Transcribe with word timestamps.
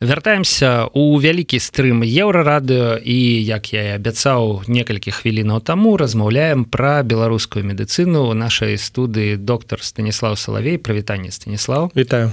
вяртаемся 0.00 0.86
у 0.94 1.18
вялікі 1.18 1.58
стрым 1.58 2.06
еўрарадыо 2.06 3.02
і 3.02 3.18
як 3.42 3.72
я 3.74 3.82
і 3.82 3.94
абяцаў 3.98 4.62
некалькі 4.70 5.10
хвілінаў 5.10 5.58
таму 5.66 5.96
размаўляем 5.98 6.62
пра 6.64 7.02
беларускую 7.02 7.66
медыцыну 7.66 8.30
у 8.30 8.34
нашай 8.34 8.78
студыі 8.78 9.36
доктор 9.36 9.82
станіслав 9.82 10.38
салавей. 10.38 10.78
Прывітанне 10.78 11.34
станіслав 11.34 11.90
вітаю. 11.96 12.30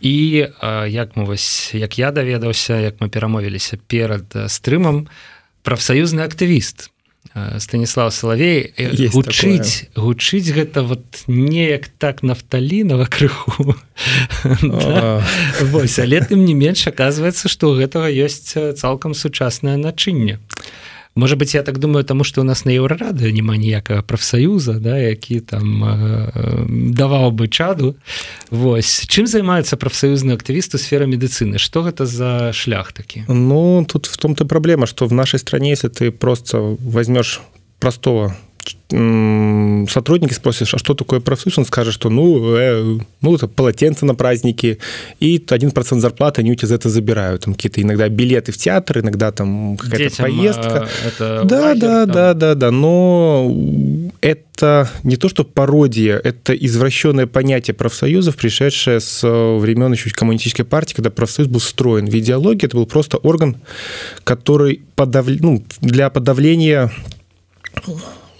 І 0.00 0.48
як 0.88 1.16
мы 1.16 1.24
вось 1.28 1.74
як 1.74 1.98
я 1.98 2.10
даведаўся 2.10 2.80
як 2.80 3.00
мы 3.00 3.08
перамовіліся 3.08 3.76
перад 3.86 4.24
стрымам 4.48 5.08
прафсаюзны 5.62 6.24
актывіст 6.24 6.93
станіслав 7.58 8.12
салавей 8.14 8.74
гучыць 9.10 9.90
гучыць 9.98 10.54
гэта 10.54 10.82
вот 10.86 11.24
неяк 11.26 11.88
так 11.98 12.22
нафталінова 12.22 13.06
крыху 13.06 13.74
Вось 15.74 15.98
але 15.98 16.20
тым 16.22 16.44
не 16.46 16.54
менш 16.54 16.86
аказваецца 16.86 17.50
што 17.50 17.74
у 17.74 17.78
гэтага 17.78 18.06
ёсць 18.06 18.54
цалкам 18.54 19.18
сучаснае 19.18 19.76
начынне 19.76 20.38
может 21.14 21.38
быть 21.38 21.54
я 21.54 21.62
так 21.62 21.78
думаю 21.78 22.04
тому 22.04 22.24
что 22.24 22.40
у 22.40 22.44
нас 22.44 22.64
на 22.64 22.70
еўрарады 22.70 23.30
няма 23.32 23.56
ніякага 23.56 24.02
прафсаюза 24.02 24.80
да 24.80 24.98
які 24.98 25.40
там 25.40 25.84
э, 25.84 26.66
даваў 26.94 27.30
бы 27.30 27.48
чаду. 27.48 27.96
Вось 28.50 29.06
чым 29.08 29.26
займаецца 29.26 29.76
прафсаюзны 29.76 30.32
актывіст 30.32 30.74
у 30.74 30.78
сферы 30.78 31.06
медыцыны 31.06 31.58
что 31.58 31.82
гэта 31.82 32.06
за 32.06 32.52
шлях 32.52 32.92
такі 32.92 33.24
ну 33.28 33.84
тут 33.88 34.06
в 34.06 34.16
том-то 34.16 34.44
проблема 34.44 34.86
что 34.86 35.06
в 35.06 35.12
нашей 35.12 35.38
стране 35.38 35.70
если 35.70 35.88
ты 35.88 36.10
просто 36.10 36.58
возьмешь 36.60 37.40
простого 37.78 38.36
сотрудники 39.88 40.32
спросишь, 40.32 40.74
а 40.74 40.78
что 40.78 40.94
такое 40.94 41.20
профсоюз, 41.20 41.58
он 41.58 41.64
скажет, 41.64 41.94
что 41.94 42.10
ну, 42.10 42.54
э, 42.56 42.98
ну 43.20 43.34
это 43.34 43.48
полотенце 43.48 44.06
на 44.06 44.14
праздники, 44.14 44.78
и 45.20 45.42
один 45.50 45.70
процент 45.70 46.00
зарплаты 46.00 46.42
они 46.42 46.52
у 46.52 46.54
тебя 46.54 46.68
за 46.68 46.74
это 46.76 46.88
забирают. 46.88 47.44
Там 47.44 47.54
какие-то 47.54 47.82
иногда 47.82 48.08
билеты 48.08 48.52
в 48.52 48.56
театр, 48.56 49.00
иногда 49.00 49.32
там 49.32 49.76
какая-то 49.76 50.22
поездка. 50.22 50.88
Это 51.04 51.42
да, 51.44 51.60
лагерь, 51.60 51.80
да, 51.80 52.06
там. 52.06 52.12
да, 52.12 52.34
да, 52.34 52.54
да, 52.54 52.70
но 52.70 53.50
это 54.20 54.88
не 55.02 55.16
то, 55.16 55.28
что 55.28 55.44
пародия, 55.44 56.20
это 56.22 56.54
извращенное 56.54 57.26
понятие 57.26 57.74
профсоюзов, 57.74 58.36
пришедшее 58.36 59.00
с 59.00 59.26
времен 59.26 59.92
еще 59.92 60.10
коммунистической 60.10 60.64
партии, 60.64 60.94
когда 60.94 61.10
профсоюз 61.10 61.50
был 61.50 61.60
встроен 61.60 62.06
в 62.06 62.14
идеологию, 62.14 62.66
это 62.66 62.76
был 62.76 62.86
просто 62.86 63.16
орган, 63.16 63.56
который 64.22 64.82
подав... 64.94 65.26
ну, 65.26 65.64
для 65.80 66.10
подавления 66.10 66.92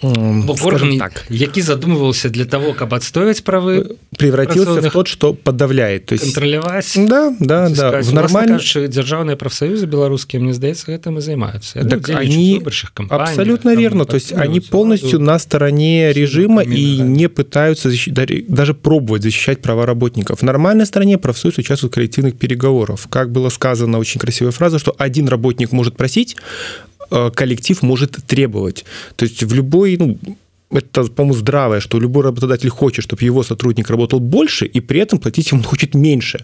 орган 0.01 0.97
так. 0.97 1.25
які 1.29 1.61
задумывался 1.61 2.29
для 2.29 2.45
того 2.45 2.73
каб 2.73 2.93
отстоять 2.93 3.43
правы 3.43 3.97
превратился 4.17 4.81
в 4.81 4.91
тот 4.91 5.07
что 5.07 5.33
подавляет. 5.33 6.05
То 6.05 6.15
есть 6.15 6.25
контроляваць 6.25 6.95
да 6.95 7.35
да 7.39 7.69
да 7.69 8.01
в 8.01 8.13
нормально 8.13 8.59
дзяржаўные 8.59 9.35
профсоюзы 9.35 9.85
беларускія 9.85 10.41
мне 10.41 10.53
здаецца 10.53 10.91
гэтым 10.91 11.17
и 11.17 11.21
занимаются. 11.21 11.83
Так 11.87 12.09
они 12.09 12.61
абсолютно 13.09 13.75
верно. 13.75 14.05
То 14.05 14.15
есть 14.15 14.33
они 14.33 14.59
полностью 14.59 15.19
на 15.19 15.39
стороне 15.39 16.13
режима 16.13 16.61
и 16.61 16.97
не 16.99 17.29
пытаются 17.29 17.89
защищать 17.89 18.47
даже 18.47 18.73
пробовать 18.73 19.23
защищать 19.23 19.61
права 19.61 19.85
работников. 19.85 20.39
В 20.39 20.43
нормальной 20.43 20.85
стране 20.85 21.17
профсоюз 21.17 21.57
участвует 21.57 21.93
коллективных 21.93 22.37
переговоров 22.37 23.07
как 23.09 23.31
было 23.31 23.49
сказано 23.49 23.97
очень 23.99 24.19
красивая 24.19 24.51
фраза 24.51 24.79
что 24.79 24.95
один 24.97 25.27
работник 25.27 25.71
может 25.71 25.97
просить 25.97 26.35
коллектив 27.35 27.81
может 27.81 28.11
требовать. 28.27 28.85
То 29.15 29.25
есть 29.25 29.43
в 29.43 29.53
любой, 29.53 29.97
ну, 29.97 30.17
это, 30.71 31.03
по-моему, 31.03 31.33
здравое, 31.33 31.79
что 31.79 31.99
любой 31.99 32.23
работодатель 32.23 32.69
хочет, 32.69 33.03
чтобы 33.05 33.23
его 33.23 33.43
сотрудник 33.43 33.89
работал 33.89 34.19
больше, 34.19 34.65
и 34.65 34.81
при 34.81 34.99
этом 34.99 35.19
платить 35.19 35.51
ему 35.51 35.63
хочет 35.69 35.95
меньше. 35.95 36.39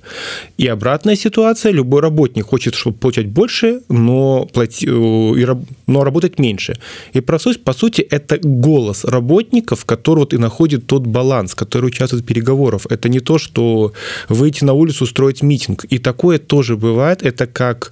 И 0.57 0.67
обратная 0.67 1.15
ситуация, 1.15 1.73
любой 1.73 2.01
работник 2.01 2.45
хочет, 2.45 2.75
чтобы 2.75 2.97
получать 2.97 3.27
больше, 3.27 3.81
но, 3.89 4.45
плати, 4.53 4.87
э, 4.87 5.55
но 5.87 6.03
работать 6.03 6.39
меньше. 6.39 6.75
И 7.13 7.21
профсоюз, 7.21 7.57
по 7.57 7.73
сути, 7.73 8.01
это 8.01 8.39
голос 8.41 9.05
работников, 9.05 9.85
который 9.85 10.19
вот 10.19 10.33
и 10.33 10.37
находит 10.37 10.87
тот 10.87 11.07
баланс, 11.07 11.55
который 11.55 11.87
участвует 11.87 12.23
в 12.23 12.27
переговорах. 12.27 12.81
Это 12.89 13.09
не 13.09 13.19
то, 13.19 13.37
что 13.37 13.93
выйти 14.29 14.65
на 14.65 14.73
улицу, 14.73 15.03
устроить 15.03 15.43
митинг. 15.43 15.85
И 15.85 15.97
такое 15.97 16.37
тоже 16.37 16.75
бывает. 16.77 17.23
Это 17.23 17.47
как 17.47 17.91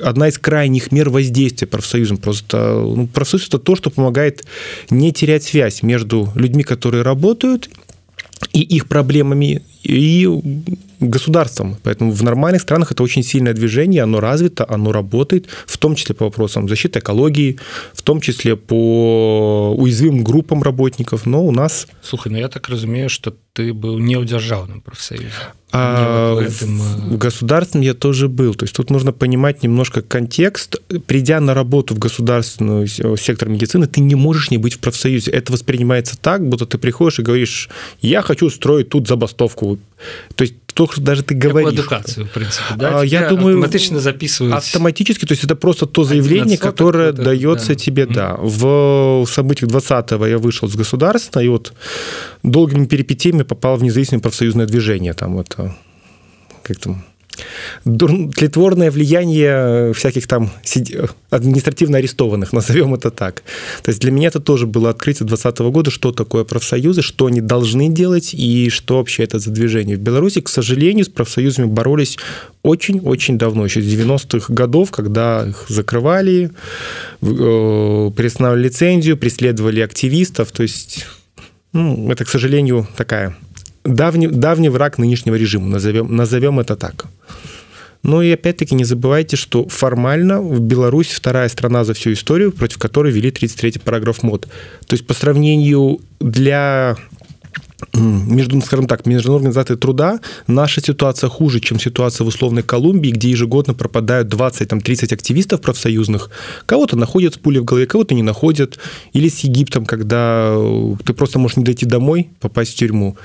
одна 0.00 0.28
из 0.28 0.38
крайних 0.38 0.92
мер 0.92 1.10
воздействия 1.10 1.66
профсоюзом. 1.66 2.16
Просто 2.16 2.74
ну, 2.74 3.06
профсоюз 3.06 3.48
это 3.48 3.58
то, 3.58 3.76
что 3.76 3.90
помогает 3.90 4.44
не 4.90 5.12
терять 5.12 5.44
связь 5.44 5.82
между 5.82 6.32
людьми, 6.34 6.62
которые 6.62 7.02
работают, 7.02 7.68
и 8.52 8.60
их 8.60 8.86
проблемами, 8.86 9.62
и 9.82 10.28
государством. 11.00 11.76
Поэтому 11.82 12.12
в 12.12 12.22
нормальных 12.22 12.62
странах 12.62 12.92
это 12.92 13.02
очень 13.02 13.22
сильное 13.22 13.52
движение, 13.52 14.02
оно 14.02 14.20
развито, 14.20 14.66
оно 14.68 14.92
работает, 14.92 15.46
в 15.66 15.78
том 15.78 15.94
числе 15.94 16.14
по 16.14 16.26
вопросам 16.26 16.68
защиты 16.68 16.98
экологии, 16.98 17.58
в 17.92 18.02
том 18.02 18.20
числе 18.20 18.56
по 18.56 19.74
уязвимым 19.76 20.24
группам 20.24 20.62
работников. 20.62 21.26
Но 21.26 21.44
у 21.44 21.52
нас... 21.52 21.86
Слушай, 22.02 22.32
ну 22.32 22.38
я 22.38 22.48
так 22.48 22.68
разумею, 22.68 23.08
что 23.08 23.34
ты 23.58 23.72
был 23.72 23.98
не 23.98 24.16
у 24.16 24.22
державном 24.22 24.80
профсоюзе. 24.80 25.32
А 25.72 26.34
в, 26.34 26.38
этом... 26.38 26.78
в 26.78 27.18
государственном 27.18 27.84
я 27.84 27.92
тоже 27.92 28.28
был. 28.28 28.54
То 28.54 28.64
есть 28.64 28.76
тут 28.76 28.88
нужно 28.90 29.12
понимать 29.12 29.64
немножко 29.64 30.00
контекст. 30.00 30.80
Придя 31.06 31.40
на 31.40 31.54
работу 31.54 31.96
в 31.96 31.98
государственный 31.98 32.86
сектор 32.86 33.48
медицины, 33.48 33.88
ты 33.88 34.00
не 34.00 34.14
можешь 34.14 34.52
не 34.52 34.58
быть 34.58 34.74
в 34.74 34.78
профсоюзе. 34.78 35.32
Это 35.32 35.52
воспринимается 35.52 36.16
так, 36.16 36.48
будто 36.48 36.66
ты 36.66 36.78
приходишь 36.78 37.18
и 37.18 37.22
говоришь, 37.22 37.68
я 38.00 38.22
хочу 38.22 38.48
строить 38.48 38.90
тут 38.90 39.08
забастовку. 39.08 39.80
То 40.34 40.42
есть 40.42 40.54
то, 40.74 40.88
что 40.90 41.00
даже 41.00 41.22
ты 41.22 41.34
говоришь. 41.34 41.72
Эдукацию, 41.72 42.26
в 42.26 42.30
принципе, 42.30 42.74
да? 42.76 43.00
А, 43.00 43.02
я 43.04 43.28
думаю, 43.28 43.56
автоматически 43.56 43.94
записывают. 43.94 44.56
Автоматически, 44.56 45.26
то 45.26 45.32
есть 45.32 45.44
это 45.44 45.56
просто 45.56 45.86
то 45.86 46.04
заявление, 46.04 46.56
которое 46.56 47.12
дается 47.12 47.68
да. 47.68 47.74
тебе, 47.74 48.04
mm-hmm. 48.04 48.14
да. 48.14 48.36
В 48.38 49.26
событиях 49.26 49.70
20-го 49.70 50.26
я 50.26 50.38
вышел 50.38 50.68
с 50.68 50.76
государства, 50.76 51.40
и 51.40 51.48
вот 51.48 51.72
долгими 52.42 52.86
перипетиями 52.86 53.42
попал 53.42 53.76
в 53.76 53.82
независимое 53.82 54.20
профсоюзное 54.20 54.66
движение. 54.66 55.14
Там 55.14 55.38
это 55.40 55.74
как 56.62 56.78
там 56.78 57.04
тлетворное 57.84 58.90
влияние 58.90 59.92
всяких 59.92 60.26
там 60.26 60.50
административно 61.30 61.98
арестованных, 61.98 62.52
назовем 62.52 62.94
это 62.94 63.10
так. 63.10 63.42
То 63.82 63.90
есть 63.90 64.00
для 64.00 64.10
меня 64.10 64.28
это 64.28 64.40
тоже 64.40 64.66
было 64.66 64.90
открытие 64.90 65.26
2020 65.26 65.58
года, 65.72 65.90
что 65.90 66.12
такое 66.12 66.44
профсоюзы, 66.44 67.02
что 67.02 67.26
они 67.26 67.40
должны 67.40 67.88
делать 67.88 68.34
и 68.34 68.70
что 68.70 68.96
вообще 68.96 69.24
это 69.24 69.38
за 69.38 69.50
движение. 69.50 69.96
В 69.96 70.00
Беларуси, 70.00 70.40
к 70.40 70.48
сожалению, 70.48 71.04
с 71.04 71.08
профсоюзами 71.08 71.66
боролись 71.66 72.18
очень-очень 72.62 73.38
давно, 73.38 73.64
еще 73.64 73.80
с 73.80 73.84
90-х 73.84 74.52
годов, 74.52 74.90
когда 74.90 75.46
их 75.46 75.66
закрывали, 75.68 76.50
э, 77.22 78.10
лицензию, 78.56 79.16
преследовали 79.16 79.80
активистов. 79.80 80.52
То 80.52 80.62
есть 80.62 81.06
ну, 81.72 82.10
это, 82.10 82.24
к 82.24 82.28
сожалению, 82.28 82.86
такая 82.96 83.36
давний, 83.88 84.28
давний 84.28 84.68
враг 84.68 84.98
нынешнего 84.98 85.34
режима, 85.34 85.66
назовем, 85.66 86.14
назовем 86.14 86.60
это 86.60 86.76
так. 86.76 87.06
Ну 88.02 88.22
и 88.22 88.30
опять-таки 88.30 88.74
не 88.74 88.84
забывайте, 88.84 89.36
что 89.36 89.68
формально 89.68 90.40
в 90.40 90.60
Беларусь 90.60 91.08
вторая 91.08 91.48
страна 91.48 91.84
за 91.84 91.94
всю 91.94 92.12
историю, 92.12 92.52
против 92.52 92.78
которой 92.78 93.12
ввели 93.12 93.30
33-й 93.30 93.80
параграф 93.80 94.22
МОД. 94.22 94.42
То 94.86 94.94
есть 94.94 95.06
по 95.06 95.14
сравнению 95.14 96.00
для 96.20 96.96
между, 97.94 98.60
скажем 98.60 98.86
так, 98.86 99.06
Международной 99.06 99.50
организации 99.50 99.76
труда 99.76 100.20
наша 100.46 100.80
ситуация 100.80 101.30
хуже, 101.30 101.60
чем 101.60 101.78
ситуация 101.78 102.24
в 102.24 102.28
условной 102.28 102.62
Колумбии, 102.62 103.10
где 103.10 103.30
ежегодно 103.30 103.72
пропадают 103.72 104.32
20-30 104.32 105.14
активистов 105.14 105.60
профсоюзных. 105.60 106.30
Кого-то 106.66 106.96
находят 106.96 107.34
с 107.34 107.38
пулей 107.38 107.60
в 107.60 107.64
голове, 107.64 107.86
кого-то 107.86 108.14
не 108.14 108.22
находят. 108.22 108.78
Или 109.12 109.28
с 109.28 109.40
Египтом, 109.40 109.86
когда 109.86 110.56
ты 111.04 111.14
просто 111.14 111.38
можешь 111.38 111.56
не 111.56 111.64
дойти 111.64 111.86
домой, 111.86 112.30
попасть 112.40 112.72
в 112.72 112.76
тюрьму. 112.76 113.16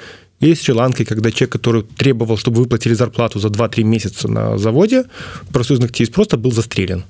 Или 0.44 0.56
с 0.56 0.62
Шри-Ланкой, 0.62 1.06
когда 1.06 1.32
человек, 1.32 1.54
который 1.54 1.84
требовал, 1.84 2.38
чтобы 2.38 2.58
выплатили 2.62 2.94
зарплату 2.94 3.40
за 3.40 3.48
2-3 3.48 3.84
месяца 3.84 4.28
на 4.28 4.58
заводе, 4.58 5.06
профсоюзных 5.54 5.90
активист 5.90 6.14
просто 6.14 6.38
был 6.38 6.52
застрелен. 6.52 7.04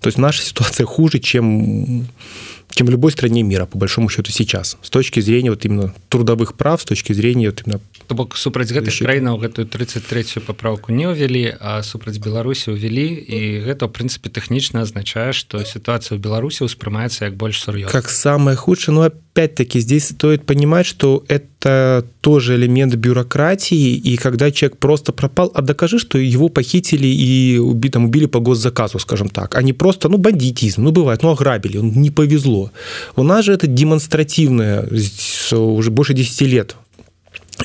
То 0.00 0.08
есть 0.08 0.18
наша 0.18 0.42
ситуация 0.42 0.84
хуже, 0.84 1.18
чем 1.18 2.06
чем 2.70 2.86
в 2.86 2.90
любой 2.90 3.12
стране 3.12 3.42
мира, 3.42 3.66
по 3.66 3.78
большому 3.78 4.08
счету, 4.08 4.32
сейчас. 4.32 4.76
С 4.82 4.90
точки 4.90 5.20
зрения 5.20 5.50
вот 5.50 5.64
именно 5.64 5.94
трудовых 6.08 6.54
прав, 6.54 6.82
с 6.82 6.84
точки 6.84 7.12
зрения 7.12 7.50
вот 7.50 7.62
именно... 7.64 7.80
То 8.06 8.14
бок 8.14 8.36
супраць 8.36 8.68
гэтых 8.68 8.92
краінаў 9.00 9.40
гэтую 9.40 9.64
33 9.64 10.44
паправку 10.44 10.92
не 10.92 11.08
ўвялі 11.08 11.56
а 11.56 11.80
супраць 11.80 12.20
беларусі 12.20 12.76
ўвялі. 12.76 13.06
І 13.16 13.64
гэта 13.64 13.88
в 13.88 13.96
прынцыпе 13.96 14.28
тэхнічна 14.28 14.84
азначае 14.84 15.32
што 15.32 15.64
сітуацыя 15.64 16.18
ў 16.18 16.20
беларусі 16.20 16.68
ўспрымаецца 16.68 17.32
як 17.32 17.40
больш 17.40 17.64
сур'ёз 17.64 17.88
как 17.88 18.12
самое 18.12 18.60
худшее 18.60 18.92
но 18.92 19.08
опять-таки 19.08 19.80
здесь 19.80 20.12
стоит 20.12 20.44
понимать 20.44 20.84
что 20.84 21.24
это 21.28 22.04
тоже 22.20 22.56
элемент 22.56 22.94
бюрократии 22.94 23.96
и 23.96 24.16
когда 24.16 24.50
человек 24.50 24.76
просто 24.76 25.12
пропал 25.12 25.50
а 25.54 25.62
докажи 25.62 25.98
что 25.98 26.18
его 26.18 26.48
похитили 26.50 27.08
и 27.08 27.56
уби 27.56 27.88
там 27.88 28.04
убили 28.04 28.26
по 28.26 28.40
госзаказу 28.40 28.98
скажем 28.98 29.28
так 29.28 29.56
они 29.56 29.72
просто 29.72 30.08
ну 30.08 30.18
бандитизм. 30.18 30.82
Ну 30.84 30.92
бывает 30.92 31.22
ну 31.22 31.30
ограбили. 31.30 31.78
Он 31.78 31.90
не 31.92 32.10
повезло 32.10 32.53
у 33.16 33.22
нас 33.22 33.44
же 33.44 33.52
это 33.52 33.66
демонстративное 33.66 34.88
уже 35.52 35.90
больше 35.90 36.14
10 36.14 36.40
лет 36.42 36.76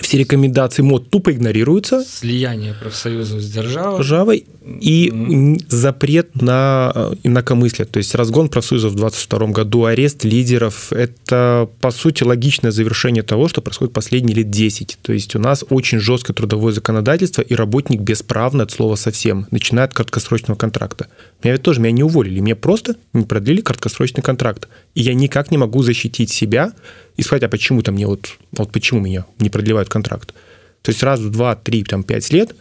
все 0.02 0.18
рекомендации 0.18 0.82
МОД 0.82 1.10
тупо 1.10 1.32
игнорируются. 1.32 2.04
Слияние 2.04 2.74
профсоюза 2.74 3.40
с 3.40 3.52
державой. 3.52 3.98
Державой 3.98 4.46
и 4.80 5.10
mm-hmm. 5.10 5.66
запрет 5.68 6.42
на 6.42 6.92
э, 6.94 7.14
инакомыслие. 7.24 7.86
То 7.86 7.98
есть 7.98 8.14
разгон 8.16 8.50
профсоюзов 8.50 8.92
в 8.92 8.96
2022 8.96 9.48
году, 9.48 9.86
арест 9.86 10.24
лидеров– 10.24 10.92
это, 10.94 11.70
по 11.82 11.92
сути, 11.92 12.24
логичное 12.24 12.72
завершение 12.72 13.24
того, 13.24 13.48
что 13.48 13.62
происходит 13.62 13.94
последние 13.94 14.36
лет 14.36 14.50
10. 14.50 15.00
То 15.02 15.14
есть 15.14 15.36
у 15.36 15.40
нас 15.40 15.66
очень 15.70 16.00
жесткое 16.00 16.34
трудовое 16.34 16.74
законодательство, 16.74 17.42
и 17.42 17.56
работник 17.56 18.02
бесправный 18.02 18.64
от 18.64 18.72
слова 18.72 18.96
совсем, 18.96 19.48
начиная 19.52 19.86
от 19.86 19.94
краткосрочного 19.94 20.58
контракта. 20.58 21.08
Меня 21.44 21.54
ведь 21.54 21.64
тоже 21.64 21.80
меня 21.80 21.92
не 21.92 22.04
уволили, 22.04 22.40
мне 22.40 22.56
просто 22.56 22.96
не 23.14 23.26
продлили 23.26 23.62
краткосрочный 23.62 24.24
контракт. 24.24 24.68
И 24.94 25.02
я 25.02 25.14
никак 25.14 25.52
не 25.52 25.58
могу 25.58 25.82
защитить 25.84 26.30
себя 26.30 26.74
и 27.19 27.23
сказать, 27.23 27.43
а 27.43 27.49
почему-то 27.49 27.93
мне 27.93 28.07
вот, 28.07 28.37
вот 28.53 28.73
почему 28.73 29.01
меня 29.01 29.25
не 29.39 29.51
продлевают 29.51 29.89
контракт. 29.89 30.35
То 30.83 30.91
есть 30.91 31.03
раз 31.03 31.21
в 31.21 31.31
2, 31.31 31.57
3, 31.57 31.85
там, 31.85 32.03
5 32.03 32.33
лет 32.33 32.57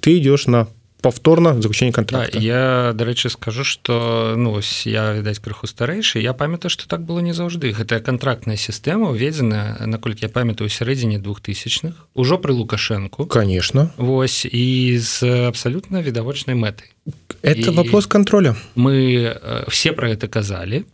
ты 0.00 0.18
идешь 0.18 0.46
на 0.46 0.68
повторно 1.02 1.60
заключение 1.60 1.92
контракта 1.92 2.32
да, 2.32 2.38
я 2.38 2.92
дарэчы 2.94 3.28
скажу 3.28 3.64
что 3.64 4.34
ну 4.38 4.52
ось 4.52 4.86
я 4.86 5.12
відаць 5.12 5.40
крыху 5.40 5.66
старэйшы 5.66 6.20
я 6.20 6.32
памятаю 6.32 6.70
что 6.70 6.86
так 6.86 7.02
было 7.02 7.18
не 7.18 7.34
заўжды 7.34 7.72
гэтая 7.72 7.98
контрактная 8.00 8.56
сістэма 8.56 9.10
уведзена 9.10 9.82
наколькі 9.84 10.22
я 10.22 10.30
памятаю 10.30 10.70
сярэдзіне 10.70 11.18
двухтысячных 11.18 12.06
ужо 12.14 12.38
пры 12.38 12.54
лукашэнку 12.54 13.26
конечно 13.26 13.90
Вось 13.98 14.46
і 14.46 14.98
з 14.98 15.50
абсалютна 15.50 16.02
відавочнай 16.02 16.54
мэтай 16.54 16.94
это 17.42 17.74
і 17.74 17.74
вопрос 17.74 18.06
контроля 18.06 18.54
мы 18.76 19.66
все 19.66 19.92
про 19.92 20.08
это 20.08 20.28
казалі 20.28 20.86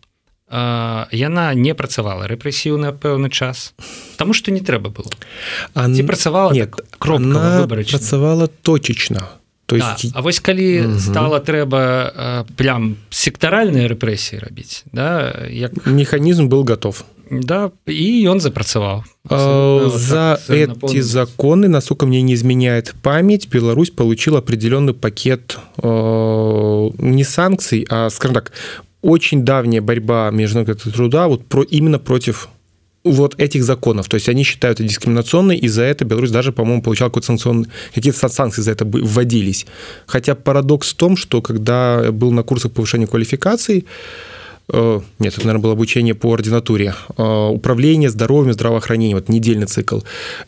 Яна 0.51 1.53
не 1.55 1.73
працавала 1.73 2.27
рэпрэсіўна 2.27 2.93
пэўны 2.93 3.29
час 3.29 3.73
Таму 4.17 4.33
што 4.33 4.51
не 4.51 4.61
трэба 4.61 4.89
было. 4.89 5.09
Не 5.87 6.03
працавала 6.03 6.53
нет 6.53 6.75
так, 6.75 6.85
кропка 6.99 7.67
працавала 7.67 8.47
точечна 8.47 9.29
то 9.65 9.75
есть 9.75 10.13
да. 10.13 10.19
А 10.19 10.21
вось 10.21 10.39
калі 10.39 10.85
угу. 10.85 10.99
стала 10.99 11.39
трэба 11.39 12.45
прям 12.57 12.97
сектаральныя 13.09 13.87
рэпрэсіі 13.87 14.43
рабіць 14.43 14.83
да 14.91 15.47
як 15.49 15.73
механізм 15.87 16.47
был 16.47 16.63
готов. 16.67 17.03
Да 17.31 17.71
і 17.87 18.27
ён 18.27 18.39
запрацаваў. 18.39 19.03
За 19.23 20.37
так, 20.45 20.49
эти 20.49 20.99
законы 20.99 21.67
насколько 21.67 22.05
мне 22.05 22.21
не 22.21 22.35
изменяет 22.35 22.93
память 23.01 23.47
Беларусь 23.47 23.89
получил 23.89 24.35
определенный 24.35 24.93
пакет 24.93 25.57
э, 25.77 26.89
не 26.99 27.23
санкций 27.23 27.87
а 27.89 28.09
скажем 28.09 28.35
так 28.35 28.51
очень 29.03 29.45
давняя 29.45 29.81
борьба 29.81 30.31
международного 30.31 30.91
труда 30.91 31.27
вот 31.27 31.45
про 31.45 31.61
именно 31.61 31.99
против 31.99 32.49
вот 33.03 33.35
этих 33.37 33.63
законов. 33.63 34.07
То 34.07 34.15
есть 34.15 34.29
они 34.29 34.43
считают 34.43 34.79
это 34.79 34.87
дискриминационной, 34.87 35.57
и 35.57 35.67
за 35.67 35.83
это 35.83 36.05
Беларусь 36.05 36.31
даже, 36.31 36.51
по-моему, 36.51 36.81
получал 36.81 37.09
какой-то 37.09 37.27
санкционный, 37.27 37.67
какие-то 37.93 38.29
санкции 38.29 38.61
за 38.61 38.71
это 38.71 38.85
вводились. 38.85 39.65
Хотя 40.07 40.35
парадокс 40.35 40.93
в 40.93 40.95
том, 40.95 41.17
что 41.17 41.41
когда 41.41 42.11
был 42.11 42.31
на 42.31 42.43
курсах 42.43 42.71
повышения 42.71 43.05
квалификации, 43.05 43.85
нет, 45.19 45.33
это, 45.33 45.41
наверное, 45.41 45.61
было 45.61 45.73
обучение 45.73 46.15
по 46.15 46.33
ординатуре. 46.33 46.95
Э, 47.17 47.47
управление 47.47 48.09
здоровьем, 48.09 48.53
здравоохранением, 48.53 49.17
вот 49.17 49.29
недельный 49.29 49.67
цикл. 49.67 49.99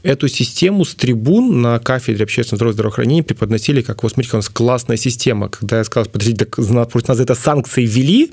Эту 0.04 0.28
систему 0.28 0.86
с 0.86 0.96
трибун 0.96 1.62
на 1.62 1.80
кафедре 1.80 2.24
общественного 2.24 2.58
здоровья 2.58 2.74
и 2.74 2.76
здравоохранения 2.76 3.24
преподносили 3.24 3.82
как, 3.82 4.04
вот 4.04 4.14
смотрите, 4.14 4.36
у 4.36 4.40
нас 4.40 4.50
классная 4.50 4.98
система. 4.98 5.50
Когда 5.50 5.80
я 5.80 5.84
сказал, 5.84 6.10
подождите, 6.10 6.46
так 6.46 6.58
нас 7.08 7.20
это 7.20 7.36
санкции 7.36 7.86
ввели, 7.86 8.32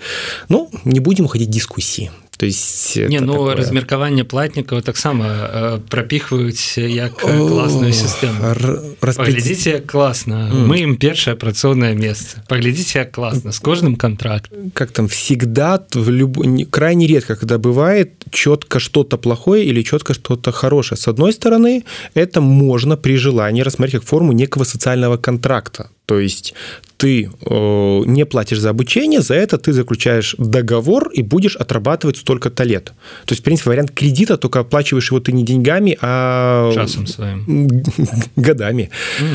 ну, 0.49 0.70
не 0.84 1.00
будем 1.00 1.25
уходить 1.25 1.49
в 1.49 1.52
дискуссии 1.52 2.11
то 2.43 2.47
есть 2.47 2.97
не 2.97 3.21
ну 3.21 3.35
такое... 3.35 3.55
размеркаванне 3.55 4.25
платнікаў 4.25 4.83
таксама 4.83 5.27
э, 5.31 5.79
прапіхваюць 5.87 6.75
як 6.75 7.23
класную 7.23 7.94
сістэму 7.94 8.99
распределіце 8.99 9.79
класна 9.87 10.50
mm. 10.50 10.67
мы 10.67 10.83
ім 10.83 10.97
першае 10.99 11.39
працоўнае 11.39 11.94
месца 11.94 12.43
паглядзіце 12.50 13.06
як 13.06 13.15
класна 13.15 13.55
с 13.55 13.62
кожным 13.62 13.94
контракт 13.94 14.50
как 14.75 14.91
там 14.91 15.06
всегда 15.06 15.79
в 15.94 16.11
люб... 16.11 16.43
крайне 16.75 17.06
редко 17.06 17.37
когда 17.37 17.62
бывает 17.62 18.11
четко 18.33 18.81
что-то 18.81 19.19
плохое 19.19 19.65
или 19.65 19.83
четко 19.83 20.12
что-то 20.15 20.50
хорошее. 20.50 20.99
С 20.99 21.06
одной 21.06 21.33
стороны 21.33 21.85
это 22.15 22.41
можно 22.41 22.97
при 22.97 23.17
желании 23.17 23.62
рассмотреть 23.62 24.00
как 24.00 24.09
форму 24.09 24.33
некого 24.33 24.65
социального 24.65 25.17
контракта 25.17 25.91
то 26.12 26.20
есть 26.20 26.53
ты 27.03 27.25
э, 27.25 28.03
не 28.06 28.25
платишь 28.26 28.61
за 28.61 28.70
обучение, 28.70 29.23
за 29.23 29.35
это 29.35 29.59
ты 29.59 29.73
заключаешь 29.73 30.37
договор 30.38 31.09
и 31.09 31.23
будешь 31.23 31.56
отрабатывать 31.56 32.17
столько-то 32.17 32.62
лет. 32.62 32.93
То 33.25 33.32
есть, 33.32 33.41
в 33.41 33.44
принципе, 33.44 33.70
вариант 33.70 33.91
кредита, 33.91 34.37
только 34.37 34.61
оплачиваешь 34.61 35.11
его 35.11 35.19
ты 35.19 35.32
не 35.32 35.43
деньгами, 35.43 35.99
а 36.00 36.70
часом 36.75 37.06
своим. 37.06 37.44
годами. 38.37 38.91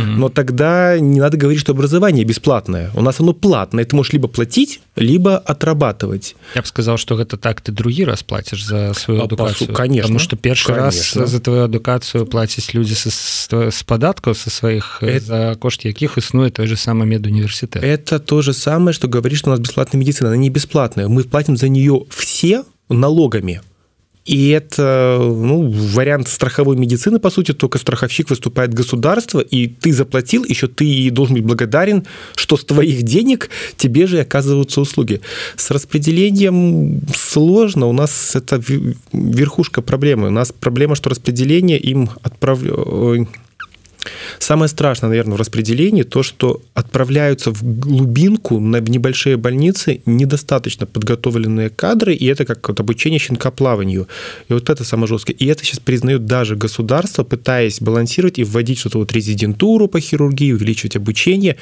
Но 0.06 0.29
тогда 0.29 0.97
не 1.00 1.19
надо 1.19 1.35
говорить, 1.35 1.59
что 1.59 1.74
образование 1.74 2.24
бесплатное. 2.24 2.91
У 2.94 3.01
нас 3.01 3.19
оно 3.19 3.33
платное. 3.33 3.83
Ты 3.83 3.95
можешь 3.95 4.13
либо 4.13 4.27
платить, 4.27 4.80
либо 4.95 5.38
отрабатывать. 5.38 6.35
Я 6.56 6.62
бы 6.62 6.68
сказал, 6.68 6.97
что 6.97 7.19
это 7.19 7.35
так 7.38 7.59
ты 7.62 7.71
другие 7.71 8.07
раз 8.07 8.23
платишь 8.23 8.65
за 8.65 8.94
свою 8.94 9.23
адукацию. 9.23 9.73
Конечно. 9.73 10.03
Потому 10.03 10.19
что 10.19 10.38
первый 10.38 10.63
конечно. 10.63 11.21
раз 11.21 11.31
за 11.31 11.39
твою 11.41 11.63
адукацию 11.63 12.25
платить 12.25 12.73
люди 12.73 12.94
с, 12.94 13.09
с, 13.12 13.50
с 13.51 13.83
податков, 13.83 14.38
со 14.38 14.50
своих, 14.50 15.00
это... 15.01 15.25
за 15.25 15.56
кошт 15.59 15.85
яких 15.85 16.18
існует 16.18 16.53
той 16.53 16.66
же 16.67 16.77
самый 16.77 17.07
медуниверситет 17.07 17.37
университет. 17.37 17.83
Это 17.83 18.19
то 18.19 18.41
же 18.41 18.53
самое, 18.53 18.93
что 18.93 19.07
говорит, 19.07 19.37
что 19.37 19.49
у 19.49 19.51
нас 19.51 19.59
бесплатная 19.59 19.99
медицина. 19.99 20.29
Она 20.29 20.37
не 20.37 20.49
бесплатная. 20.49 21.07
Мы 21.07 21.23
платим 21.23 21.57
за 21.57 21.69
нее 21.69 22.05
все 22.09 22.63
налогами. 22.89 23.61
И 24.25 24.49
это 24.49 25.17
ну, 25.21 25.69
вариант 25.69 26.27
страховой 26.27 26.75
медицины, 26.75 27.17
по 27.17 27.29
сути, 27.29 27.53
только 27.53 27.77
страховщик 27.77 28.29
выступает 28.29 28.73
государство, 28.73 29.39
и 29.39 29.67
ты 29.67 29.93
заплатил, 29.93 30.43
еще 30.43 30.67
ты 30.67 31.09
должен 31.11 31.35
быть 31.35 31.45
благодарен, 31.45 32.05
что 32.35 32.57
с 32.57 32.65
твоих 32.65 33.03
денег 33.03 33.49
тебе 33.77 34.05
же 34.05 34.19
оказываются 34.19 34.81
услуги. 34.81 35.21
С 35.55 35.71
распределением 35.71 37.03
сложно, 37.15 37.85
у 37.85 37.93
нас 37.93 38.35
это 38.35 38.61
верхушка 39.13 39.81
проблемы. 39.81 40.27
У 40.27 40.31
нас 40.31 40.51
проблема, 40.51 40.95
что 40.95 41.09
распределение 41.09 41.79
им 41.79 42.09
отправляют 42.21 43.29
Самое 44.39 44.69
страшное, 44.69 45.09
наверное, 45.09 45.35
в 45.35 45.39
распределении 45.39 46.03
то, 46.03 46.24
что 46.24 46.62
отправляются 46.74 47.51
в 47.51 47.63
глубинку 47.63 48.59
на 48.59 48.79
небольшие 48.79 49.38
больницы 49.38 50.01
недостаточно 50.06 50.85
подготовленные 50.85 51.69
кадры, 51.69 52.13
и 52.13 52.25
это 52.25 52.45
как 52.45 52.68
вот 52.68 52.79
обучение 52.79 53.19
щенкоплаванию. 53.19 54.07
И 54.50 54.53
вот 54.53 54.69
это 54.69 54.83
самое 54.83 55.07
жесткое. 55.07 55.35
И 55.35 55.45
это 55.45 55.63
сейчас 55.63 55.79
признают 55.79 56.25
даже 56.25 56.56
государство, 56.56 57.24
пытаясь 57.24 57.81
балансировать 57.81 58.39
и 58.39 58.44
вводить 58.44 58.79
что-то 58.79 59.00
вот 59.00 59.12
резидентуру 59.12 59.88
по 59.88 60.00
хирургии, 60.00 60.53
увеличивать 60.53 60.95
обучение. 60.95 61.57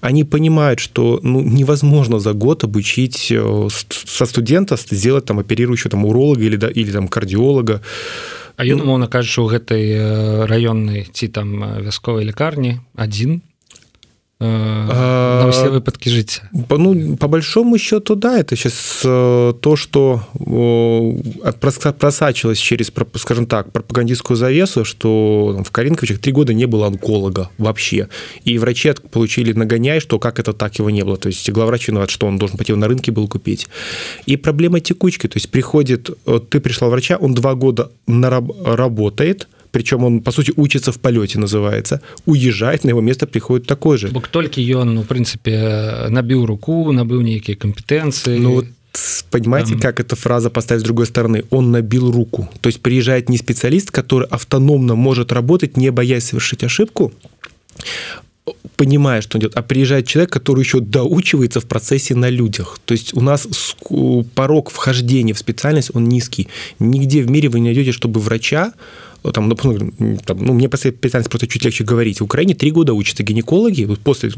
Они 0.00 0.24
понимают, 0.24 0.80
что 0.80 1.20
ну, 1.22 1.40
невозможно 1.40 2.18
за 2.20 2.32
год 2.32 2.64
обучить 2.64 3.28
э, 3.30 3.68
со 3.88 4.26
студента 4.26 4.76
сделать 4.76 5.24
там 5.24 5.38
оперирующего 5.38 5.90
там 5.90 6.04
уролога 6.04 6.42
или, 6.42 6.56
да, 6.56 6.68
или 6.68 6.90
там 6.90 7.08
кардиолога. 7.08 7.82
А 8.59 8.63
ён 8.63 8.81
умоўна 8.85 9.07
кажучы 9.11 9.41
у 9.41 9.49
гэтай 9.51 10.45
раённай 10.47 11.07
ці 11.11 11.27
там 11.27 11.59
вясковай 11.83 12.25
лікарні 12.27 12.79
адзін 12.95 13.41
на 14.40 15.50
все 15.52 15.68
выпадки 15.68 16.08
жить. 16.08 16.40
ну 16.52 17.16
по 17.16 17.28
большому 17.28 17.76
счету 17.76 18.14
да 18.14 18.38
это 18.38 18.56
сейчас 18.56 19.02
э, 19.04 19.52
то 19.60 19.76
что 19.76 20.22
просачивалось 21.60 22.58
через 22.58 22.90
скажем 23.16 23.46
так 23.46 23.70
пропагандистскую 23.70 24.38
завесу 24.38 24.86
что 24.86 25.62
в 25.62 25.70
Каринковичах 25.70 26.20
три 26.20 26.32
года 26.32 26.54
не 26.54 26.66
было 26.66 26.86
онколога 26.86 27.50
вообще. 27.58 28.08
И 28.44 28.56
врачи 28.58 28.92
получили 29.10 29.52
нагоняй 29.52 30.00
что 30.00 30.18
как 30.18 30.38
это 30.38 30.54
так 30.54 30.78
его 30.78 30.88
не 30.88 31.04
было. 31.04 31.18
То 31.18 31.28
есть 31.28 31.50
главврач 31.50 31.88
виноват 31.88 32.10
что 32.10 32.26
он 32.26 32.38
должен 32.38 32.56
пойти 32.56 32.72
на 32.72 32.88
рынке 32.88 33.12
был 33.12 33.28
купить. 33.28 33.68
И 34.24 34.36
проблема 34.36 34.80
текучки. 34.80 35.26
То 35.26 35.36
есть 35.36 35.50
приходит 35.50 36.10
ты 36.48 36.60
пришла 36.60 36.88
врача 36.88 37.16
он 37.16 37.34
два 37.34 37.54
года 37.54 37.90
на 38.06 38.30
работает 38.30 39.48
причем 39.71 40.03
он 40.05 40.21
по 40.21 40.31
сути 40.31 40.53
учится 40.55 40.91
в 40.91 40.99
полете 40.99 41.39
называется 41.39 42.01
уезжает 42.25 42.83
на 42.83 42.89
его 42.89 43.01
место 43.01 43.27
приходит 43.27 43.67
такой 43.67 43.97
же 43.97 44.07
бок 44.07 44.27
только 44.27 44.61
ён 44.61 44.95
ну, 44.95 45.01
в 45.01 45.07
принципе 45.07 46.07
набіў 46.09 46.45
руку 46.45 46.91
набыў 46.91 47.21
нейкіе 47.21 47.55
компетенции 47.55 48.37
ну 48.37 48.53
вот 48.53 48.65
понимаете 49.29 49.71
там... 49.71 49.81
как 49.81 49.99
эта 49.99 50.15
фраза 50.15 50.49
поставить 50.49 50.81
с 50.81 50.85
другой 50.85 51.05
стороны 51.05 51.43
он 51.49 51.71
набил 51.71 52.11
руку 52.11 52.49
то 52.61 52.67
есть 52.67 52.81
приезжает 52.81 53.29
не 53.29 53.37
специалист 53.37 53.91
который 53.91 54.27
автономно 54.27 54.95
может 54.95 55.31
работать 55.31 55.77
не 55.77 55.91
боясь 55.91 56.25
совершить 56.25 56.63
ошибку 56.63 57.11
понимая, 58.77 59.21
что 59.21 59.37
он 59.37 59.41
идет, 59.41 59.55
а 59.55 59.61
приезжает 59.61 60.07
человек, 60.07 60.31
который 60.31 60.59
еще 60.59 60.79
доучивается 60.79 61.59
в 61.59 61.65
процессе 61.65 62.15
на 62.15 62.29
людях. 62.29 62.79
То 62.85 62.93
есть 62.93 63.13
у 63.15 63.21
нас 63.21 63.47
порог 64.35 64.69
вхождения 64.69 65.33
в 65.33 65.39
специальность, 65.39 65.91
он 65.93 66.05
низкий. 66.05 66.47
Нигде 66.79 67.23
в 67.23 67.29
мире 67.29 67.49
вы 67.49 67.59
не 67.59 67.69
найдете, 67.69 67.91
чтобы 67.91 68.19
врача 68.19 68.73
там, 69.22 69.48
например, 69.48 69.92
там, 70.24 70.38
ну, 70.38 70.52
мне 70.52 70.68
по 70.68 70.76
специальности 70.76 71.30
просто 71.30 71.46
чуть 71.46 71.64
легче 71.64 71.84
говорить. 71.84 72.20
В 72.20 72.24
Украине 72.24 72.54
три 72.54 72.70
года 72.70 72.94
учатся 72.94 73.22
гинекологи 73.22 73.84
после 74.04 74.30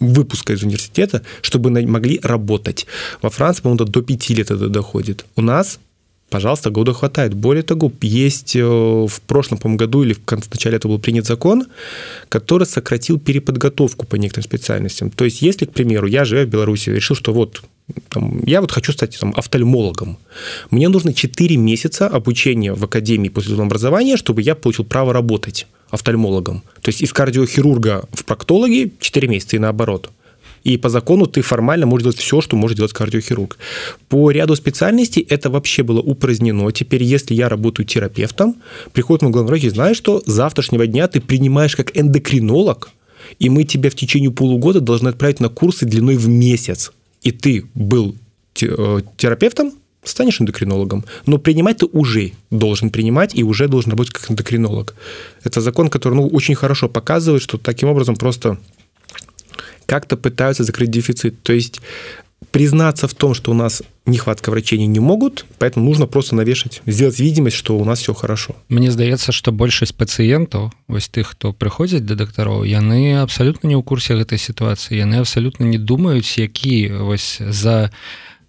выпуска 0.00 0.52
из 0.52 0.62
университета, 0.62 1.22
чтобы 1.42 1.70
могли 1.70 2.20
работать. 2.22 2.86
Во 3.20 3.30
Франции, 3.30 3.62
по-моему, 3.62 3.84
до 3.84 4.02
пяти 4.02 4.34
лет 4.34 4.50
это 4.50 4.68
доходит. 4.68 5.24
У 5.36 5.42
нас 5.42 5.78
пожалуйста, 6.32 6.70
года 6.70 6.92
хватает. 6.94 7.34
Более 7.34 7.62
того, 7.62 7.92
есть 8.00 8.56
э, 8.56 8.62
в 8.62 9.20
прошлом 9.26 9.58
по 9.58 9.68
году 9.68 10.02
или 10.02 10.14
в 10.14 10.50
начале 10.50 10.76
это 10.76 10.88
был 10.88 10.98
принят 10.98 11.26
закон, 11.26 11.66
который 12.30 12.66
сократил 12.66 13.20
переподготовку 13.20 14.06
по 14.06 14.16
некоторым 14.16 14.44
специальностям. 14.44 15.10
То 15.10 15.26
есть, 15.26 15.42
если, 15.42 15.66
к 15.66 15.72
примеру, 15.72 16.06
я, 16.06 16.24
живя 16.24 16.44
в 16.44 16.48
Беларуси, 16.48 16.90
решил, 16.90 17.16
что 17.16 17.34
вот 17.34 17.62
там, 18.08 18.42
я 18.46 18.60
вот 18.60 18.70
хочу 18.70 18.92
стать 18.92 19.18
там, 19.18 19.32
офтальмологом. 19.36 20.18
Мне 20.70 20.88
нужно 20.88 21.12
4 21.12 21.56
месяца 21.56 22.08
обучения 22.08 22.74
в 22.74 22.84
академии 22.84 23.28
после 23.28 23.56
образования, 23.56 24.16
чтобы 24.16 24.42
я 24.42 24.54
получил 24.54 24.84
право 24.84 25.12
работать 25.12 25.66
офтальмологом. 25.90 26.62
То 26.80 26.88
есть 26.88 27.02
из 27.02 27.12
кардиохирурга 27.12 28.08
в 28.12 28.24
проктологи 28.24 28.92
4 29.00 29.28
месяца 29.28 29.56
и 29.56 29.58
наоборот– 29.58 30.10
и 30.64 30.76
по 30.76 30.88
закону 30.88 31.26
ты 31.26 31.42
формально 31.42 31.86
можешь 31.86 32.04
делать 32.04 32.18
все, 32.18 32.40
что 32.40 32.56
может 32.56 32.76
делать 32.76 32.92
кардиохирург. 32.92 33.58
По 34.08 34.30
ряду 34.30 34.54
специальностей 34.56 35.26
это 35.28 35.50
вообще 35.50 35.82
было 35.82 36.00
упразднено. 36.00 36.70
Теперь, 36.70 37.02
если 37.02 37.34
я 37.34 37.48
работаю 37.48 37.86
терапевтом, 37.86 38.56
приходит 38.92 39.22
мой 39.22 39.32
главный 39.32 39.48
врач 39.48 39.64
и 39.64 39.70
знает, 39.70 39.96
что 39.96 40.22
с 40.24 40.30
завтрашнего 40.30 40.86
дня 40.86 41.08
ты 41.08 41.20
принимаешь 41.20 41.76
как 41.76 41.96
эндокринолог, 41.96 42.90
и 43.38 43.48
мы 43.48 43.64
тебя 43.64 43.90
в 43.90 43.94
течение 43.94 44.30
полугода 44.30 44.80
должны 44.80 45.08
отправить 45.08 45.40
на 45.40 45.48
курсы 45.48 45.84
длиной 45.84 46.16
в 46.16 46.28
месяц. 46.28 46.92
И 47.22 47.32
ты 47.32 47.66
был 47.74 48.16
э, 48.60 49.00
терапевтом, 49.16 49.72
станешь 50.04 50.40
эндокринологом. 50.40 51.04
Но 51.26 51.38
принимать 51.38 51.78
ты 51.78 51.86
уже 51.86 52.32
должен 52.50 52.90
принимать 52.90 53.34
и 53.34 53.44
уже 53.44 53.68
должен 53.68 53.90
работать 53.90 54.12
как 54.14 54.30
эндокринолог. 54.30 54.94
Это 55.44 55.60
закон, 55.60 55.88
который 55.88 56.14
ну, 56.14 56.26
очень 56.26 56.54
хорошо 56.54 56.88
показывает, 56.88 57.42
что 57.42 57.58
таким 57.58 57.88
образом 57.88 58.16
просто 58.16 58.58
как-то 59.86 60.16
пытаются 60.16 60.64
закрыть 60.64 60.90
дефицит. 60.90 61.42
То 61.42 61.52
есть 61.52 61.80
признаться 62.52 63.08
в 63.08 63.14
том, 63.14 63.34
что 63.34 63.50
у 63.50 63.54
нас 63.54 63.82
нехватка 64.06 64.50
врачей 64.50 64.86
не 64.86 65.00
могут, 65.00 65.46
поэтому 65.58 65.86
нужно 65.86 66.06
просто 66.06 66.36
навешать, 66.36 66.82
сделать 66.86 67.18
видимость, 67.18 67.56
что 67.56 67.78
у 67.78 67.84
нас 67.84 68.00
все 68.00 68.14
хорошо. 68.14 68.54
Мне 68.68 68.90
здаецца, 68.90 69.32
что 69.32 69.52
большасць 69.52 69.96
пацыентаў 69.96 70.70
вось 70.86 71.08
тых, 71.08 71.32
хто 71.32 71.52
прыходзіць 71.52 72.04
да 72.04 72.14
дактароў, 72.14 72.62
яны 72.68 73.18
абсалютна 73.18 73.66
не 73.66 73.74
ў 73.74 73.82
курсе 73.82 74.14
гэтай 74.14 74.38
сітуацыі, 74.38 75.00
яны 75.00 75.24
абсалютна 75.24 75.64
не 75.64 75.78
думаюць, 75.78 76.36
які 76.36 77.02
вось 77.02 77.40
за 77.40 77.90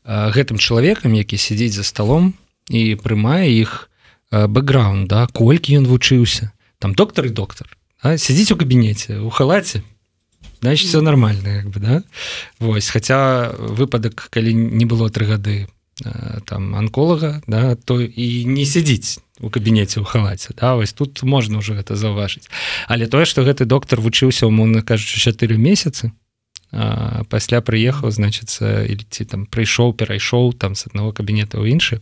гэтым 0.06 0.60
чалавекам, 0.60 1.16
які 1.16 1.40
сядзіць 1.40 1.80
за 1.80 1.84
столом 1.88 2.36
і 2.68 3.00
прымае 3.00 3.48
іх 3.56 3.90
бэкграунд, 4.30 5.08
да, 5.08 5.28
колькі 5.32 5.80
ён 5.80 5.88
вучыўся, 5.88 6.52
там 6.80 6.94
доктор 6.94 7.26
і 7.26 7.34
доктор. 7.34 7.72
сядзіць 8.04 8.52
у 8.52 8.60
кабінеце 8.60 9.24
у 9.24 9.30
халаце 9.32 9.82
значит 10.64 10.88
все 10.88 11.02
нормально 11.02 11.48
як 11.48 11.70
бы 11.70 11.80
да? 11.80 12.04
Вось 12.60 12.90
хотя 12.90 13.52
выпадак 13.60 14.28
калі 14.32 14.54
не 14.54 14.86
было 14.86 15.10
тры 15.10 15.26
гады 15.28 15.68
там 16.46 16.76
анколага 16.76 17.44
да 17.48 17.76
то 17.76 18.00
і 18.02 18.46
не 18.46 18.66
сядзіць 18.66 19.20
у 19.44 19.52
кабінеце 19.52 20.00
ў 20.00 20.08
халаце 20.08 20.56
да? 20.56 20.76
Вось 20.76 20.94
тут 20.96 21.22
можна 21.24 21.60
уже 21.60 21.76
гэта 21.76 21.96
заўважыць 21.96 22.48
але 22.88 23.08
тое 23.08 23.26
что 23.26 23.44
гэты 23.44 23.66
доктор 23.66 24.00
вучыўся 24.00 24.48
умоўна 24.48 24.82
кажучы 24.82 25.20
чатыры 25.20 25.60
месяцы 25.60 26.12
пасля 26.72 27.62
прыехаў 27.62 28.10
значыцца 28.10 28.88
ці 28.88 29.24
там 29.28 29.46
прыйшоў 29.46 29.94
перайшоў 29.94 30.54
там 30.56 30.80
с 30.80 30.88
аднаго 30.88 31.12
кабінета 31.12 31.60
ў 31.60 31.76
іншы 31.76 32.02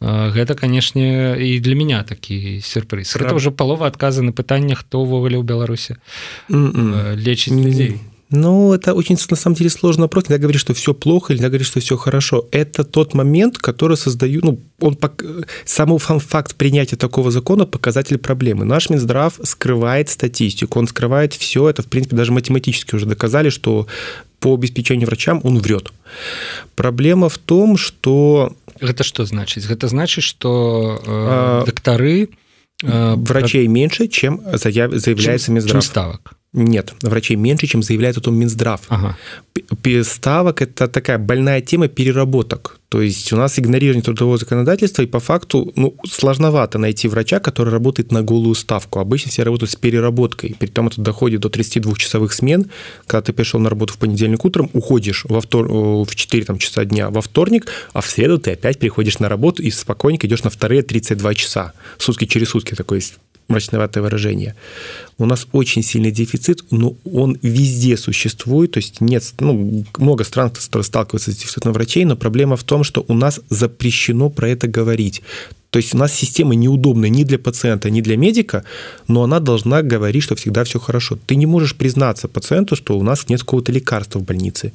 гэта 0.00 0.54
канешне 0.54 1.36
і 1.36 1.60
для 1.60 1.74
меня 1.76 2.02
такі 2.02 2.60
сюрпрыз 2.64 3.16
Раб... 3.16 3.26
это 3.26 3.34
уже 3.36 3.50
палова 3.50 3.86
адказа 3.86 4.22
на 4.22 4.32
пытаннях 4.32 4.80
хто 4.80 5.04
ўвогуле 5.04 5.36
ў 5.36 5.44
беларусе 5.44 6.00
лечыць 6.48 7.52
людзей 7.52 8.00
Ну, 8.30 8.72
это 8.72 8.94
очень, 8.94 9.18
на 9.28 9.36
самом 9.36 9.56
деле, 9.56 9.70
сложный 9.70 10.02
вопрос. 10.02 10.28
Нельзя 10.28 10.38
говорить, 10.38 10.60
что 10.60 10.72
все 10.72 10.94
плохо, 10.94 11.32
или 11.32 11.38
нельзя 11.38 11.48
говорить, 11.48 11.66
что 11.66 11.80
все 11.80 11.96
хорошо. 11.96 12.46
Это 12.52 12.84
тот 12.84 13.12
момент, 13.12 13.58
который 13.58 13.96
создаю, 13.96 14.40
ну, 14.44 14.60
он, 14.78 14.96
самый 15.64 15.98
факт 15.98 16.54
принятия 16.54 16.96
такого 16.96 17.32
закона – 17.32 17.66
показатель 17.66 18.18
проблемы. 18.18 18.64
Наш 18.64 18.88
Минздрав 18.88 19.40
скрывает 19.42 20.08
статистику, 20.10 20.78
он 20.78 20.86
скрывает 20.86 21.34
все 21.34 21.68
это, 21.68 21.82
в 21.82 21.86
принципе, 21.86 22.16
даже 22.16 22.30
математически 22.30 22.94
уже 22.94 23.06
доказали, 23.06 23.50
что 23.50 23.88
по 24.38 24.54
обеспечению 24.54 25.06
врачам 25.08 25.40
он 25.42 25.58
врет. 25.58 25.92
Проблема 26.76 27.28
в 27.28 27.36
том, 27.36 27.76
что 27.76 28.52
гэта 28.79 29.03
что 29.03 29.25
значыць? 29.25 29.65
Гэта 29.65 29.87
значыць 29.87 30.23
что 30.23 31.01
э, 31.05 31.63
дактары 31.65 32.29
э, 32.83 33.15
врачей 33.15 33.67
меньше 33.67 34.07
чем 34.07 34.41
заяв 34.53 34.93
заявляется 34.93 35.51
Минздрав. 35.51 35.83
ставок? 35.83 36.33
Нет 36.53 36.93
врачей 37.01 37.35
меньше 37.37 37.67
чем 37.67 37.83
заявляет 37.83 38.17
о 38.17 38.21
том 38.21 38.35
Минздрав. 38.35 38.81
Ага. 38.87 39.17
ставок 40.03 40.61
это 40.61 40.87
такая 40.87 41.17
больная 41.17 41.61
тема 41.61 41.87
переработок 41.87 42.79
то 42.95 43.01
есть 43.01 43.33
у 43.33 43.35
нас 43.35 43.59
игнорирование 43.59 44.01
трудового 44.01 44.37
законодательства, 44.37 45.01
и 45.01 45.05
по 45.05 45.19
факту 45.19 45.73
ну, 45.75 45.97
сложновато 46.07 46.79
найти 46.79 47.09
врача, 47.09 47.41
который 47.41 47.69
работает 47.69 48.13
на 48.13 48.21
голую 48.21 48.55
ставку. 48.55 48.99
Обычно 48.99 49.31
все 49.31 49.43
работают 49.43 49.69
с 49.69 49.75
переработкой. 49.75 50.55
При 50.57 50.67
том 50.67 50.87
это 50.87 51.01
доходит 51.01 51.41
до 51.41 51.49
32-часовых 51.49 52.31
смен. 52.31 52.67
Когда 53.05 53.21
ты 53.21 53.33
пришел 53.33 53.59
на 53.59 53.69
работу 53.69 53.95
в 53.95 53.97
понедельник 53.97 54.45
утром, 54.45 54.69
уходишь 54.71 55.25
во 55.27 55.41
втор... 55.41 55.67
в 55.67 56.15
4 56.15 56.45
там, 56.45 56.57
часа 56.57 56.85
дня 56.85 57.09
во 57.09 57.21
вторник, 57.21 57.69
а 57.91 57.99
в 57.99 58.09
среду 58.09 58.37
ты 58.37 58.51
опять 58.51 58.79
приходишь 58.79 59.19
на 59.19 59.27
работу 59.27 59.61
и 59.61 59.71
спокойненько 59.71 60.27
идешь 60.27 60.45
на 60.45 60.49
вторые 60.49 60.81
32 60.81 61.33
часа. 61.33 61.73
Сутки 61.97 62.23
через 62.23 62.51
сутки 62.51 62.75
такой 62.75 63.01
мрачноватое 63.47 64.03
выражение. 64.03 64.55
У 65.17 65.25
нас 65.25 65.47
очень 65.51 65.83
сильный 65.83 66.11
дефицит, 66.11 66.63
но 66.71 66.95
он 67.05 67.37
везде 67.41 67.97
существует. 67.97 68.71
То 68.71 68.79
есть 68.79 69.01
нет, 69.01 69.23
ну, 69.39 69.85
много 69.97 70.23
стран, 70.23 70.51
сталкиваются 70.55 71.31
с 71.31 71.37
дефицитом 71.37 71.73
врачей, 71.73 72.05
но 72.05 72.15
проблема 72.15 72.55
в 72.57 72.63
том, 72.63 72.83
что 72.83 73.05
у 73.07 73.13
нас 73.13 73.39
запрещено 73.49 74.29
про 74.29 74.49
это 74.49 74.67
говорить. 74.67 75.21
То 75.69 75.77
есть 75.77 75.93
у 75.93 75.97
нас 75.97 76.13
система 76.13 76.55
неудобная 76.55 77.09
ни 77.09 77.23
для 77.23 77.37
пациента, 77.37 77.89
ни 77.89 78.01
для 78.01 78.17
медика, 78.17 78.63
но 79.07 79.23
она 79.23 79.39
должна 79.39 79.81
говорить, 79.81 80.23
что 80.23 80.35
всегда 80.35 80.63
все 80.63 80.79
хорошо. 80.79 81.17
Ты 81.25 81.35
не 81.35 81.45
можешь 81.45 81.75
признаться 81.75 82.27
пациенту, 82.27 82.75
что 82.75 82.97
у 82.97 83.03
нас 83.03 83.27
нет 83.27 83.41
какого-то 83.41 83.71
лекарства 83.71 84.19
в 84.19 84.23
больнице. 84.23 84.71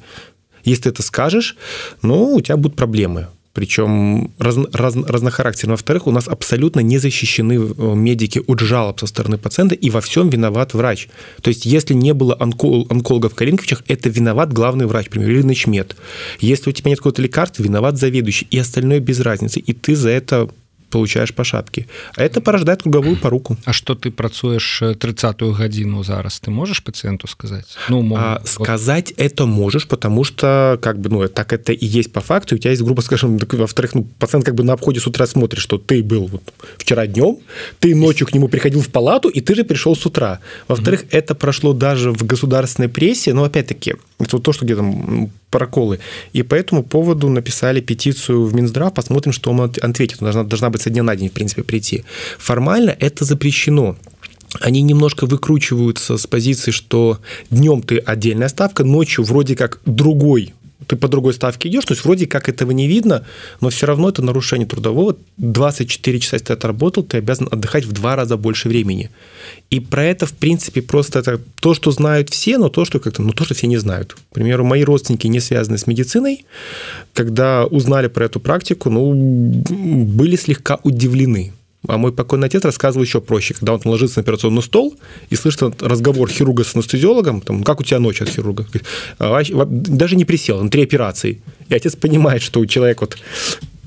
Если 0.63 0.83
ты 0.83 0.89
это 0.89 1.01
скажешь, 1.01 1.57
ну, 2.03 2.35
у 2.35 2.41
тебя 2.41 2.55
будут 2.55 2.77
проблемы 2.77 3.27
причем 3.53 4.31
раз, 4.37 4.57
раз, 4.71 4.95
разнохарактерно. 4.95 5.73
Во-вторых, 5.73 6.07
у 6.07 6.11
нас 6.11 6.27
абсолютно 6.27 6.79
не 6.79 6.97
защищены 6.97 7.53
э, 7.53 7.95
медики 7.95 8.41
от 8.47 8.59
жалоб 8.59 8.99
со 8.99 9.07
стороны 9.07 9.37
пациента, 9.37 9.75
и 9.75 9.89
во 9.89 9.99
всем 9.99 10.29
виноват 10.29 10.73
врач. 10.73 11.09
То 11.41 11.49
есть, 11.49 11.65
если 11.65 11.93
не 11.93 12.13
было 12.13 12.35
онкол, 12.39 12.87
онкологов 12.89 13.33
в 13.33 13.35
Калинковичах, 13.35 13.83
это 13.87 14.09
виноват 14.09 14.53
главный 14.53 14.85
врач, 14.85 15.05
например, 15.05 15.31
или 15.31 15.41
начмед. 15.41 15.97
Если 16.39 16.69
у 16.69 16.73
тебя 16.73 16.89
нет 16.89 16.99
какого-то 16.99 17.21
лекарства, 17.21 17.63
виноват 17.63 17.97
заведующий, 17.97 18.47
и 18.49 18.57
остальное 18.57 18.99
без 18.99 19.19
разницы. 19.19 19.59
И 19.59 19.73
ты 19.73 19.95
за 19.95 20.09
это 20.09 20.49
получаешь 20.91 21.33
по 21.33 21.43
шапке. 21.43 21.87
А 22.15 22.23
это 22.23 22.41
порождает 22.41 22.83
круговую 22.83 23.17
поруку. 23.17 23.57
А 23.65 23.73
что 23.73 23.95
ты 23.95 24.11
працуешь 24.11 24.81
30-ю 24.81 25.51
гадзіну 25.53 26.03
зараз 26.03 26.41
ты 26.45 26.51
можешь 26.51 26.83
пациенту 26.83 27.27
сказать? 27.27 27.65
Ну 27.89 28.01
мол, 28.01 28.17
а, 28.19 28.39
вот... 28.39 28.47
сказать 28.47 29.13
это 29.17 29.45
можешь 29.45 29.87
потому 29.87 30.23
что 30.23 30.77
как 30.81 30.99
бы 30.99 31.09
ну 31.09 31.27
так 31.27 31.53
это 31.53 31.73
и 31.73 31.85
есть 31.85 32.11
по 32.11 32.21
факту. 32.21 32.55
У 32.55 32.57
тебя 32.57 32.71
есть 32.71 32.83
грубо 32.83 33.01
скажем 33.01 33.37
во-вторых 33.37 33.95
ну, 33.95 34.03
пациент 34.19 34.45
как 34.45 34.55
бы 34.55 34.63
на 34.63 34.73
обходе 34.73 34.99
с 34.99 35.07
утра 35.07 35.25
смотрит 35.25 35.61
что 35.61 35.77
ты 35.77 36.03
был 36.03 36.27
вот 36.27 36.43
вчера 36.77 37.07
днем 37.07 37.37
ты 37.79 37.95
ночью 37.95 38.27
к 38.27 38.33
нему 38.33 38.47
приходил 38.47 38.81
в 38.81 38.89
палату 38.89 39.29
и 39.29 39.41
ты 39.41 39.55
же 39.55 39.63
пришел 39.63 39.95
с 39.95 40.05
утра. 40.05 40.39
Во-вторых 40.67 41.01
угу. 41.01 41.09
это 41.11 41.35
прошло 41.35 41.73
даже 41.73 42.11
в 42.11 42.25
государственной 42.25 42.89
прессе 42.89 43.33
но 43.33 43.43
опять-таки 43.43 43.95
это 44.23 44.37
вот 44.37 44.43
то 44.43 44.53
что 44.53 44.65
где-то 44.65 45.29
проколы. 45.49 45.99
И 46.33 46.43
по 46.43 46.55
этому 46.55 46.83
поводу 46.83 47.29
написали 47.29 47.81
петицию 47.81 48.45
в 48.45 48.55
Минздрав, 48.55 48.93
посмотрим, 48.93 49.33
что 49.33 49.51
он 49.51 49.61
ответит. 49.61 50.19
Должна, 50.19 50.43
должна 50.43 50.69
быть 50.69 50.81
со 50.81 50.89
дня 50.89 51.03
на 51.03 51.15
день, 51.15 51.29
в 51.29 51.33
принципе, 51.33 51.63
прийти. 51.63 52.03
Формально 52.37 52.95
это 52.99 53.25
запрещено 53.25 53.95
они 54.59 54.81
немножко 54.81 55.25
выкручиваются 55.25 56.17
с 56.17 56.27
позиции, 56.27 56.71
что 56.71 57.19
днем 57.49 57.81
ты 57.81 57.99
отдельная 57.99 58.49
ставка, 58.49 58.83
ночью 58.83 59.23
вроде 59.23 59.55
как 59.55 59.79
другой 59.85 60.53
ты 60.87 60.95
по 60.95 61.07
другой 61.07 61.33
ставке 61.33 61.69
идешь, 61.69 61.85
то 61.85 61.93
есть 61.93 62.03
вроде 62.03 62.27
как 62.27 62.49
этого 62.49 62.71
не 62.71 62.87
видно, 62.87 63.23
но 63.59 63.69
все 63.69 63.85
равно 63.85 64.09
это 64.09 64.21
нарушение 64.21 64.67
трудового. 64.67 65.15
24 65.37 66.19
часа, 66.19 66.35
если 66.35 66.47
ты 66.47 66.53
отработал, 66.53 67.03
ты 67.03 67.17
обязан 67.17 67.47
отдыхать 67.51 67.85
в 67.85 67.91
два 67.91 68.15
раза 68.15 68.37
больше 68.37 68.69
времени. 68.69 69.09
И 69.69 69.79
про 69.79 70.03
это, 70.03 70.25
в 70.25 70.33
принципе, 70.33 70.81
просто 70.81 71.19
это 71.19 71.39
то, 71.59 71.73
что 71.73 71.91
знают 71.91 72.29
все, 72.29 72.57
но 72.57 72.69
то, 72.69 72.85
что 72.85 72.99
как-то, 72.99 73.21
ну, 73.21 73.31
то, 73.33 73.45
что 73.45 73.53
все 73.53 73.67
не 73.67 73.77
знают. 73.77 74.13
К 74.13 74.33
примеру, 74.33 74.65
мои 74.65 74.83
родственники, 74.83 75.27
не 75.27 75.39
связанные 75.39 75.77
с 75.77 75.87
медициной, 75.87 76.45
когда 77.13 77.65
узнали 77.65 78.07
про 78.07 78.25
эту 78.25 78.39
практику, 78.39 78.89
ну, 78.89 79.13
были 79.13 80.35
слегка 80.35 80.79
удивлены. 80.83 81.53
А 81.87 81.97
мой 81.97 82.11
покойный 82.11 82.47
отец 82.47 82.63
рассказывал 82.63 83.03
еще 83.03 83.21
проще, 83.21 83.53
когда 83.53 83.73
он 83.73 83.81
ложится 83.85 84.19
на 84.19 84.21
операционный 84.21 84.61
стол 84.61 84.95
и 85.29 85.35
слышит 85.35 85.81
разговор 85.81 86.29
хирурга 86.29 86.63
с 86.63 86.75
анестезиологом, 86.75 87.41
там, 87.41 87.63
как 87.63 87.79
у 87.79 87.83
тебя 87.83 87.99
ночь 87.99 88.21
от 88.21 88.29
хирурга? 88.29 88.67
«А, 89.17 89.41
даже 89.65 90.15
не 90.15 90.25
присел, 90.25 90.61
на 90.61 90.69
три 90.69 90.83
операции. 90.83 91.41
И 91.69 91.73
отец 91.73 91.95
понимает, 91.95 92.43
что 92.43 92.63
человек 92.65 93.01
вот 93.01 93.17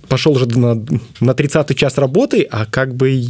пошел 0.08 0.32
уже 0.32 0.46
на, 0.46 0.74
на 1.20 1.30
30-й 1.30 1.74
час 1.74 1.98
работы, 1.98 2.46
а 2.50 2.66
как 2.66 2.94
бы 2.94 3.24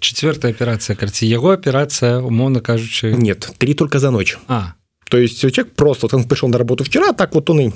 четвертая 0.00 0.52
операция 0.52 0.96
карці 0.96 1.26
его 1.26 1.50
операция 1.50 2.20
умовно 2.20 2.60
кажучи 2.60 3.06
нет 3.06 3.52
три 3.58 3.74
только 3.74 3.98
за 3.98 4.10
ночь 4.10 4.38
а 4.48 4.74
то 5.08 5.18
есть 5.18 5.38
человек 5.38 5.72
просто 5.74 6.06
вот 6.06 6.14
он 6.14 6.24
пришел 6.24 6.48
на 6.48 6.58
работу 6.58 6.84
вчера 6.84 7.12
так 7.12 7.34
вот 7.34 7.50
он 7.50 7.60
и 7.60 7.70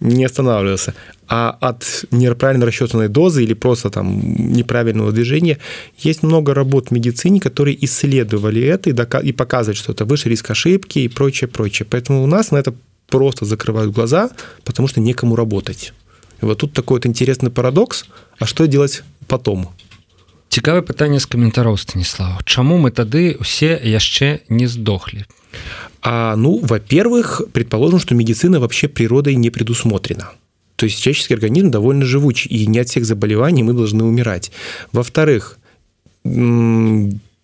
не 0.00 0.24
останавливался. 0.24 0.94
А 1.28 1.56
от 1.60 2.04
неправильно 2.10 2.66
рассчитанной 2.66 3.08
дозы 3.08 3.44
или 3.44 3.54
просто 3.54 3.90
там 3.90 4.20
неправильного 4.36 5.12
движения 5.12 5.58
есть 5.98 6.22
много 6.22 6.54
работ 6.54 6.88
в 6.88 6.90
медицине, 6.90 7.40
которые 7.40 7.82
исследовали 7.84 8.62
это 8.62 8.90
и, 8.90 9.28
и 9.28 9.32
показывают, 9.32 9.78
что 9.78 9.92
это 9.92 10.04
выше 10.04 10.28
риск 10.28 10.50
ошибки 10.50 10.98
и 10.98 11.08
прочее, 11.08 11.48
прочее. 11.48 11.86
Поэтому 11.88 12.22
у 12.22 12.26
нас 12.26 12.50
на 12.50 12.58
это 12.58 12.74
просто 13.08 13.44
закрывают 13.44 13.92
глаза, 13.92 14.30
потому 14.64 14.88
что 14.88 15.00
некому 15.00 15.36
работать. 15.36 15.92
И 16.42 16.44
вот 16.44 16.58
тут 16.58 16.72
такой 16.72 16.98
вот 16.98 17.06
интересный 17.06 17.50
парадокс. 17.50 18.04
А 18.38 18.46
что 18.46 18.66
делать 18.66 19.02
потом? 19.26 19.68
Цікаве 20.54 20.80
пытанне 20.86 21.18
з 21.18 21.26
каментароў 21.26 21.74
станіслава 21.74 22.38
Чаму 22.46 22.78
мы 22.78 22.94
тады 22.94 23.34
усе 23.42 23.74
яшчэ 23.74 24.46
не 24.48 24.68
сдохлі 24.70 25.24
А, 26.01 26.35
ну 26.35 26.59
во-первых 26.59 27.41
предположим 27.53 27.99
что 27.99 28.15
медицина 28.15 28.59
вообще 28.59 28.87
природой 28.87 29.35
не 29.35 29.49
предусмотрена 29.49 30.31
то 30.75 30.85
есть 30.85 31.01
человеческий 31.01 31.33
организм 31.33 31.71
довольно 31.71 32.05
живучий 32.05 32.49
и 32.49 32.67
не 32.67 32.79
от 32.79 32.89
всех 32.89 33.05
заболеваний 33.05 33.63
мы 33.63 33.73
должны 33.73 34.03
умирать 34.03 34.51
во-вторых 34.91 35.57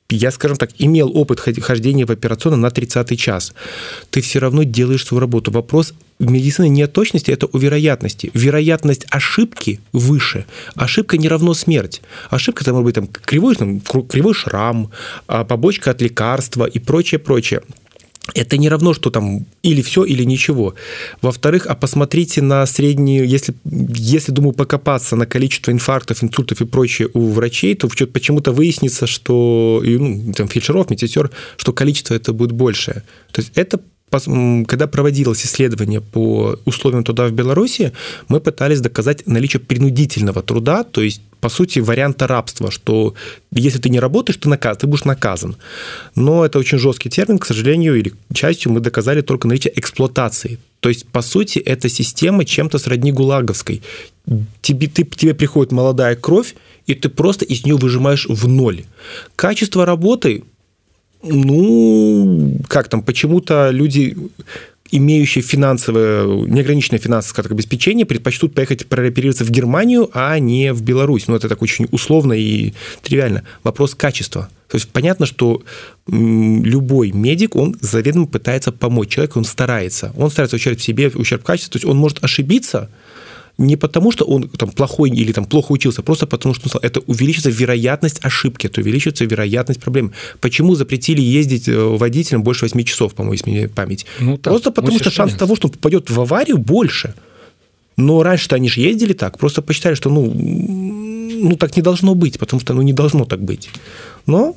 я, 0.10 0.32
скажем 0.32 0.58
так, 0.58 0.70
имел 0.78 1.12
опыт 1.18 1.40
хождения 1.40 2.06
в 2.06 2.12
операционном 2.12 2.62
на 2.62 2.70
30 2.70 3.20
час. 3.20 3.54
Ты 4.12 4.22
все 4.22 4.40
равно 4.40 4.64
делаешь 4.64 5.06
свою 5.06 5.20
работу. 5.20 5.52
Вопрос 5.52 5.94
медицины 6.20 6.70
не 6.70 6.84
о 6.84 6.88
точности, 6.88 7.32
это 7.32 7.48
о 7.48 7.58
вероятности. 7.58 8.30
Вероятность 8.34 9.08
ошибки 9.10 9.80
выше. 9.94 10.46
Ошибка 10.76 11.18
не 11.18 11.28
равно 11.28 11.56
смерть. 11.56 12.02
Ошибка 12.30 12.64
это 12.64 12.72
может 12.72 12.86
быть 12.86 12.96
там, 12.96 13.08
кривой, 13.08 13.56
там, 13.56 13.80
кривой 13.80 14.36
шрам, 14.36 14.92
а, 15.28 15.44
побочка 15.44 15.92
от 15.92 16.02
лекарства 16.02 16.66
и 16.66 16.78
прочее, 16.78 17.18
прочее 17.20 17.62
это 18.34 18.58
не 18.58 18.70
равно, 18.70 18.94
что 18.94 19.10
там 19.10 19.46
или 19.62 19.82
все, 19.82 20.04
или 20.04 20.24
ничего. 20.24 20.76
Во-вторых, 21.22 21.68
а 21.68 21.76
посмотрите 21.76 22.42
на 22.42 22.66
среднюю, 22.66 23.28
если, 23.28 23.54
если, 23.66 24.32
думаю, 24.32 24.54
покопаться 24.54 25.16
на 25.16 25.26
количество 25.26 25.72
инфарктов, 25.72 26.24
инсультов 26.24 26.62
и 26.62 26.66
прочее 26.66 27.10
у 27.14 27.30
врачей, 27.30 27.76
то 27.76 27.88
почему-то 27.88 28.52
выяснится, 28.52 29.06
что, 29.06 29.82
ну, 29.84 30.34
там, 30.34 30.48
фельдшеров, 30.48 30.90
медсестер, 30.90 31.30
что 31.58 31.74
количество 31.74 32.16
это 32.16 32.34
будет 32.34 32.52
большее. 32.52 33.04
То 33.32 33.42
есть 33.42 33.52
это 33.56 33.80
когда 34.10 34.88
проводилось 34.88 35.46
исследование 35.46 36.00
по 36.00 36.58
условиям 36.66 37.04
труда 37.04 37.28
в 37.28 37.32
Беларуси, 37.32 37.92
мы 38.30 38.40
пытались 38.40 38.80
доказать 38.80 39.28
наличие 39.28 39.60
принудительного 39.60 40.42
труда, 40.42 40.84
то 40.84 41.02
есть 41.02 41.22
по 41.46 41.50
сути, 41.50 41.78
варианта 41.78 42.26
рабства, 42.26 42.72
что 42.72 43.14
если 43.52 43.78
ты 43.78 43.90
не 43.90 44.00
работаешь, 44.00 44.38
ты, 44.38 44.50
наказ, 44.50 44.78
ты 44.78 44.88
будешь 44.88 45.06
наказан. 45.06 45.56
Но 46.16 46.44
это 46.44 46.58
очень 46.58 46.80
жесткий 46.80 47.10
термин, 47.10 47.38
к 47.38 47.46
сожалению, 47.46 47.96
или 47.96 48.14
частью 48.34 48.72
мы 48.72 48.80
доказали 48.80 49.22
только 49.22 49.48
наличие 49.48 49.72
эксплуатации. 49.78 50.58
То 50.80 50.90
есть, 50.90 51.08
по 51.08 51.22
сути, 51.22 51.60
эта 51.60 51.88
система 51.88 52.46
чем-то 52.46 52.80
сродни 52.80 53.12
гулаговской. 53.12 53.84
Тебе, 54.62 54.88
ты, 54.88 55.04
тебе 55.04 55.36
приходит 55.36 55.72
молодая 55.72 56.16
кровь, 56.16 56.56
и 56.88 56.96
ты 56.96 57.10
просто 57.10 57.46
из 57.46 57.64
нее 57.64 57.76
выжимаешь 57.76 58.26
в 58.28 58.48
ноль. 58.48 58.84
Качество 59.36 59.86
работы, 59.86 60.44
ну, 61.26 62.60
как 62.68 62.88
там, 62.90 63.02
почему-то 63.02 63.70
люди 63.72 64.16
имеющие 64.92 65.44
финансовое, 65.44 66.26
неограниченное 66.48 67.00
финансовое 67.00 67.50
обеспечение, 67.50 68.06
предпочтут 68.06 68.54
поехать 68.54 68.86
прооперироваться 68.86 69.44
в 69.44 69.50
Германию, 69.50 70.10
а 70.14 70.38
не 70.40 70.74
в 70.74 70.82
Беларусь. 70.84 71.28
Ну, 71.28 71.36
это 71.36 71.50
так 71.50 71.62
очень 71.62 71.88
условно 71.92 72.34
и 72.34 72.74
тривиально. 73.02 73.44
Вопрос 73.64 73.96
качества. 73.96 74.50
То 74.70 74.78
есть 74.78 74.90
понятно, 74.90 75.26
что 75.26 75.64
любой 76.08 77.12
медик, 77.12 77.56
он 77.56 77.76
заведомо 77.82 78.28
пытается 78.28 78.72
помочь 78.72 79.10
человеку, 79.10 79.40
он 79.40 79.46
старается. 79.46 80.14
Он 80.18 80.30
старается 80.30 80.56
ущерб 80.56 80.80
себе, 80.80 81.12
ущерб 81.14 81.44
качеству. 81.44 81.74
То 81.74 81.78
есть 81.78 81.86
он 81.86 81.98
может 81.98 82.24
ошибиться, 82.24 82.90
не 83.58 83.78
потому, 83.78 84.12
что 84.12 84.26
он 84.26 84.50
там 84.50 84.70
плохой 84.70 85.10
или 85.10 85.32
там 85.32 85.46
плохо 85.46 85.72
учился, 85.72 86.02
просто 86.02 86.28
потому 86.28 86.56
что 86.56 86.80
это 86.82 87.00
увеличится 87.08 87.50
вероятность 87.50 88.20
ошибки, 88.26 88.68
это 88.68 88.82
увеличится 88.82 89.26
вероятность 89.26 89.80
проблем. 89.80 90.12
Почему 90.42 90.76
запретили 90.76 91.22
ездить 91.22 91.68
э, 91.68 91.98
водителям 91.98 92.44
больше 92.44 92.66
8 92.66 92.84
часов, 92.84 93.14
по-моему, 93.14 93.34
если 93.34 93.50
мне 93.50 93.68
память? 93.70 94.06
Ну, 94.20 94.38
так, 94.38 94.54
просто 94.54 94.72
потому 94.72 95.00
что 95.00 95.12
шанс 95.12 95.34
того, 95.34 95.56
что 95.56 95.68
он 95.68 95.74
попадет 95.74 96.10
в 96.10 96.20
аварию, 96.20 96.58
больше. 96.58 97.14
Но 97.98 98.24
раньше-то 98.24 98.56
они 98.56 98.68
же 98.68 98.82
ездили 98.82 99.14
так, 99.14 99.38
просто 99.38 99.62
посчитали, 99.62 99.96
что 99.96 100.10
ну, 100.10 100.34
ну 100.34 101.56
так 101.56 101.78
не 101.78 101.82
должно 101.82 102.14
быть, 102.14 102.38
потому 102.40 102.60
что 102.60 102.74
ну 102.74 102.82
не 102.82 102.94
должно 102.94 103.24
так 103.24 103.42
быть. 103.42 103.70
Но 104.26 104.56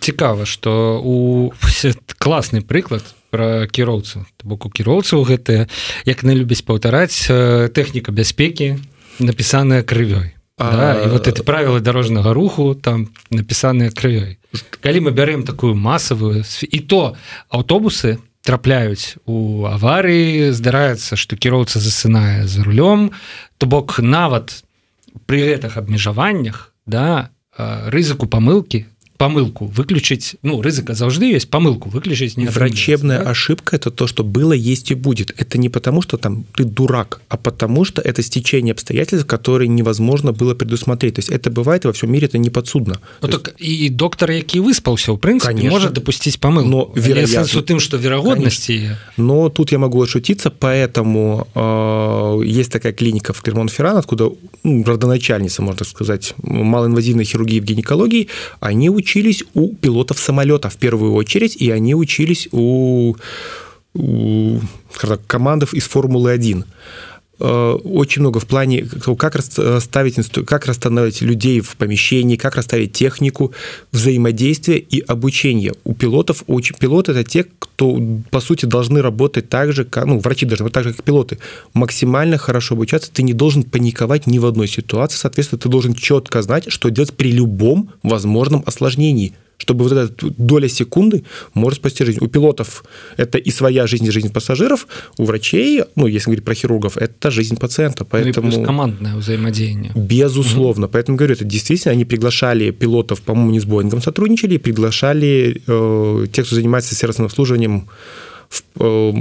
цікава 0.00 0.46
что 0.46 1.00
у 1.04 1.52
класны 2.18 2.60
прыклад 2.60 3.02
про 3.30 3.66
кіроўцу 3.66 4.26
бок 4.44 4.66
у 4.66 4.70
кіроўцаў 4.70 5.24
гэта 5.24 5.68
як 6.04 6.22
не 6.22 6.34
любіць 6.34 6.64
паўтараць 6.64 7.28
тэхніка 7.72 8.12
бяспекі 8.12 8.78
напісаная 9.18 9.82
крывёй. 9.82 10.34
Да, 10.58 11.02
і 11.04 11.08
вот 11.08 11.28
это 11.28 11.44
правілы 11.44 11.80
дорожнага 11.80 12.34
руху 12.34 12.74
там 12.74 13.08
напісаныя 13.30 13.90
крывёй. 13.90 14.38
Калі 14.82 15.06
мы 15.06 15.10
бярэм 15.14 15.46
такую 15.46 15.74
масавую 15.74 16.42
і 16.42 16.78
то 16.80 17.14
аўтобусы 17.50 18.18
трапляюць 18.42 19.22
у 19.26 19.66
аварыі 19.70 20.50
здараецца 20.50 21.14
што 21.14 21.36
кіроўца 21.36 21.78
засынае 21.78 22.46
за 22.46 22.64
рулём 22.64 23.12
то 23.58 23.66
бок 23.66 23.98
нават 24.02 24.64
пры 25.26 25.46
гэтых 25.54 25.78
абмежаваннях 25.78 26.74
да 26.86 27.30
рызыку 27.58 28.26
памылкі 28.26 28.86
помылку 29.18 29.66
выключить 29.66 30.36
ну 30.42 30.62
рызыка 30.62 30.94
заўжды 30.94 31.24
есть 31.26 31.50
помылку 31.50 31.88
выключить 31.88 32.36
не 32.36 32.46
врачебная 32.46 33.18
да? 33.18 33.30
ошибка 33.30 33.74
это 33.74 33.90
то 33.90 34.06
что 34.06 34.22
было 34.22 34.52
есть 34.52 34.92
и 34.92 34.94
будет. 34.94 35.34
Это 35.36 35.58
не 35.58 35.68
потому 35.68 36.02
что 36.02 36.16
там 36.16 36.44
ты 36.54 36.64
дурак 36.64 37.20
а 37.28 37.36
потому 37.36 37.84
что 37.84 38.00
это 38.00 38.22
стечение 38.22 38.72
обстоятельств 38.72 39.26
которые 39.26 39.68
невозможно 39.68 40.32
было 40.32 40.54
предусмотреть. 40.54 41.14
То 41.14 41.18
есть 41.18 41.30
это 41.30 41.50
бывает 41.50 41.84
во 41.84 41.92
всем 41.92 42.12
мире 42.12 42.26
это 42.26 42.38
не 42.38 42.50
подсудно. 42.50 43.00
Ну, 43.20 43.28
так 43.28 43.54
есть... 43.58 43.88
и 43.88 43.88
доктор 43.88 44.30
які 44.30 44.60
выспался 44.60 45.12
в 45.12 45.18
принципе 45.18 45.52
Конечно. 45.52 45.70
может 45.70 45.92
допустить 45.92 46.38
помыл 46.38 46.64
но 46.64 46.92
вероятно. 46.94 47.62
тым 47.62 47.80
что 47.80 47.96
вероятности. 47.96 48.96
Но 49.16 49.48
тут 49.48 49.72
я 49.72 49.78
могу 49.78 50.00
ошутиться 50.00 50.50
поэтому 50.50 51.48
э, 51.54 52.40
есть 52.46 52.70
такая 52.70 52.92
клиника 52.92 53.32
в 53.32 53.42
Клермон 53.42 53.68
Ферран 53.68 53.96
откуда 53.96 54.30
ну, 54.62 54.84
родоначальница 54.84 55.62
можно 55.62 55.84
сказать 55.84 56.34
малоинвазивной 56.42 57.24
хирургии 57.24 57.58
в 57.58 57.64
гинекологии. 57.64 58.28
Они 58.60 58.88
учат 58.88 59.07
учились 59.08 59.44
у 59.54 59.74
пилотов 59.74 60.18
самолета 60.18 60.68
в 60.68 60.76
первую 60.76 61.14
очередь, 61.14 61.56
и 61.56 61.70
они 61.70 61.94
учились 61.94 62.48
у, 62.52 63.16
у 63.94 64.60
командов 65.26 65.72
из 65.74 65.84
Формулы-1 65.84 66.62
э, 66.62 66.64
очень 67.38 68.22
много 68.22 68.40
в 68.40 68.46
плане 68.46 68.88
как 69.18 69.36
расставить 69.36 70.16
как 70.46 70.66
расстановить 70.66 71.20
людей 71.20 71.60
в 71.60 71.76
помещении 71.76 72.36
как 72.36 72.56
расставить 72.56 72.92
технику 72.92 73.52
взаимодействие 73.92 74.78
и 74.78 75.00
обучение 75.00 75.74
у 75.84 75.94
пилотов 75.94 76.42
очень 76.46 76.76
пилоты 76.76 77.12
это 77.12 77.24
те 77.24 77.46
кто 77.78 78.00
по 78.30 78.40
сути 78.40 78.66
должны 78.66 79.02
работать 79.02 79.48
так 79.48 79.72
же 79.72 79.84
как 79.84 80.06
ну, 80.06 80.18
врачи 80.18 80.46
должны 80.46 80.68
так 80.70 80.84
же 80.84 80.92
как 80.92 81.04
пилоты. 81.04 81.38
Максимально 81.74 82.38
хорошо 82.38 82.74
обучаться 82.74 83.10
ты 83.12 83.22
не 83.22 83.32
должен 83.32 83.62
паниковать 83.62 84.26
ни 84.26 84.38
в 84.38 84.46
одной 84.46 84.66
ситуации. 84.66 85.16
Соответственно 85.16 85.60
ты 85.60 85.68
должен 85.68 85.94
четко 85.94 86.42
знать 86.42 86.64
что 86.68 86.88
делать 86.88 87.14
при 87.14 87.30
любом 87.30 87.90
возможном 88.02 88.62
осложнении 88.66 89.34
чтобы 89.58 89.84
вот 89.84 89.92
эта 89.92 90.26
доля 90.38 90.68
секунды 90.68 91.24
может 91.54 91.80
спасти 91.80 92.04
жизнь. 92.04 92.18
У 92.20 92.28
пилотов 92.28 92.84
это 93.16 93.38
и 93.38 93.50
своя 93.50 93.86
жизнь, 93.86 94.06
и 94.06 94.10
жизнь 94.10 94.32
пассажиров, 94.32 94.86
у 95.18 95.24
врачей, 95.24 95.82
ну, 95.96 96.06
если 96.06 96.26
говорить 96.26 96.44
про 96.44 96.54
хирургов, 96.54 96.96
это 96.96 97.30
жизнь 97.30 97.56
пациента. 97.56 98.04
Поэтому... 98.04 98.50
Ну 98.50 98.62
и 98.62 98.64
командное 98.64 99.16
взаимодействие. 99.16 99.92
Безусловно. 99.94 100.86
Угу. 100.86 100.92
Поэтому, 100.92 101.18
говорю, 101.18 101.34
это 101.34 101.44
действительно, 101.44 101.92
они 101.92 102.04
приглашали 102.04 102.70
пилотов, 102.70 103.20
по-моему, 103.20 103.50
не 103.50 103.60
с 103.60 103.64
Боингом 103.64 104.00
сотрудничали, 104.00 104.56
приглашали 104.58 105.60
э, 105.66 106.26
тех, 106.32 106.46
кто 106.46 106.54
занимается 106.54 106.94
сервисным 106.94 107.26
обслуживанием 107.26 107.88
Э, 108.80 109.12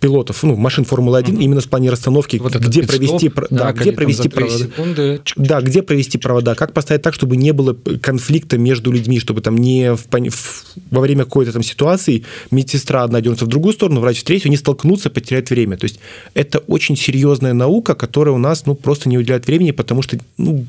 пилотов, 0.00 0.42
ну, 0.44 0.56
машин 0.56 0.84
Формулы-1 0.84 1.32
угу. 1.32 1.40
именно 1.40 1.60
в 1.60 1.68
плане 1.68 1.90
расстановки, 1.90 2.36
вот 2.36 2.54
где 2.54 2.84
провести, 2.84 3.28
да, 3.28 3.46
да, 3.50 3.72
где 3.72 3.92
провести 3.92 4.28
провода, 4.28 4.58
секунды, 4.58 5.20
да, 5.36 5.60
где 5.60 5.82
провести 5.82 6.16
провода, 6.16 6.54
как 6.54 6.72
поставить 6.72 7.02
так, 7.02 7.12
чтобы 7.12 7.36
не 7.36 7.52
было 7.52 7.74
конфликта 7.74 8.56
между 8.56 8.92
людьми, 8.92 9.18
чтобы 9.18 9.40
там 9.40 9.58
не 9.58 9.94
в, 9.94 10.06
в, 10.08 10.64
во 10.90 11.00
время 11.00 11.24
какой-то 11.24 11.52
там 11.52 11.64
ситуации 11.64 12.24
медсестра 12.52 13.02
одна 13.02 13.20
дернется 13.20 13.46
в 13.46 13.48
другую 13.48 13.74
сторону, 13.74 14.00
врач 14.00 14.20
в 14.20 14.24
третью, 14.24 14.48
они 14.48 14.56
столкнутся, 14.56 15.10
потеряют 15.10 15.50
время. 15.50 15.76
То 15.76 15.84
есть 15.84 15.98
это 16.34 16.60
очень 16.60 16.96
серьезная 16.96 17.52
наука, 17.52 17.96
которая 17.96 18.34
у 18.34 18.38
нас 18.38 18.64
ну, 18.64 18.76
просто 18.76 19.08
не 19.08 19.18
уделяет 19.18 19.46
времени, 19.48 19.72
потому 19.72 20.02
что 20.02 20.18
ну, 20.38 20.66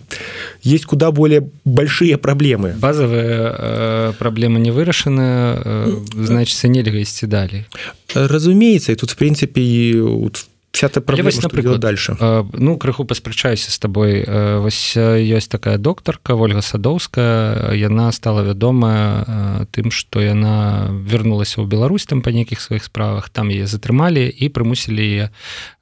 есть 0.64 0.86
куда 0.86 1.12
более 1.12 1.48
большие 1.64 2.18
проблемы. 2.18 2.76
Базовые 2.80 3.56
э, 3.56 4.14
проблемы 4.18 4.60
не 4.60 4.72
вырашены, 4.72 5.22
э, 5.22 5.98
значит, 6.16 6.64
нельзя 6.64 6.92
вести 6.92 7.28
далее. 7.28 7.68
Разумеется, 8.14 8.92
и 8.92 8.96
тут, 8.96 9.12
в 9.12 9.16
принципе, 9.16 10.02
вот 10.02 10.46
вся 10.76 10.90
та 10.90 11.02
проблема, 11.02 11.28
вось, 11.28 11.42
напрыклад, 11.42 11.80
дальше. 11.80 12.18
ну 12.54 12.78
крыху 12.78 13.06
паспрачаюся 13.06 13.72
з 13.72 13.80
табой 13.80 14.26
вось 14.60 14.98
ёсць 14.98 15.48
такая 15.48 15.78
доктарка 15.78 16.36
ольга 16.36 16.62
садоўская 16.62 17.74
яна 17.74 18.12
стала 18.12 18.44
вядомая 18.44 19.68
тым 19.72 19.90
што 19.92 20.20
яна 20.20 20.92
вярнулася 20.92 21.64
ў 21.64 21.68
Беларусь 21.68 22.06
там 22.06 22.22
па 22.22 22.36
нейкіх 22.36 22.60
сваіх 22.60 22.84
справах 22.84 23.30
там 23.30 23.50
яе 23.50 23.68
затрымалі 23.68 24.28
і 24.28 24.46
прымусілі 24.52 25.00
яе 25.00 25.26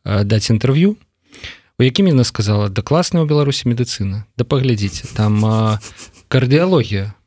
даць 0.06 0.54
інтэрв'ю 0.54 0.94
у 0.94 1.82
якім 1.82 2.13
яна 2.13 2.24
сказала 2.24 2.70
да 2.70 2.86
класная 2.86 3.26
ў 3.26 3.28
беларусі 3.28 3.74
медыцына 3.74 4.30
да 4.38 4.46
паглядзіце 4.46 5.10
там 5.18 5.42
кардыалогія 6.30 7.18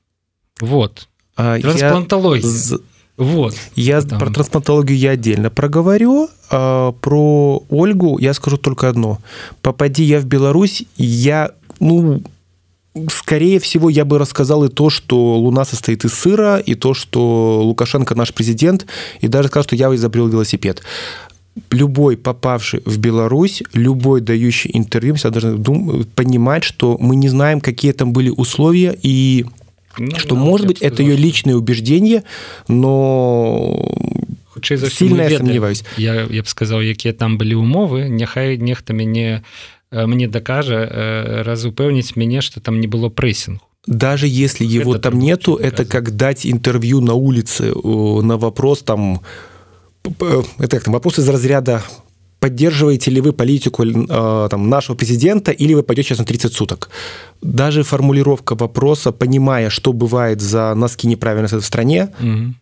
вот. 0.61 1.09
Трансплантологія. 1.37 2.47
я... 2.47 2.79
Вот. 3.17 3.55
Я 3.75 4.03
там. 4.03 4.19
про 4.19 4.31
трансплантологию 4.31 4.99
я 4.99 5.11
отдельно 5.11 5.51
проговорю. 5.51 6.29
А 6.51 6.93
про 6.93 7.63
Ольгу 7.71 8.19
я 8.19 8.35
скажу 8.35 8.57
только 8.57 8.89
одно. 8.89 9.19
Попади 9.63 10.05
я 10.05 10.21
в 10.21 10.27
Беларусь, 10.27 10.85
я, 10.97 11.51
ну, 11.81 12.23
скорее 13.11 13.59
всего, 13.59 13.91
я 13.91 14.05
бы 14.05 14.19
рассказал 14.19 14.65
и 14.65 14.69
то, 14.69 14.91
что 14.91 15.37
Луна 15.37 15.65
состоит 15.65 16.05
из 16.05 16.15
сыра, 16.15 16.59
и 16.59 16.75
то, 16.75 16.95
что 16.95 17.63
Лукашенко 17.63 18.15
наш 18.15 18.33
президент, 18.33 18.87
и 19.21 19.29
даже 19.29 19.49
сказал, 19.49 19.65
что 19.65 19.77
я 19.77 19.95
изобрел 19.95 20.29
велосипед. 20.29 20.83
Любой 21.71 22.17
попавший 22.17 22.83
в 22.85 22.99
Беларусь, 22.99 23.63
любой 23.73 24.21
дающий 24.21 24.71
интервью, 24.75 25.15
всегда 25.15 25.41
должен 25.41 26.05
понимать, 26.15 26.65
что 26.65 26.97
мы 27.01 27.17
не 27.17 27.29
знаем, 27.29 27.61
какие 27.61 27.93
там 27.93 28.13
были 28.13 28.31
условия, 28.31 28.97
и 29.03 29.47
что, 30.17 30.35
да, 30.35 30.41
может 30.41 30.67
быть, 30.67 30.81
это 30.81 31.03
ее 31.03 31.17
личное 31.17 31.55
убеждение, 31.55 32.23
но 32.69 33.95
сильно 34.63 35.23
я 35.23 35.39
сомневаюсь. 35.39 35.85
Я, 35.97 36.27
я 36.31 36.43
б 36.43 36.49
сказал, 36.49 36.81
якія 36.81 37.13
там 37.13 37.39
былі 37.39 37.55
умовы, 37.55 38.09
няхай 38.09 38.57
нехта 38.59 38.93
мяне 38.93 39.43
мне 39.93 40.29
дакажа 40.29 41.43
раз 41.45 41.65
упэўніць 41.65 42.17
мяне, 42.17 42.41
что 42.41 42.61
там 42.61 42.81
не 42.81 42.87
было 42.87 43.09
прессингу. 43.09 43.63
Даже 43.87 44.27
если 44.27 44.65
его 44.65 44.97
это 44.97 45.11
там 45.11 45.19
нету, 45.21 45.55
это 45.55 45.85
как 45.85 46.17
дать 46.17 46.45
интервью 46.45 47.01
на 47.01 47.15
улице 47.15 47.73
на 47.73 48.37
вопрос 48.37 48.83
там, 48.83 49.21
это 50.03 50.77
как 50.77 50.85
там 50.85 50.95
вопрос 50.95 51.19
из 51.19 51.29
разряда 51.29 51.85
поддерживаете 52.41 53.11
ли 53.11 53.21
вы 53.21 53.33
политику 53.33 53.85
э, 53.85 54.49
там, 54.51 54.69
нашего 54.69 54.97
президента 54.97 55.53
или 55.53 55.75
вы 55.75 55.83
пойдете 55.83 56.09
сейчас 56.09 56.19
на 56.19 56.25
30 56.25 56.53
суток. 56.53 56.91
Даже 57.43 57.83
формулировка 57.83 58.55
вопроса, 58.55 59.13
понимая, 59.13 59.71
что 59.71 59.93
бывает 59.93 60.41
за 60.41 60.75
носки 60.75 61.07
неправильно 61.07 61.49
в 61.49 61.65
стране, 61.65 62.09
угу 62.21 62.55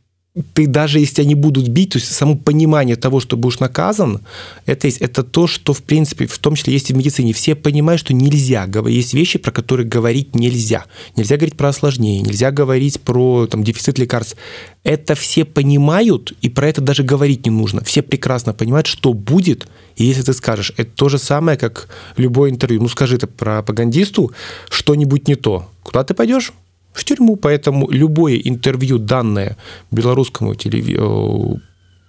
ты 0.52 0.66
даже 0.66 0.98
если 0.98 1.22
не 1.22 1.36
будут 1.36 1.68
бить, 1.68 1.90
то 1.90 1.98
есть 1.98 2.12
само 2.12 2.34
понимание 2.34 2.96
того, 2.96 3.20
что 3.20 3.36
будешь 3.36 3.60
наказан, 3.60 4.20
это, 4.66 4.88
есть, 4.88 4.98
это 4.98 5.22
то, 5.22 5.46
что, 5.46 5.72
в 5.72 5.82
принципе, 5.82 6.26
в 6.26 6.38
том 6.38 6.56
числе 6.56 6.72
есть 6.72 6.90
и 6.90 6.92
в 6.92 6.96
медицине. 6.96 7.32
Все 7.32 7.54
понимают, 7.54 8.00
что 8.00 8.12
нельзя. 8.14 8.68
Есть 8.88 9.14
вещи, 9.14 9.38
про 9.38 9.52
которые 9.52 9.86
говорить 9.86 10.34
нельзя. 10.34 10.86
Нельзя 11.16 11.36
говорить 11.36 11.56
про 11.56 11.68
осложнение, 11.68 12.22
нельзя 12.22 12.50
говорить 12.50 13.00
про 13.00 13.46
там, 13.46 13.62
дефицит 13.62 13.98
лекарств. 13.98 14.36
Это 14.82 15.14
все 15.14 15.44
понимают, 15.44 16.32
и 16.42 16.48
про 16.48 16.68
это 16.68 16.80
даже 16.80 17.04
говорить 17.04 17.46
не 17.46 17.52
нужно. 17.52 17.84
Все 17.84 18.02
прекрасно 18.02 18.52
понимают, 18.52 18.88
что 18.88 19.12
будет, 19.12 19.68
и 19.94 20.04
если 20.04 20.22
ты 20.22 20.32
скажешь, 20.32 20.72
это 20.76 20.90
то 20.96 21.08
же 21.08 21.18
самое, 21.18 21.56
как 21.56 21.88
любое 22.16 22.50
интервью. 22.50 22.82
Ну, 22.82 22.88
скажи 22.88 23.18
ты 23.18 23.28
пропагандисту 23.28 24.32
что-нибудь 24.68 25.28
не 25.28 25.36
то. 25.36 25.68
Куда 25.84 26.02
ты 26.02 26.12
пойдешь? 26.12 26.52
В 26.94 27.04
тюрьму, 27.04 27.36
поэтому 27.36 27.90
любое 27.90 28.36
интервью, 28.36 28.98
данное 28.98 29.56
белорусскому 29.90 30.54
телеви... 30.54 30.96
Э, 30.98 31.58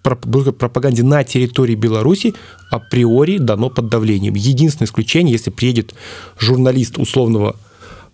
пропаганде 0.05 1.01
на 1.03 1.23
территории 1.23 1.73
Беларуси 1.73 2.35
априори 2.69 3.39
дано 3.39 3.71
под 3.71 3.89
давлением. 3.89 4.35
Единственное 4.35 4.85
исключение, 4.85 5.33
если 5.33 5.49
приедет 5.49 5.95
журналист 6.37 6.99
условного 6.99 7.55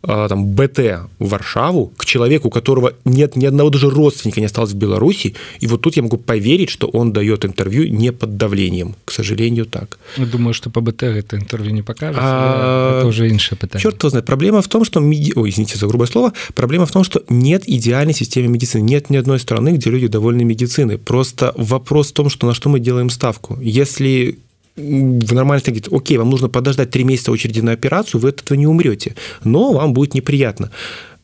там, 0.02 0.46
БТ 0.46 0.80
в 1.20 1.30
Варшаву 1.30 1.92
к 1.98 2.06
человеку, 2.06 2.48
у 2.48 2.52
которого 2.52 2.94
нет 3.06 3.36
ни 3.36 3.46
одного 3.46 3.70
даже 3.70 3.90
родственника 3.90 4.40
не 4.40 4.48
осталось 4.48 4.72
в 4.72 4.76
Беларуси, 4.76 5.36
и 5.60 5.68
вот 5.68 5.82
тут 5.82 5.96
я 5.96 6.04
могу 6.04 6.18
поверить, 6.18 6.70
что 6.70 6.88
он 6.88 7.14
дает 7.14 7.46
интервью 7.46 7.88
не 7.88 8.12
под 8.12 8.38
давлением. 8.38 8.96
К 9.06 9.12
сожалению, 9.12 9.66
так. 9.66 10.00
Я 10.18 10.26
думаю, 10.26 10.54
что 10.54 10.70
по 10.70 10.82
БТ 10.82 11.04
это 11.04 11.38
интервью 11.38 11.74
не 11.74 11.82
покажет. 11.82 12.20
А... 12.22 13.00
Это 13.00 13.08
уже 13.08 13.30
иншее 13.30 13.58
питание. 13.58 13.82
Черт 13.84 14.02
его 14.02 14.10
знает. 14.10 14.26
Проблема 14.26 14.62
в 14.62 14.68
том, 14.68 14.86
что... 14.86 15.00
Меди... 15.00 15.34
Ой, 15.36 15.50
извините 15.50 15.78
за 15.78 15.88
грубое 15.88 16.08
слово. 16.08 16.34
Проблема 16.56 16.86
в 16.86 16.92
том, 16.92 17.04
что 17.04 17.24
нет 17.30 17.64
идеальной 17.68 18.14
системы 18.14 18.48
медицины. 18.48 18.82
Нет 18.82 19.10
ни 19.10 19.18
одной 19.18 19.40
страны, 19.40 19.70
где 19.70 19.90
люди 19.90 20.08
довольны 20.08 20.44
медициной. 20.44 20.98
Просто 20.98 21.54
вопрос 21.56 22.10
в 22.10 22.14
том, 22.14 22.30
что 22.30 22.48
на 22.48 22.54
что 22.54 22.70
мы 22.70 22.80
делаем 22.80 23.10
ставку. 23.10 23.58
Если 23.62 24.40
в 24.76 25.34
нормальной 25.34 25.64
говорит, 25.66 25.88
окей, 25.92 26.18
вам 26.18 26.30
нужно 26.30 26.50
подождать 26.50 26.92
три 26.92 27.04
месяца 27.04 27.32
очереди 27.32 27.60
на 27.60 27.74
операцию, 27.74 28.22
вы 28.22 28.30
от 28.30 28.42
этого 28.42 28.58
не 28.58 28.68
умрете, 28.68 29.16
но 29.44 29.74
вам 29.74 29.94
будет 29.94 30.14
неприятно. 30.14 30.72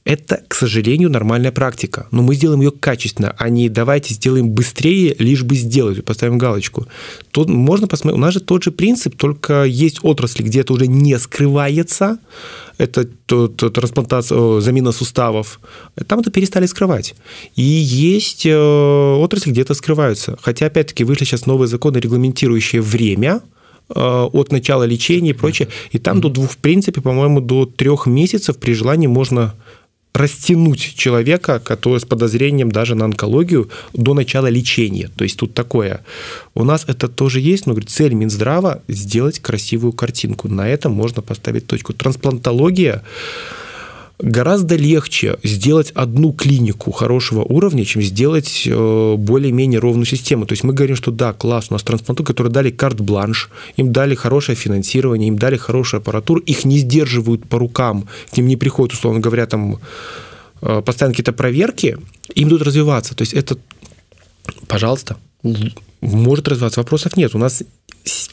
Это, 0.08 0.42
к 0.48 0.56
сожалению, 0.56 1.10
нормальная 1.10 1.52
практика. 1.52 2.08
Но 2.12 2.22
мы 2.22 2.36
сделаем 2.36 2.62
ее 2.62 2.72
качественно, 2.72 3.36
а 3.38 3.50
не 3.50 3.68
давайте 3.68 4.14
сделаем 4.14 4.50
быстрее, 4.50 5.14
лишь 5.20 5.44
бы 5.44 5.56
сделать, 5.56 6.06
поставим 6.06 6.38
галочку. 6.38 6.88
Тут 7.32 7.50
можно 7.50 7.88
посмотреть, 7.88 8.18
у 8.18 8.22
нас 8.22 8.34
же 8.34 8.40
тот 8.40 8.64
же 8.64 8.72
принцип, 8.72 9.18
только 9.18 9.66
есть 9.66 10.00
отрасли, 10.04 10.44
где 10.44 10.62
это 10.62 10.72
уже 10.72 10.88
не 10.88 11.20
скрывается, 11.20 12.20
это 12.78 13.04
трансплантация, 13.04 14.62
замена 14.62 14.94
суставов, 14.94 15.60
там 16.08 16.22
это 16.22 16.32
перестали 16.32 16.68
скрывать. 16.68 17.14
И 17.58 17.64
есть 17.64 18.46
э, 18.46 18.56
отрасли, 18.56 19.52
где 19.52 19.64
это 19.64 19.74
скрываются. 19.74 20.38
Хотя, 20.42 20.68
опять-таки, 20.68 21.04
вышли 21.04 21.26
сейчас 21.26 21.46
новые 21.46 21.68
законы, 21.68 21.98
регламентирующие 21.98 22.82
время, 22.82 23.42
э, 23.90 24.00
от 24.00 24.54
начала 24.54 24.86
лечения 24.86 25.32
и 25.32 25.34
прочее. 25.34 25.68
И 25.92 26.00
там 26.00 26.22
до 26.22 26.30
двух, 26.30 26.52
в 26.52 26.58
принципе, 26.58 27.02
по-моему, 27.02 27.42
до 27.42 27.66
трех 27.66 28.06
месяцев 28.06 28.58
при 28.58 28.74
желании 28.74 29.08
можно 29.08 29.54
растянуть 30.18 30.96
человека, 30.96 31.60
который 31.60 32.00
с 32.00 32.06
подозрением 32.06 32.72
даже 32.72 32.96
на 32.96 33.06
онкологию 33.06 33.70
до 33.94 34.14
начала 34.14 34.48
лечения. 34.48 35.10
То 35.16 35.24
есть 35.24 35.38
тут 35.38 35.54
такое. 35.54 36.02
У 36.56 36.64
нас 36.64 36.86
это 36.88 37.08
тоже 37.08 37.40
есть, 37.40 37.68
но 37.68 37.74
говорит, 37.74 37.90
цель 37.90 38.14
Минздрава– 38.14 38.82
сделать 38.88 39.40
красивую 39.40 39.94
картинку. 39.94 40.48
На 40.48 40.68
этом 40.68 40.92
можно 40.92 41.22
поставить 41.22 41.68
точку. 41.68 41.94
Трансплантология 41.94 43.04
гораздо 44.20 44.76
легче 44.76 45.38
сделать 45.44 45.92
одну 45.92 46.34
клинику 46.34 46.92
хорошего 46.92 47.44
уровня, 47.44 47.86
чем 47.86 48.02
сделать 48.02 48.64
э, 48.66 49.16
более-менее 49.18 49.80
ровную 49.80 50.06
систему. 50.06 50.46
То 50.46 50.54
есть 50.54 50.64
мы 50.64 50.74
говорим, 50.74 50.96
что 50.96 51.12
да, 51.12 51.34
класс, 51.34 51.68
у 51.70 51.74
нас 51.74 51.84
трансплантологи, 51.84 52.28
которые 52.28 52.52
дали 52.52 52.72
карт-бланш, 52.72 53.50
им 53.76 53.94
дали 53.94 54.16
хорошее 54.16 54.56
финансирование, 54.56 55.28
им 55.28 55.38
дали 55.38 55.58
хорошую 55.58 56.00
аппаратуру, 56.00 56.40
их 56.40 56.66
не 56.66 56.80
сдерживают 56.80 57.48
по 57.48 57.60
рукам, 57.60 58.08
к 58.32 58.38
ним 58.38 58.48
не 58.48 58.56
приходят, 58.56 58.94
условно 58.94 59.20
говоря, 59.20 59.46
там 59.46 59.80
э, 60.62 60.82
постоянно 60.82 61.14
какие-то 61.14 61.34
проверки, 61.34 61.98
им 62.34 62.50
будут 62.50 62.64
развиваться. 62.64 63.16
То 63.16 63.22
есть 63.22 63.34
это, 63.34 63.58
пожалуйста, 64.68 65.18
может 66.02 66.48
развиваться, 66.48 66.80
вопросов 66.80 67.18
нет. 67.18 67.36
У 67.36 67.38
нас 67.38 67.64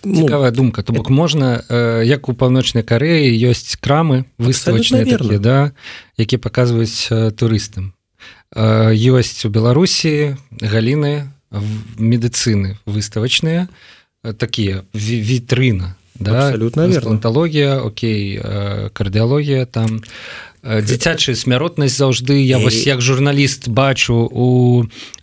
цікавая 0.03 0.51
ну, 0.51 0.57
думка. 0.57 0.83
То 0.83 0.93
бок 0.93 1.11
можна 1.11 1.65
як 2.05 2.29
у 2.29 2.35
паўночнай 2.35 2.85
кареі 2.85 3.35
ёсць 3.51 3.77
крамы 3.81 4.25
выставачныя 4.39 5.05
такія 5.05 5.39
да 5.39 5.73
які 6.17 6.39
паказваюць 6.39 7.35
турыстам 7.35 7.93
ёсць 8.55 9.43
у 9.45 9.49
беларусі 9.51 10.37
галіны 10.61 11.31
медыцыны 11.99 12.79
выставачныя 12.87 13.67
такія 14.39 14.85
вітрына 14.95 15.97
да. 16.15 16.55
Анталогія 16.55 17.83
Окей 17.83 18.39
кардыалогія 18.95 19.67
там. 19.67 20.03
Дзіцячая 20.65 21.37
смяротнасць 21.37 21.99
заўжды 21.99 22.41
я 22.41 22.57
вось 22.57 22.87
як 22.87 23.03
журналіст 23.05 23.69
бачу 23.69 24.15
у 24.33 24.49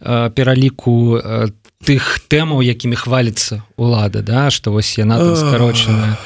пераліку 0.01 1.17
там 1.23 1.60
тых 1.85 2.19
тэмаў 2.29 2.61
якімі 2.61 2.95
хваліцца 2.95 3.63
лада 3.77 4.21
да 4.21 4.49
что 4.49 4.71
вось 4.71 4.97
яна 4.97 5.19
скарочаная. 5.35 6.17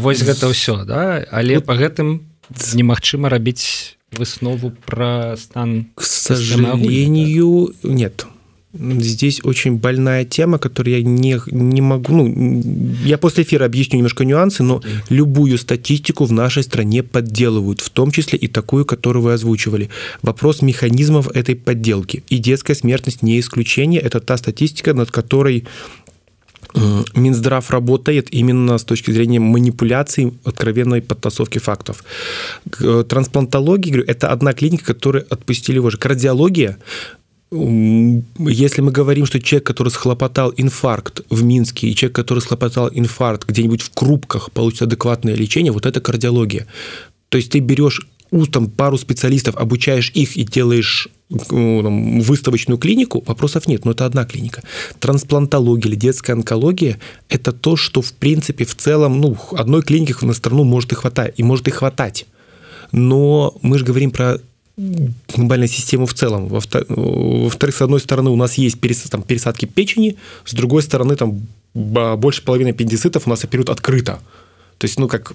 Вось 0.00 0.22
гэта 0.24 0.48
ўсё 0.48 0.84
да. 0.84 1.24
Але 1.30 1.60
по 1.60 1.76
гэтым 1.76 2.24
немагчыма 2.72 3.28
рабіць 3.28 3.96
выснову 4.12 4.72
про 4.86 5.36
стан 5.36 5.92
к 5.94 6.02
сожалению 6.02 7.74
нет 7.82 8.26
здесь 8.78 9.40
очень 9.44 9.76
больная 9.76 10.24
тема, 10.24 10.58
которую 10.58 10.96
я 10.96 11.02
не, 11.02 11.40
не 11.50 11.80
могу... 11.80 12.12
Ну, 12.12 12.62
я 13.04 13.18
после 13.18 13.44
эфира 13.44 13.64
объясню 13.64 13.98
немножко 13.98 14.24
нюансы, 14.24 14.62
но 14.62 14.82
любую 15.08 15.58
статистику 15.58 16.24
в 16.24 16.32
нашей 16.32 16.62
стране 16.62 17.02
подделывают, 17.02 17.80
в 17.80 17.90
том 17.90 18.10
числе 18.10 18.38
и 18.38 18.48
такую, 18.48 18.84
которую 18.84 19.22
вы 19.22 19.32
озвучивали. 19.32 19.90
Вопрос 20.22 20.62
механизмов 20.62 21.28
этой 21.34 21.56
подделки. 21.56 22.22
И 22.28 22.38
детская 22.38 22.74
смертность 22.74 23.22
не 23.22 23.38
исключение. 23.40 24.00
Это 24.00 24.20
та 24.20 24.36
статистика, 24.36 24.94
над 24.94 25.10
которой 25.10 25.64
Минздрав 27.14 27.70
работает 27.70 28.28
именно 28.30 28.76
с 28.76 28.84
точки 28.84 29.10
зрения 29.10 29.40
манипуляции, 29.40 30.34
откровенной 30.44 31.00
подтасовки 31.00 31.58
фактов. 31.58 32.04
Трансплантология, 33.08 33.92
говорю, 33.92 34.08
это 34.08 34.30
одна 34.30 34.52
клиника, 34.52 34.84
которую 34.84 35.26
отпустили 35.30 35.78
уже. 35.78 35.96
Кардиология 35.96 36.76
если 37.50 38.82
мы 38.82 38.92
говорим, 38.92 39.24
что 39.24 39.40
человек, 39.40 39.66
который 39.66 39.88
схлопотал 39.88 40.52
инфаркт 40.56 41.22
в 41.30 41.42
Минске, 41.42 41.88
и 41.88 41.94
человек, 41.94 42.14
который 42.16 42.40
схлопотал 42.40 42.90
инфаркт 42.92 43.48
где-нибудь 43.48 43.80
в 43.80 43.90
Крупках, 43.90 44.50
получит 44.52 44.82
адекватное 44.82 45.34
лечение, 45.34 45.72
вот 45.72 45.86
это 45.86 46.00
кардиология. 46.00 46.66
То 47.30 47.38
есть 47.38 47.50
ты 47.50 47.60
берешь 47.60 48.06
там 48.52 48.68
пару 48.68 48.98
специалистов, 48.98 49.56
обучаешь 49.56 50.10
их 50.14 50.36
и 50.36 50.44
делаешь 50.44 51.08
ну, 51.30 52.20
выставочную 52.20 52.78
клинику, 52.78 53.22
вопросов 53.26 53.66
нет, 53.66 53.84
но 53.84 53.92
это 53.92 54.04
одна 54.04 54.24
клиника. 54.26 54.62
Трансплантология 54.98 55.90
или 55.90 55.96
детская 55.96 56.34
онкология– 56.34 56.98
это 57.30 57.52
то, 57.52 57.76
что, 57.76 58.02
в 58.02 58.12
принципе, 58.12 58.64
в 58.64 58.74
целом, 58.74 59.20
ну, 59.20 59.36
одной 59.52 59.82
клиники 59.82 60.24
на 60.24 60.34
страну 60.34 60.64
может 60.64 60.92
и 60.92 60.94
хватать, 60.94 61.34
и 61.38 61.42
может 61.42 61.68
и 61.68 61.70
хватать. 61.70 62.26
Но 62.92 63.56
мы 63.62 63.78
же 63.78 63.84
говорим 63.84 64.10
про 64.10 64.38
глобальную 65.34 65.68
систему 65.68 66.06
в 66.06 66.14
целом. 66.14 66.48
Во-вторых, 66.48 67.76
с 67.76 67.82
одной 67.82 68.00
стороны, 68.00 68.30
у 68.30 68.36
нас 68.36 68.54
есть 68.54 68.78
там, 69.10 69.22
пересадки 69.22 69.66
печени, 69.66 70.16
с 70.44 70.54
другой 70.54 70.82
стороны, 70.82 71.16
там 71.16 71.46
больше 71.74 72.42
половины 72.42 72.70
аппендицитов 72.70 73.26
у 73.26 73.30
нас 73.30 73.44
оперируют 73.44 73.70
открыто. 73.70 74.20
То 74.78 74.86
есть, 74.86 74.98
ну, 74.98 75.08
как 75.08 75.32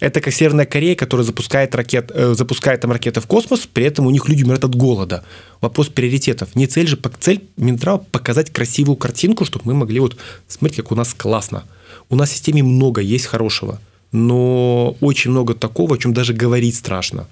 это 0.00 0.20
как 0.20 0.32
Северная 0.32 0.66
Корея, 0.66 0.94
которая 0.94 1.24
запускает, 1.24 1.74
ракет, 1.74 2.12
э, 2.14 2.34
запускает 2.34 2.80
там 2.80 2.92
ракеты 2.92 3.20
в 3.20 3.26
космос, 3.26 3.66
при 3.66 3.84
этом 3.84 4.06
у 4.06 4.10
них 4.10 4.28
люди 4.28 4.44
умирают 4.44 4.64
от 4.64 4.76
голода. 4.76 5.24
Вопрос 5.60 5.88
приоритетов. 5.88 6.54
Не 6.54 6.66
цель 6.66 6.86
же, 6.86 6.98
цель 7.18 7.42
Минтрава 7.56 7.98
показать 7.98 8.52
красивую 8.52 8.96
картинку, 8.96 9.44
чтобы 9.44 9.64
мы 9.66 9.74
могли 9.74 9.98
вот 9.98 10.16
смотреть, 10.46 10.82
как 10.82 10.92
у 10.92 10.94
нас 10.94 11.14
классно. 11.14 11.64
У 12.10 12.16
нас 12.16 12.30
в 12.30 12.32
системе 12.32 12.62
много 12.62 13.00
есть 13.00 13.26
хорошего, 13.26 13.80
но 14.12 14.96
очень 15.00 15.32
много 15.32 15.54
такого, 15.54 15.96
о 15.96 15.98
чем 15.98 16.14
даже 16.14 16.32
говорить 16.32 16.76
страшно. 16.76 17.26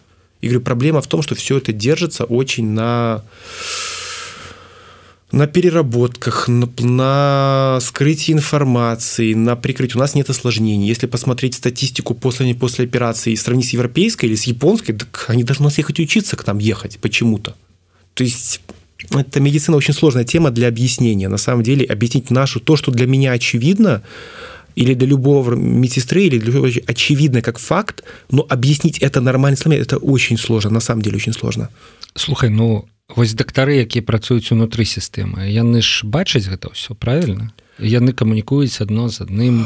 И 0.47 0.49
говорю, 0.49 0.65
проблема 0.65 1.01
в 1.01 1.09
том, 1.09 1.23
что 1.23 1.35
все 1.35 1.57
это 1.57 1.73
держится 1.73 2.25
очень 2.25 2.69
на 2.71 3.25
на 5.33 5.49
переработках, 5.49 6.47
на, 6.47 6.71
на 6.79 7.79
скрытии 7.81 8.33
информации, 8.33 9.35
на 9.35 9.57
прикрытии. 9.57 9.97
У 9.97 10.01
нас 10.01 10.15
нет 10.15 10.31
осложнений. 10.31 10.87
Если 10.87 11.09
посмотреть 11.09 11.55
статистику 11.57 12.15
после, 12.15 12.55
после 12.55 12.85
операции 12.85 13.33
и 13.33 13.37
сравнить 13.37 13.67
с 13.67 13.71
европейской 13.71 14.27
или 14.27 14.37
с 14.37 14.45
японской, 14.45 14.93
так 14.93 15.25
они 15.27 15.43
должны 15.43 15.65
у 15.65 15.67
нас 15.67 15.79
ехать 15.79 15.99
учиться 15.99 16.37
к 16.37 16.47
нам 16.47 16.59
ехать 16.59 16.99
почему-то. 17.01 17.57
То 18.15 18.23
есть 18.23 18.61
это 19.11 19.41
медицина 19.41 19.77
очень 19.77 19.95
сложная 19.95 20.25
тема 20.25 20.53
для 20.53 20.69
объяснения. 20.69 21.29
На 21.29 21.39
самом 21.39 21.65
деле 21.65 21.85
объяснить 21.87 22.31
нашу, 22.31 22.61
то, 22.61 22.77
что 22.77 22.93
для 22.93 23.09
меня 23.09 23.33
очевидно, 23.33 24.03
или 24.76 24.94
для 24.94 25.08
любого 25.08 25.56
медсестры, 25.56 26.24
или 26.24 26.40
для 26.40 26.54
любого 26.54 26.72
очевидно 26.88 27.42
как 27.42 27.60
факт, 27.60 28.04
но 28.32 28.46
объяснить 28.50 29.00
это 29.00 29.22
нормально 29.22 29.58
словами, 29.58 29.82
это 29.82 29.98
очень 29.98 30.38
сложно, 30.38 30.72
на 30.72 30.80
самом 30.80 31.02
деле 31.02 31.18
очень 31.18 31.34
сложно. 31.34 31.70
Слухай, 32.16 32.50
ну 32.50 32.88
вось 33.16 33.34
дактары 33.34 33.76
якія 33.84 34.04
працуюць 34.04 34.52
унутры 34.52 34.86
сістэмы 34.86 35.52
яны 35.52 35.82
ж 35.82 36.08
бачаць 36.08 36.48
гэта 36.48 36.72
ўсё 36.72 36.96
правильно 36.96 37.52
яны 37.80 38.14
камунікуюць 38.14 38.82
адно 38.82 39.10
з 39.10 39.26
адным 39.26 39.66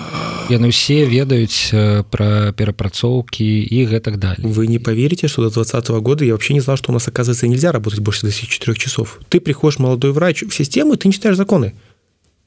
яны 0.49 0.71
ўсе 0.71 1.05
ведаюць 1.05 1.69
про 2.09 2.53
перапрацоўкі 2.53 3.45
і 3.45 3.77
гэтак 3.85 4.17
далее 4.17 4.41
вы 4.41 4.67
не 4.67 4.79
поверите 4.79 5.27
что 5.27 5.45
до 5.45 5.49
двадцатого 5.49 5.99
года 5.99 6.25
я 6.25 6.33
вообще 6.33 6.53
не 6.53 6.61
знал 6.61 6.77
что 6.77 6.91
у 6.91 6.93
нас 6.93 7.07
оказывается 7.07 7.47
нельзя 7.47 7.71
работать 7.71 7.99
больше 7.99 8.25
до 8.25 8.31
четырех 8.31 8.77
часов 8.77 9.19
ты 9.29 9.39
приходишь 9.39 9.79
молодой 9.79 10.11
врач 10.11 10.43
в 10.43 10.53
систему 10.53 10.95
ты 10.97 11.07
не 11.07 11.13
читаешь 11.13 11.37
законы 11.37 11.73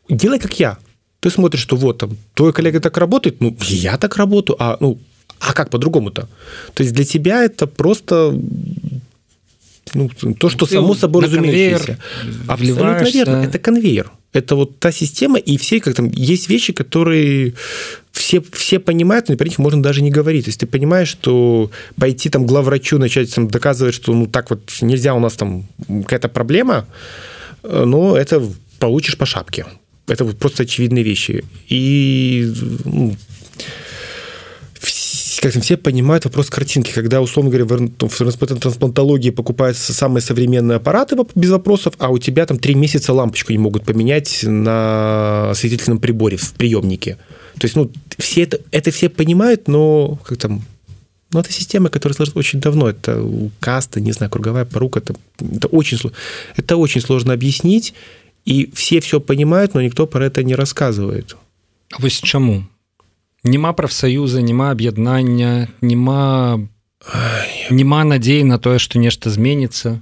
делай 0.09 0.39
как 0.39 0.59
я 0.59 0.79
ты 1.24 1.30
смотришь 1.30 1.62
что 1.62 1.76
вот 1.76 1.98
там 1.98 2.18
твой 2.34 2.52
коллега 2.52 2.80
так 2.80 2.98
работает 2.98 3.42
ну 3.42 3.56
я 3.62 3.98
так 3.98 4.18
работаю 4.18 4.58
а 4.60 4.78
ну 4.82 5.00
а 5.40 5.54
как 5.54 5.70
по-другому-то 5.70 6.28
то 6.74 6.84
есть 6.84 6.94
для 6.94 7.06
тебя 7.06 7.44
это 7.44 7.66
просто 7.66 8.34
ну, 9.94 10.10
то, 10.40 10.50
что 10.50 10.66
само 10.66 10.96
собой 10.96 11.24
разумеющееся. 11.24 11.98
Абсолютно 12.48 13.10
верно. 13.14 13.36
Это 13.44 13.60
конвейер. 13.60 14.12
Это 14.32 14.56
вот 14.56 14.80
та 14.80 14.92
система, 14.92 15.38
и 15.38 15.58
все, 15.58 15.80
как 15.80 15.94
там, 15.94 16.10
есть 16.10 16.50
вещи, 16.50 16.74
которые 16.74 17.54
все, 18.12 18.42
все 18.52 18.80
понимают, 18.80 19.30
но 19.30 19.36
про 19.36 19.48
них 19.48 19.60
можно 19.60 19.84
даже 19.84 20.02
не 20.02 20.10
говорить. 20.10 20.46
То 20.46 20.50
есть 20.50 20.60
ты 20.60 20.66
понимаешь, 20.66 21.10
что 21.10 21.70
пойти 22.00 22.30
там 22.30 22.48
главврачу, 22.48 22.98
начать 22.98 23.36
там, 23.36 23.48
доказывать, 23.48 23.94
что 23.94 24.14
ну 24.14 24.26
так 24.26 24.50
вот 24.50 24.62
нельзя, 24.82 25.14
у 25.14 25.20
нас 25.20 25.34
там 25.34 25.68
какая-то 25.88 26.30
проблема, 26.30 26.88
э, 27.62 27.84
но 27.86 28.18
это 28.18 28.42
получишь 28.80 29.18
по 29.18 29.28
шапке. 29.28 29.66
Это 30.08 30.26
вот 30.26 30.38
просто 30.38 30.64
очевидные 30.64 31.04
вещи. 31.04 31.44
И 31.70 32.52
ну, 32.86 33.16
как 35.44 35.62
все 35.62 35.76
понимают 35.76 36.24
вопрос 36.24 36.50
картинки, 36.50 36.92
когда, 36.92 37.20
условно 37.22 37.52
говоря, 37.52 37.66
в 37.66 38.60
трансплантологии 38.60 39.30
покупаются 39.30 39.94
самые 39.94 40.22
современные 40.22 40.78
аппараты 40.78 41.18
без 41.36 41.50
вопросов, 41.50 41.96
а 41.98 42.10
у 42.10 42.18
тебя 42.18 42.46
там 42.46 42.58
три 42.58 42.76
месяца 42.76 43.12
лампочку 43.12 43.52
не 43.52 43.58
могут 43.58 43.84
поменять 43.84 44.40
на 44.44 45.52
осветительном 45.52 46.00
приборе 46.00 46.38
в 46.38 46.54
приемнике. 46.54 47.18
То 47.60 47.66
есть, 47.66 47.76
ну, 47.76 47.92
все 48.18 48.44
это, 48.44 48.62
это 48.72 48.92
все 48.92 49.10
понимают, 49.10 49.68
но 49.68 50.18
как 50.24 50.38
там, 50.38 50.64
ну, 51.34 51.40
это 51.42 51.52
система, 51.52 51.90
которая 51.90 52.16
сложилась 52.16 52.38
очень 52.38 52.62
давно. 52.62 52.90
Это 52.90 53.28
каста, 53.60 54.00
не 54.00 54.14
знаю, 54.14 54.30
круговая 54.30 54.64
порука. 54.64 55.00
Это, 55.00 55.16
это, 55.40 55.68
очень, 55.68 55.98
это 56.56 56.78
очень 56.78 57.02
сложно 57.02 57.34
объяснить. 57.34 57.94
И 58.46 58.70
все 58.74 59.00
все 59.00 59.20
понимают, 59.20 59.74
но 59.74 59.82
никто 59.82 60.08
про 60.08 60.26
это 60.26 60.44
не 60.44 60.56
рассказывает. 60.56 61.38
А 61.92 62.02
вы 62.02 62.10
с 62.10 62.20
чему? 62.20 62.64
няма 63.44 63.74
прафсаюза 63.74 64.42
няма 64.42 64.72
аб'яднання 64.72 65.68
няма 65.82 66.60
няма 67.70 68.04
надзеі 68.04 68.44
на 68.44 68.58
тое 68.58 68.80
что 68.80 69.00
нешта 69.00 69.30
зменится 69.30 70.00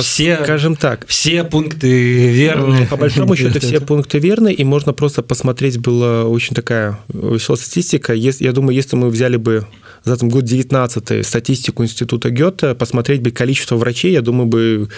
все 0.00 0.40
скажем 0.42 0.76
так 0.76 1.06
все 1.06 1.44
пункты 1.44 2.32
верны 2.32 2.86
по 2.86 2.96
большому 2.96 3.36
счету 3.40 3.60
все 3.60 3.80
пункты 3.80 4.18
верны 4.18 4.52
и 4.52 4.64
можно 4.64 4.94
просто 4.94 5.22
посмотреть 5.22 5.78
была 5.78 6.24
очень 6.24 6.56
такая 6.56 6.98
веселая 7.08 7.60
статистика 7.60 8.14
я 8.14 8.52
думаю 8.52 8.74
если 8.74 8.96
мы 8.96 9.10
взяли 9.10 9.36
бы 9.36 9.66
за 10.04 10.16
там 10.16 10.30
год 10.30 10.44
19 10.44 11.26
статистику 11.26 11.84
института 11.84 12.30
гёте 12.30 12.74
посмотреть 12.74 13.20
бы 13.20 13.30
количество 13.30 13.76
врачей 13.76 14.12
я 14.12 14.22
думаю 14.22 14.46
бы 14.46 14.88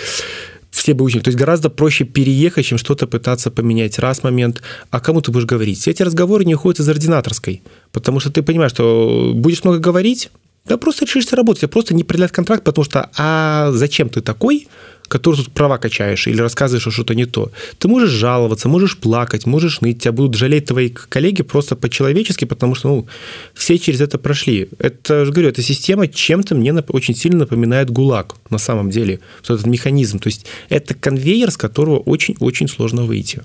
все 0.77 0.93
бы 0.93 1.05
учили. 1.05 1.23
То 1.23 1.29
есть 1.29 1.39
гораздо 1.39 1.71
проще 1.71 2.05
переехать, 2.05 2.67
чем 2.67 2.77
что-то 2.77 3.07
пытаться 3.07 3.51
поменять. 3.51 3.99
Раз 3.99 4.23
момент. 4.23 4.63
А 4.91 5.01
кому 5.01 5.23
ты 5.23 5.33
будешь 5.33 5.47
говорить? 5.47 5.81
Все 5.81 5.91
эти 5.91 6.03
разговоры 6.03 6.45
не 6.45 6.55
уходят 6.55 6.81
из 6.81 6.89
ординаторской. 6.89 7.63
Потому 7.93 8.21
что 8.21 8.31
ты 8.31 8.43
понимаешь, 8.43 8.73
что 8.73 9.33
будешь 9.35 9.65
много 9.65 9.79
говорить, 9.79 10.31
да 10.67 10.77
просто 10.77 11.07
решишься 11.07 11.35
работать, 11.35 11.65
а 11.65 11.69
просто 11.69 11.95
не 11.95 12.05
продлять 12.05 12.33
контракт, 12.33 12.63
потому 12.63 12.85
что 12.85 13.09
а 13.17 13.71
зачем 13.73 14.09
ты 14.11 14.21
такой, 14.21 14.69
который 15.08 15.36
тут 15.36 15.52
права 15.52 15.78
качаешь 15.78 16.28
или 16.28 16.42
рассказываешь, 16.42 16.82
что 16.84 16.92
что-то 16.92 17.16
не 17.16 17.26
то. 17.26 17.52
Ты 17.80 17.88
можешь 17.90 18.12
жаловаться, 18.12 18.70
можешь 18.70 18.98
плакать, 18.98 19.46
можешь 19.46 19.82
ныть, 19.82 20.00
тебя 20.00 20.14
будут 20.14 20.36
жалеть 20.36 20.66
твои 20.66 20.90
коллеги 20.90 21.44
просто 21.44 21.76
по-человечески, 21.76 22.46
потому 22.46 22.76
что 22.76 22.88
ну, 22.88 23.08
все 23.54 23.78
через 23.78 24.00
это 24.00 24.18
прошли. 24.18 24.70
Это, 24.80 25.26
же 25.26 25.32
говорю, 25.34 25.50
эта 25.50 25.62
система 25.62 26.08
чем-то 26.08 26.56
мне 26.56 26.74
очень 26.74 27.16
сильно 27.16 27.40
напоминает 27.40 27.90
ГУЛАГ 27.90 28.36
на 28.50 28.58
самом 28.58 28.90
деле, 28.90 29.20
вот 29.40 29.50
этот 29.50 29.68
механизм. 29.68 30.20
То 30.20 30.28
есть 30.28 30.46
это 30.70 30.94
конвейер, 30.94 31.52
с 31.52 31.58
которого 31.58 32.00
очень-очень 32.00 32.70
сложно 32.70 33.04
выйти. 33.04 33.42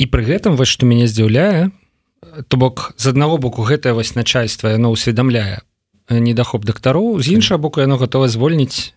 І 0.00 0.06
пры 0.08 0.24
гэтым 0.24 0.56
вось 0.56 0.72
што 0.72 0.88
мяне 0.88 1.04
здзіўляе 1.04 1.68
то 2.48 2.56
бок 2.56 2.92
з 2.96 3.12
аднаго 3.12 3.36
боку 3.36 3.64
гэтае 3.68 3.92
вось 3.92 4.14
начальства 4.16 4.72
яно 4.72 4.92
ўсведамляе 4.96 5.60
недахоп 6.08 6.64
дактароў 6.64 7.20
з 7.20 7.36
іншага 7.36 7.60
боку 7.60 7.84
яно 7.84 8.00
гатова 8.00 8.28
звольніць 8.32 8.96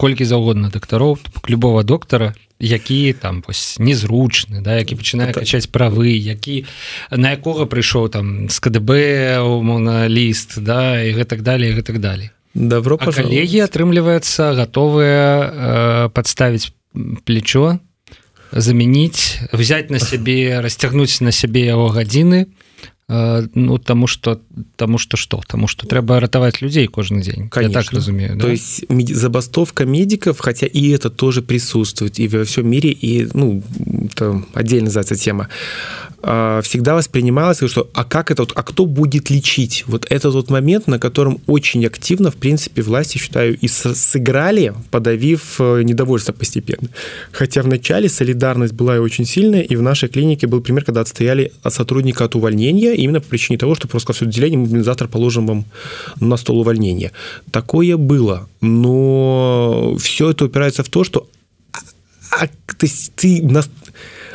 колькі 0.00 0.24
заўгодна 0.24 0.72
дактароў 0.72 1.18
любого 1.52 1.82
доктара 1.84 2.32
які 2.60 3.12
там 3.12 3.44
вось 3.46 3.76
незручны 3.80 4.64
да 4.64 4.80
які 4.80 4.96
пачынае 4.96 5.32
качаць 5.36 5.68
правы 5.68 6.16
які 6.16 6.64
на 7.12 7.36
якога 7.36 7.68
прыйшоў 7.68 8.08
там 8.08 8.48
з 8.48 8.56
КДБ 8.60 9.40
умоўна 9.44 10.08
ліст 10.08 10.60
да 10.60 11.04
і 11.04 11.12
гэтак 11.16 11.44
далее 11.44 11.76
гэтак 11.76 12.00
далее 12.00 12.32
добро 12.54 12.96
калегі 12.96 13.64
атрымліваецца 13.68 14.56
гатовыя 14.56 15.24
э, 15.28 16.08
подставіць 16.16 16.72
плечо 17.24 17.78
замяніць 18.52 19.40
взять 19.52 19.90
на 19.90 20.00
сябе 20.00 20.60
расцягнуць 20.60 21.20
на 21.20 21.32
сябе 21.32 21.68
яго 21.68 21.92
гадзіны 21.92 22.48
ну 23.54 23.78
тому 23.78 24.06
что 24.06 24.40
тому 24.76 24.98
что 24.98 25.16
что 25.16 25.40
тому 25.46 25.66
что 25.66 25.86
трэба 25.86 26.20
ратаваць 26.20 26.60
людзей 26.60 26.86
кожны 26.86 27.22
дзень 27.22 27.48
Конечно. 27.48 27.82
так 27.82 27.92
разумею 27.92 28.38
то 28.38 28.46
да? 28.46 28.52
есть 28.52 28.84
забастовка 28.88 29.84
медиков 29.84 30.38
хотя 30.38 30.66
и 30.66 30.90
это 30.90 31.10
тоже 31.10 31.42
присутствует 31.42 32.18
и 32.20 32.28
во 32.28 32.44
всем 32.44 32.68
мире 32.68 32.90
и 32.90 33.28
ну 33.34 33.62
отдельно 34.54 34.86
называется 34.86 35.16
тема, 35.16 35.48
а, 36.22 36.60
всегда 36.62 36.94
воспринималось, 36.94 37.58
что 37.66 37.88
а 37.94 38.04
как 38.04 38.30
это, 38.30 38.46
а 38.54 38.62
кто 38.62 38.84
будет 38.84 39.30
лечить? 39.30 39.84
Вот 39.86 40.06
это 40.10 40.30
тот 40.30 40.50
момент, 40.50 40.86
на 40.86 40.98
котором 40.98 41.40
очень 41.46 41.86
активно, 41.86 42.30
в 42.30 42.36
принципе, 42.36 42.82
власти, 42.82 43.18
считаю, 43.18 43.56
и 43.56 43.68
сыграли, 43.68 44.74
подавив 44.90 45.56
э, 45.60 45.82
недовольство 45.82 46.32
постепенно. 46.32 46.88
Хотя 47.32 47.62
вначале 47.62 48.08
солидарность 48.08 48.74
была 48.74 48.96
и 48.96 48.98
очень 48.98 49.24
сильная, 49.24 49.62
и 49.62 49.76
в 49.76 49.82
нашей 49.82 50.08
клинике 50.08 50.46
был 50.46 50.60
пример, 50.60 50.84
когда 50.84 51.00
отстояли 51.00 51.52
от 51.62 51.72
сотрудника 51.72 52.24
от 52.24 52.34
увольнения, 52.34 52.94
именно 53.02 53.20
по 53.20 53.28
причине 53.28 53.58
того, 53.58 53.74
что 53.74 53.88
просто 53.88 54.12
все 54.12 54.24
отделение 54.24 54.82
завтра 54.82 55.08
положим 55.08 55.46
вам 55.46 55.64
на 56.20 56.36
стол 56.36 56.60
увольнения. 56.60 57.12
Такое 57.50 57.96
было, 57.96 58.48
но 58.60 59.96
все 59.98 60.30
это 60.30 60.44
упирается 60.44 60.82
в 60.82 60.88
то, 60.88 61.04
что 61.04 61.26
а, 62.30 62.46
то 62.46 62.86
есть 62.86 63.12
ты 63.16 63.42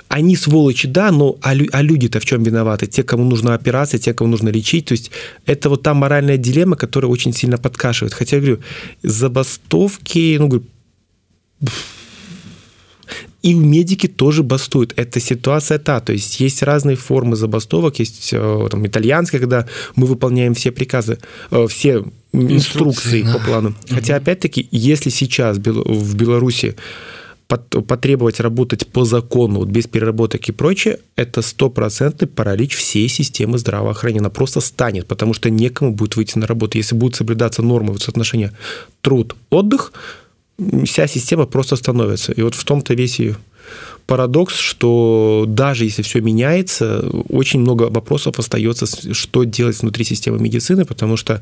они 0.08 0.36
сволочи, 0.36 0.88
да, 0.88 1.12
но 1.12 1.38
а, 1.42 1.54
а 1.72 1.82
люди-то 1.82 2.20
в 2.20 2.26
чем 2.26 2.44
виноваты? 2.44 2.88
Те, 2.88 3.04
кому 3.04 3.24
нужна 3.24 3.54
операция, 3.54 4.00
те, 4.00 4.14
кому 4.14 4.30
нужно 4.30 4.50
лечить. 4.50 4.86
То 4.86 4.94
есть 4.94 5.12
это 5.46 5.70
вот 5.70 5.84
та 5.84 5.94
моральная 5.94 6.38
дилемма, 6.38 6.76
которая 6.76 7.12
очень 7.12 7.34
сильно 7.34 7.58
подкашивает. 7.58 8.14
Хотя, 8.14 8.36
я 8.36 8.42
говорю, 8.42 8.60
забастовки, 9.04 10.38
ну, 10.40 10.48
говорю, 10.48 10.66
и 13.46 13.54
медики 13.54 14.08
тоже 14.08 14.42
бастуют. 14.42 14.94
Это 14.96 15.20
ситуация 15.20 15.78
та. 15.78 16.00
То 16.00 16.14
есть 16.14 16.40
есть 16.40 16.64
разные 16.64 16.96
формы 16.96 17.36
забастовок. 17.36 18.00
Есть 18.00 18.34
э, 18.34 18.68
там, 18.72 18.88
итальянская, 18.88 19.40
когда 19.40 19.68
мы 19.96 20.08
выполняем 20.08 20.56
все 20.56 20.72
приказы, 20.72 21.20
э, 21.52 21.68
все 21.68 22.04
инструкции, 22.34 22.56
инструкции 22.56 23.22
да. 23.22 23.34
по 23.34 23.40
плану. 23.46 23.76
Хотя, 23.88 24.16
опять-таки, 24.16 24.68
если 24.72 25.12
сейчас 25.12 25.58
в 25.58 26.16
Беларуси 26.16 26.76
потребовать 27.48 28.40
работать 28.40 28.88
по 28.88 29.06
закону, 29.06 29.60
вот 29.60 29.68
без 29.68 29.86
переработок 29.86 30.50
и 30.50 30.52
прочее, 30.52 30.98
это 31.16 31.44
стопроцентный 31.44 32.28
паралич 32.28 32.76
всей 32.76 33.08
системы 33.08 33.60
здравоохранения. 33.60 34.22
Она 34.22 34.32
просто 34.32 34.60
станет, 34.60 35.06
потому 35.06 35.36
что 35.36 35.52
некому 35.52 35.94
будет 35.94 36.16
выйти 36.16 36.40
на 36.40 36.48
работу. 36.48 36.80
Если 36.80 36.96
будут 36.96 37.16
соблюдаться 37.16 37.62
нормы 37.62 37.92
вот 37.92 38.02
соотношения 38.02 38.54
труд-отдых, 39.02 39.94
вся 40.86 41.08
система 41.08 41.46
просто 41.46 41.76
становится. 41.76 42.32
И 42.32 42.42
вот 42.42 42.56
в 42.56 42.64
том-то 42.64 42.94
весь 42.94 43.20
и 43.20 43.36
парадокс, 44.06 44.56
что 44.56 45.46
даже 45.48 45.86
если 45.86 46.02
все 46.02 46.22
меняется, 46.22 47.08
очень 47.30 47.60
много 47.60 47.84
вопросов 47.84 48.40
остается, 48.40 48.86
что 49.14 49.44
делать 49.44 49.82
внутри 49.82 50.06
системы 50.06 50.40
медицины, 50.40 50.86
потому 50.86 51.18
что 51.18 51.42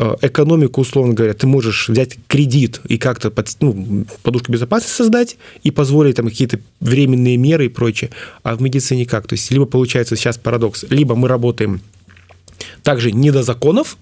Э, 0.00 0.14
экономику, 0.20 0.82
условно 0.82 1.12
говоря, 1.12 1.34
ты 1.34 1.48
можешь 1.48 1.88
взять 1.88 2.18
кредит 2.28 2.80
и 2.86 2.98
как-то 2.98 3.32
под, 3.32 3.48
ну, 3.60 4.04
подушку 4.22 4.52
безопасности 4.52 4.94
создать 4.94 5.36
и 5.64 5.72
позволить 5.72 6.14
там 6.14 6.28
какие-то 6.28 6.60
временные 6.78 7.36
меры 7.36 7.66
и 7.66 7.68
прочее. 7.68 8.10
А 8.44 8.54
в 8.54 8.62
медицине 8.62 9.06
как? 9.06 9.26
То 9.26 9.32
есть 9.32 9.50
либо 9.50 9.66
получается 9.66 10.14
сейчас 10.14 10.38
парадокс, 10.38 10.84
либо 10.90 11.16
мы 11.16 11.26
работаем 11.26 11.80
также 12.84 13.10
не 13.10 13.32
до 13.32 13.42
законов, 13.42 13.96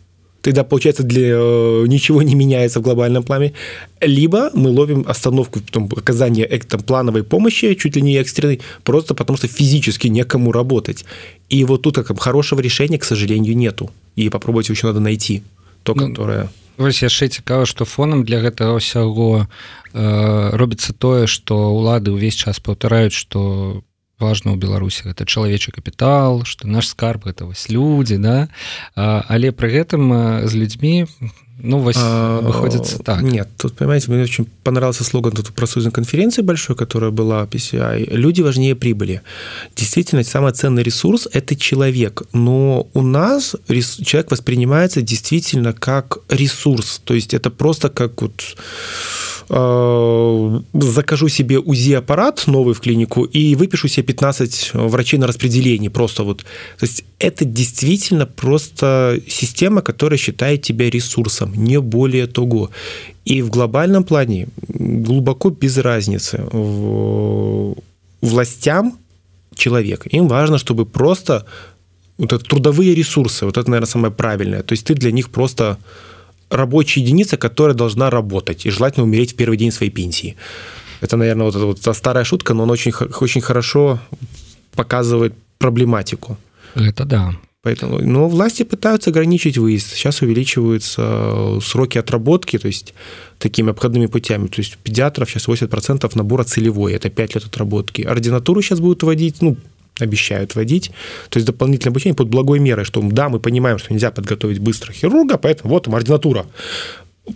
тогда, 0.46 0.62
получается, 0.62 1.02
для 1.02 1.20
э, 1.22 1.84
ничего 1.88 2.22
не 2.22 2.34
меняется 2.34 2.78
в 2.78 2.82
глобальном 2.82 3.24
плане. 3.24 3.52
Либо 4.00 4.50
мы 4.54 4.70
ловим 4.70 5.04
остановку 5.08 5.60
потом, 5.60 5.88
оказания 5.96 6.46
там, 6.68 6.80
плановой 6.80 7.22
помощи, 7.22 7.74
чуть 7.74 7.96
ли 7.96 8.02
не 8.02 8.16
экстренной, 8.16 8.60
просто 8.84 9.14
потому 9.14 9.36
что 9.36 9.48
физически 9.48 10.08
некому 10.08 10.52
работать. 10.52 11.04
И 11.48 11.64
вот 11.64 11.82
тут 11.82 11.94
как 11.96 12.20
хорошего 12.20 12.60
решения, 12.60 12.98
к 12.98 13.04
сожалению, 13.04 13.56
нету. 13.56 13.90
И 14.14 14.28
попробовать 14.28 14.68
еще 14.68 14.86
надо 14.86 15.00
найти 15.00 15.42
то 15.82 15.94
ну, 15.94 16.08
которое 16.08 16.48
вось 16.76 17.02
яшчэ 17.02 17.28
цікава 17.28 17.66
што 17.66 17.84
фонам 17.84 18.24
для 18.24 18.42
гэтага 18.42 18.76
ўсяго 18.76 19.46
э, 19.94 20.56
робіцца 20.58 20.92
тое 20.92 21.26
што 21.26 21.54
ўлады 21.72 22.10
ўвесь 22.12 22.34
час 22.36 22.60
паўтараюць 22.60 23.14
што 23.14 23.82
важно 24.21 24.53
ў 24.53 24.61
беларусі 24.61 25.09
гэта 25.09 25.25
чалавечы 25.25 25.73
капітал 25.73 26.45
што 26.45 26.69
наш 26.69 26.93
скарб 26.93 27.25
это 27.25 27.49
вось 27.49 27.67
людзі 27.73 28.21
да 28.21 28.47
а, 28.95 29.25
але 29.27 29.51
пры 29.51 29.73
гэтым 29.73 30.45
з 30.45 30.53
людзьмі 30.53 31.09
ну, 31.58 31.78
вот 31.78 31.94
а, 31.96 32.40
выходит 32.40 33.00
так. 33.04 33.22
Нет, 33.22 33.48
тут, 33.56 33.74
понимаете, 33.76 34.10
мне 34.10 34.22
очень 34.22 34.46
понравился 34.62 35.04
слоган 35.04 35.32
тут 35.32 35.52
профсоюзной 35.54 35.92
конференции 35.92 36.42
большой, 36.42 36.76
которая 36.76 37.10
была 37.10 37.44
PCI. 37.44 38.14
Люди 38.14 38.42
важнее 38.42 38.74
прибыли. 38.74 39.22
Действительно, 39.74 40.22
самый 40.22 40.52
ценный 40.52 40.82
ресурс– 40.82 41.26
это 41.32 41.56
человек. 41.56 42.22
Но 42.32 42.88
у 42.92 43.02
нас 43.02 43.56
человек 43.68 44.30
воспринимается 44.30 45.00
действительно 45.00 45.72
как 45.72 46.18
ресурс. 46.28 47.00
То 47.04 47.14
есть 47.14 47.32
это 47.32 47.50
просто 47.50 47.88
как 47.88 48.20
вот 48.20 48.56
Э, 49.48 50.60
закажу 50.72 51.28
себе 51.28 51.60
УЗИ-аппарат 51.60 52.44
новый 52.46 52.74
в 52.74 52.80
клинику 52.80 53.24
и 53.24 53.54
выпишу 53.54 53.86
себе 53.86 54.02
15 54.02 54.72
врачей 54.74 55.20
на 55.20 55.26
распределении. 55.28 55.88
Просто 55.88 56.24
вот. 56.24 56.38
То 56.78 56.86
есть 56.86 57.04
это 57.20 57.44
действительно 57.44 58.26
просто 58.26 59.20
система, 59.28 59.82
которая 59.82 60.18
считает 60.18 60.62
тебя 60.62 60.90
ресурсом, 60.90 61.45
не 61.54 61.80
более 61.80 62.26
того. 62.26 62.70
И 63.24 63.42
в 63.42 63.50
глобальном 63.50 64.04
плане 64.04 64.48
глубоко 64.68 65.50
без 65.50 65.78
разницы. 65.78 66.44
Властям 68.20 68.98
человек, 69.54 70.06
им 70.14 70.28
важно, 70.28 70.58
чтобы 70.58 70.86
просто 70.86 71.44
вот 72.18 72.32
это 72.32 72.44
трудовые 72.44 72.94
ресурсы, 72.94 73.44
вот 73.44 73.56
это, 73.56 73.70
наверное, 73.70 73.86
самое 73.86 74.12
правильное. 74.12 74.62
То 74.62 74.72
есть 74.72 74.86
ты 74.86 74.94
для 74.94 75.12
них 75.12 75.28
просто 75.30 75.78
рабочая 76.50 77.00
единица, 77.00 77.36
которая 77.36 77.74
должна 77.76 78.10
работать, 78.10 78.66
и 78.66 78.70
желательно 78.70 79.04
умереть 79.04 79.32
в 79.32 79.36
первый 79.36 79.58
день 79.58 79.72
своей 79.72 79.92
пенсии. 79.92 80.36
Это, 81.00 81.16
наверное, 81.16 81.44
вот 81.44 81.56
эта 81.56 81.66
вот 81.66 81.96
старая 81.96 82.24
шутка, 82.24 82.54
но 82.54 82.62
она 82.62 82.72
очень, 82.72 82.92
очень 83.20 83.40
хорошо 83.40 83.98
показывает 84.74 85.34
проблематику. 85.58 86.36
Это 86.74 87.04
да. 87.04 87.34
Поэтому, 87.66 87.98
но 87.98 88.28
власти 88.28 88.62
пытаются 88.62 89.10
ограничить 89.10 89.58
выезд. 89.58 89.88
Сейчас 89.92 90.22
увеличиваются 90.22 91.02
э, 91.02 91.58
сроки 91.60 91.98
отработки, 91.98 92.58
то 92.58 92.68
есть 92.68 92.94
такими 93.40 93.70
обходными 93.70 94.06
путями. 94.06 94.46
То 94.46 94.60
есть 94.60 94.78
педиатров 94.84 95.28
сейчас 95.28 95.48
80% 95.48 96.12
набора 96.14 96.44
целевой, 96.44 96.92
это 96.92 97.10
5 97.10 97.34
лет 97.34 97.44
отработки. 97.44 98.02
Ординатуру 98.02 98.62
сейчас 98.62 98.78
будут 98.78 99.02
вводить, 99.02 99.42
ну, 99.42 99.56
обещают 99.98 100.54
вводить. 100.54 100.92
То 101.28 101.38
есть 101.38 101.46
дополнительное 101.48 101.90
обучение 101.90 102.14
под 102.14 102.28
благой 102.28 102.60
мерой, 102.60 102.84
что 102.84 103.02
да, 103.02 103.28
мы 103.28 103.40
понимаем, 103.40 103.78
что 103.78 103.92
нельзя 103.92 104.12
подготовить 104.12 104.60
быстро 104.60 104.92
хирурга, 104.92 105.36
поэтому 105.36 105.70
вот 105.74 105.86
там 105.86 105.96
ординатура, 105.96 106.46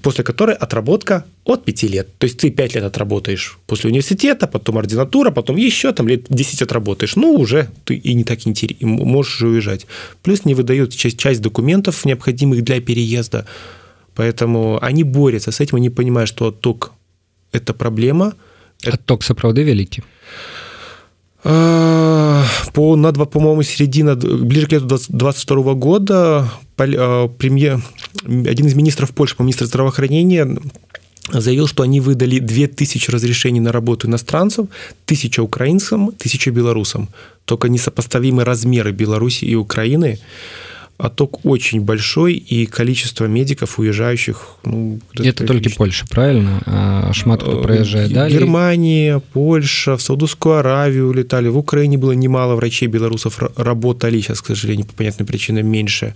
после 0.02 0.24
которой 0.24 0.56
отработка 0.56 1.26
от 1.44 1.66
5 1.66 1.84
лет. 1.84 2.08
То 2.18 2.26
есть 2.26 2.40
ты 2.40 2.50
5 2.50 2.76
лет 2.76 2.84
отработаешь 2.84 3.58
после 3.68 3.90
университета, 3.90 4.48
потом 4.48 4.78
ординатура, 4.78 5.32
потом 5.32 5.58
еще 5.58 5.92
там 5.94 6.08
лет 6.08 6.26
10 6.30 6.62
отработаешь. 6.62 7.16
Ну, 7.16 7.34
уже 7.34 7.68
ты 7.84 7.96
и 7.96 8.14
не 8.14 8.24
так 8.24 8.48
интересно, 8.48 8.88
можешь 8.88 9.42
уезжать. 9.42 9.88
Плюс 10.24 10.46
не 10.46 10.56
выдают 10.56 10.96
часть, 10.96 11.18
часть 11.18 11.42
документов, 11.42 12.06
необходимых 12.06 12.64
для 12.64 12.82
переезда. 12.82 13.46
Поэтому 14.16 14.80
они 14.82 15.04
борются 15.04 15.52
с 15.52 15.60
этим, 15.60 15.78
они 15.78 15.90
понимают, 15.90 16.30
что 16.30 16.48
отток – 16.48 17.52
это 17.52 17.74
проблема. 17.74 18.34
Отток 18.84 19.24
сапраўды 19.24 19.64
вялікі 19.64 20.04
по 22.74 22.96
на 22.98 23.12
два 23.12 23.26
по-моему 23.26 23.64
середина 23.64 24.16
ближе 24.16 24.66
к 24.68 24.72
лету 24.72 24.98
22 25.10 25.74
года 25.74 26.50
премьер 27.39 27.83
один 28.25 28.67
из 28.67 28.75
министров 28.75 29.11
Польши 29.11 29.37
по 29.37 29.43
министр 29.43 29.67
здравоохранения 29.67 30.59
заявил, 31.33 31.67
что 31.67 31.83
они 31.83 32.01
выдали 32.01 32.39
2000 32.39 33.11
разрешений 33.11 33.61
на 33.61 33.73
работу 33.73 34.09
иностранцев, 34.09 34.67
1000 35.05 35.43
украинцам, 35.43 36.09
1000 36.09 36.51
белорусам. 36.51 37.09
Только 37.45 37.69
несопоставимые 37.69 38.45
размеры 38.45 38.93
Беларуси 38.93 39.45
и 39.45 39.55
Украины 39.55 40.19
отток 41.01 41.45
очень 41.45 41.81
большой, 41.81 42.35
и 42.35 42.67
количество 42.67 43.25
медиков, 43.25 43.79
уезжающих... 43.79 44.57
Ну, 44.65 45.01
это 45.15 45.47
только 45.47 45.71
Польша, 45.71 46.07
правильно? 46.09 46.63
А 46.67 47.13
шмат 47.13 47.43
кто 47.43 47.63
проезжает 47.63 48.13
далее? 48.13 48.39
Германия, 48.39 49.21
Польша, 49.33 49.97
в 49.97 50.03
Саудовскую 50.03 50.59
Аравию 50.59 51.09
улетали. 51.09 51.49
В 51.49 51.59
Украине 51.59 51.97
было 51.99 52.13
немало 52.13 52.55
врачей 52.57 52.89
белорусов 52.89 53.41
работали, 53.57 54.21
сейчас, 54.21 54.41
к 54.41 54.47
сожалению, 54.47 54.87
по 54.87 54.95
понятным 54.95 55.27
причинам 55.27 55.67
меньше. 55.67 56.15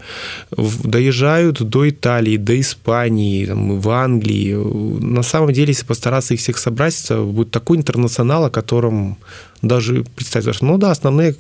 Доезжают 0.51 1.63
до 1.63 1.89
Италии, 1.89 2.37
до 2.37 2.61
Испании, 2.61 3.47
там, 3.47 3.81
в 3.81 3.89
Англии. 3.89 4.55
На 5.03 5.23
самом 5.23 5.53
деле, 5.53 5.69
если 5.69 5.87
постараться 5.87 6.35
их 6.35 6.41
всех 6.41 6.59
собрать, 6.59 6.95
будет 7.11 7.51
такой 7.51 7.79
интернационал, 7.79 8.45
о 8.45 8.51
котором 8.51 9.17
даже 9.63 10.05
представить. 10.15 10.61
Ну 10.63 10.79
да, 10.79 10.91
основные 10.91 11.35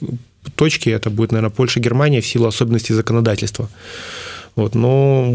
точки 0.56 0.90
это 0.90 1.10
будет, 1.10 1.32
наверное, 1.32 1.54
Польша, 1.54 1.80
Германия 1.80 2.20
в 2.20 2.26
силу 2.26 2.46
особенностей 2.46 2.94
законодательства. 2.94 3.68
Вот, 4.56 4.74
но 4.74 5.32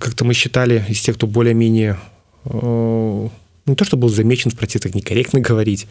как-то 0.00 0.24
мы 0.24 0.34
считали 0.34 0.84
из 0.88 1.00
тех, 1.00 1.16
кто 1.16 1.26
более-менее 1.26 1.98
э, 2.46 3.28
не 3.66 3.74
то, 3.76 3.84
что 3.84 3.96
был 3.96 4.08
замечен 4.08 4.50
в 4.50 4.56
протестах, 4.56 4.94
некорректно 4.94 5.40
говорить, 5.48 5.86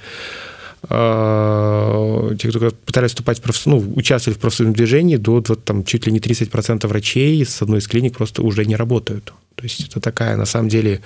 те, 0.87 2.49
кто 2.49 2.71
пытались 2.85 3.11
вступать 3.11 3.39
в 3.39 3.41
проф... 3.41 3.65
ну, 3.65 3.93
участвовали 3.95 4.37
в 4.37 4.41
профсоюзном 4.41 4.75
движении, 4.75 5.15
до 5.15 5.41
там, 5.41 5.85
чуть 5.85 6.05
ли 6.05 6.11
не 6.11 6.19
30% 6.19 6.87
врачей 6.87 7.45
с 7.45 7.61
одной 7.61 7.79
из 7.79 7.87
клиник 7.87 8.17
просто 8.17 8.41
уже 8.41 8.65
не 8.65 8.75
работают. 8.75 9.33
То 9.55 9.63
есть 9.63 9.87
это 9.87 9.99
такая, 9.99 10.35
на 10.35 10.45
самом 10.45 10.67
деле, 10.67 11.01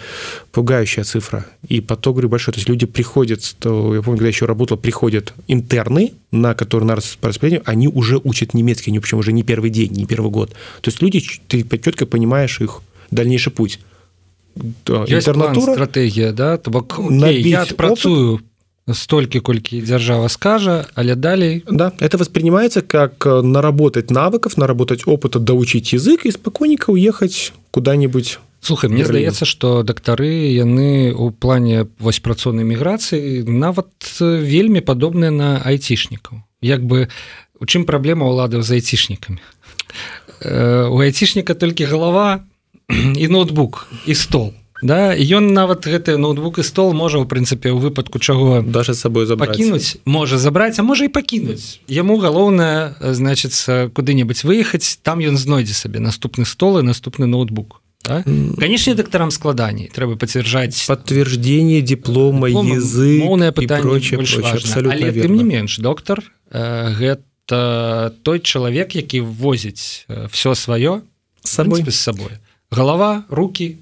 пугающая 0.51 1.03
цифра. 1.03 1.45
И 1.67 1.81
поток, 1.81 2.15
говорю, 2.15 2.29
большой. 2.29 2.53
То 2.53 2.59
есть 2.59 2.69
люди 2.69 2.85
приходят, 2.85 3.55
то, 3.59 3.93
я 3.93 4.01
помню, 4.01 4.17
когда 4.17 4.29
еще 4.29 4.45
работал, 4.45 4.77
приходят 4.77 5.33
интерны, 5.47 6.13
на 6.31 6.55
которые 6.55 6.87
на 6.87 6.95
распределение, 6.95 7.61
они 7.65 7.87
уже 7.87 8.17
учат 8.23 8.53
немецкий, 8.53 8.89
они 8.89 8.99
причем 8.99 9.19
уже 9.19 9.31
не 9.31 9.43
первый 9.43 9.69
день, 9.69 9.91
не 9.91 10.05
первый 10.05 10.31
год. 10.31 10.49
То 10.81 10.89
есть 10.89 11.01
люди, 11.01 11.23
ты 11.47 11.63
четко 11.77 12.05
понимаешь 12.05 12.59
их 12.61 12.81
дальнейший 13.11 13.51
путь. 13.51 13.79
Интернатура... 14.85 15.73
стратегія 15.73 16.31
да? 16.31 16.57
То 16.57 16.71
бок, 16.71 16.99
окей, 16.99 17.43
я 17.43 17.65
працую 17.65 18.33
опыт, 18.35 18.45
столькі 18.93 19.39
колькі 19.39 19.81
дзяржава 19.81 20.29
скажа 20.29 20.85
але 20.95 21.15
далей 21.15 21.63
да 21.69 21.91
это 21.99 22.17
воспринимается 22.17 22.81
как 22.81 23.25
э, 23.25 23.41
наработать 23.41 24.11
навыков 24.11 24.57
наработать 24.57 25.07
опыта 25.07 25.39
доучить 25.39 25.93
язык 25.93 26.25
и 26.25 26.31
спокойненько 26.31 26.91
уехать 26.91 27.53
куда-нибудь 27.71 28.39
слухай 28.61 28.89
мне 28.89 29.05
здаецца 29.05 29.45
что 29.45 29.83
дактары 29.83 30.51
яны 30.55 31.13
у 31.13 31.31
плане 31.31 31.87
вось 31.99 32.19
працоўнай 32.19 32.63
міграцыі 32.63 33.43
нават 33.43 33.91
э, 34.21 34.39
вельмі 34.39 34.79
падобныя 34.79 35.31
на 35.31 35.61
айцішнікаў 35.63 36.39
як 36.61 36.85
бы 36.85 37.09
у 37.59 37.65
чым 37.65 37.83
праблема 37.83 38.27
ўладаў 38.31 38.63
з 38.63 38.79
айцішнікамі 38.79 39.43
э, 40.41 40.87
у 40.87 40.99
айцішніка 41.03 41.53
толькі 41.53 41.83
галава 41.85 42.43
і 42.89 43.27
ноутбук 43.33 43.87
і 44.07 44.15
стол 44.15 44.53
да 44.81 45.15
ён 45.17 45.53
нават 45.53 45.87
гэты 45.87 46.17
ноутбук 46.17 46.59
і 46.59 46.63
стол 46.63 46.93
можа 46.93 47.17
у 47.19 47.25
прынцыпе 47.25 47.71
у 47.71 47.77
выпадку 47.77 48.19
чаго 48.19 48.61
даже 48.61 48.93
с 48.93 48.99
собой 48.99 49.25
пакінуць 49.25 49.97
можа 50.05 50.37
забраць 50.37 50.79
а 50.79 50.83
можа 50.83 51.05
і 51.05 51.09
пакінуць. 51.09 51.79
Яму 51.87 52.17
галоўнае 52.17 52.93
значыцца 53.01 53.89
куды-небудзь 53.89 54.43
выехаць 54.43 54.99
там 55.01 55.19
ён 55.19 55.37
знойдзе 55.37 55.73
сабе 55.73 55.99
наступны 55.99 56.45
стол 56.45 56.79
і 56.79 56.83
наступны 56.83 57.25
ноутбук 57.25 57.81
да? 58.05 58.23
канешне 58.57 58.93
дактарам 58.93 59.31
складаней. 59.31 59.89
Трэба 59.89 60.15
пацвярджаць 60.15 60.85
подтверждение 60.85 61.81
диплома 61.81 62.47
язык 62.47 63.23
моўнае 63.25 63.51
пытанне 63.51 63.97
абсолютно 63.97 65.11
тым 65.11 65.33
не 65.35 65.43
менш 65.43 65.79
доктор 65.79 66.21
э, 66.51 66.93
гэта 66.93 68.13
той 68.23 68.39
чалавек 68.39 68.95
які 68.95 69.21
возіць 69.21 70.05
э, 70.07 70.27
все 70.29 70.53
сваё 70.53 71.01
сабой. 71.43 71.83
с 71.89 71.95
сабой. 71.95 72.37
Голова 72.69 73.25
руки 73.29 73.77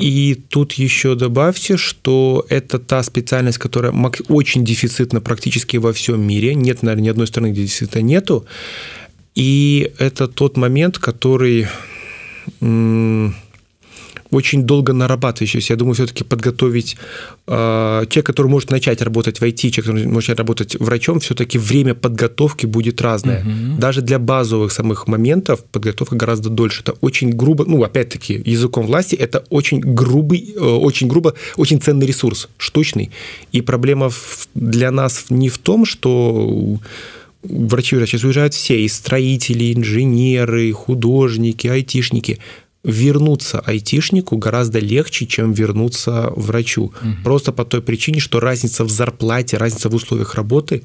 И 0.00 0.34
тут 0.48 0.72
еще 0.72 1.14
добавьте, 1.14 1.76
что 1.76 2.46
это 2.48 2.78
та 2.78 3.02
специальность, 3.02 3.58
которая 3.58 3.92
очень 4.28 4.64
дефицитна 4.64 5.20
практически 5.20 5.76
во 5.76 5.92
всем 5.92 6.26
мире. 6.26 6.54
Нет, 6.54 6.82
наверное, 6.82 7.04
ни 7.04 7.08
одной 7.08 7.26
страны, 7.26 7.50
где 7.52 7.62
дефицита 7.64 8.00
нету. 8.02 8.46
И 9.34 9.92
это 9.98 10.28
тот 10.28 10.56
момент, 10.56 10.98
который 10.98 11.66
очень 14.34 14.64
долго 14.64 14.92
нарабатывающийся. 14.92 15.72
Я 15.72 15.76
думаю, 15.76 15.94
все-таки 15.94 16.24
подготовить 16.24 16.96
э, 17.46 18.04
человек, 18.08 18.26
который 18.26 18.48
может 18.48 18.70
начать 18.70 19.02
работать 19.02 19.40
в 19.40 19.44
IT, 19.44 19.70
человек, 19.70 19.84
который 19.84 20.06
может 20.06 20.28
начать 20.28 20.38
работать 20.38 20.76
врачом, 20.80 21.20
все-таки 21.20 21.58
время 21.58 21.94
подготовки 21.94 22.66
будет 22.66 23.00
разное. 23.00 23.40
Угу. 23.40 23.80
Даже 23.80 24.02
для 24.02 24.18
базовых 24.18 24.72
самых 24.72 25.06
моментов 25.06 25.64
подготовка 25.64 26.16
гораздо 26.16 26.50
дольше. 26.50 26.82
Это 26.82 26.92
очень 27.00 27.30
грубо, 27.30 27.64
ну, 27.64 27.82
опять-таки, 27.82 28.42
языком 28.44 28.86
власти, 28.86 29.14
это 29.14 29.44
очень 29.50 29.80
грубый, 29.80 30.54
э, 30.56 30.60
очень 30.60 31.08
грубо, 31.08 31.34
очень 31.56 31.80
ценный 31.80 32.06
ресурс, 32.06 32.48
штучный. 32.58 33.10
И 33.52 33.60
проблема 33.60 34.10
для 34.54 34.90
нас 34.90 35.26
не 35.30 35.48
в 35.48 35.58
том, 35.58 35.84
что 35.84 36.78
врачи 37.42 37.96
сейчас 38.06 38.24
уезжают 38.24 38.54
все, 38.54 38.80
и 38.80 38.88
строители, 38.88 39.74
инженеры, 39.74 40.72
художники, 40.72 41.68
айтишники– 41.68 42.38
вернуться 42.84 43.60
айтишнику 43.60 44.36
гораздо 44.36 44.78
легче, 44.78 45.26
чем 45.26 45.52
вернуться 45.52 46.32
врачу. 46.36 46.82
Угу. 46.84 47.12
Просто 47.24 47.52
по 47.52 47.64
той 47.64 47.80
причине, 47.80 48.20
что 48.20 48.40
разница 48.40 48.84
в 48.84 48.90
зарплате, 48.90 49.56
разница 49.56 49.88
в 49.88 49.94
условиях 49.94 50.34
работы 50.34 50.82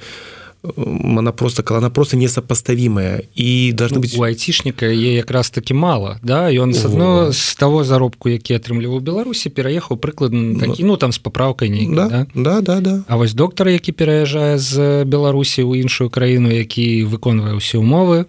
она 0.62 1.32
просто 1.32 1.64
она 1.78 1.90
просто 1.90 2.18
несопоставимая 2.18 3.24
и 3.34 3.72
должны 3.72 3.96
ну, 3.96 4.02
быть 4.02 4.18
у 4.18 4.24
айцішніка 4.24 4.86
е 4.86 5.14
якраз 5.14 5.50
таки 5.50 5.74
мало 5.74 6.18
да 6.24 6.50
і 6.50 6.60
он 6.60 6.74
с 6.74 6.86
одно 6.86 7.32
з 7.32 7.56
того 7.56 7.84
заробку 7.84 8.30
які 8.30 8.60
атрымліваў 8.60 9.00
беларусі 9.00 9.50
пераехаў 9.50 9.98
прыкладна 9.98 10.60
такі 10.60 10.84
ну 10.84 10.98
там 10.98 11.12
с 11.12 11.18
папраўкай 11.18 11.70
не 11.70 11.96
да, 11.96 12.08
да? 12.08 12.28
да 12.36 12.62
да 12.62 12.80
да 12.82 13.04
А 13.08 13.16
вось 13.16 13.34
доктор 13.34 13.70
які 13.70 13.92
пераязджае 13.92 14.60
з 14.60 15.06
беларусі 15.06 15.64
ў 15.64 15.80
іншую 15.80 16.10
краіну 16.10 16.52
які 16.52 17.08
выконвае 17.08 17.56
ўсе 17.56 17.80
умовы 17.80 18.26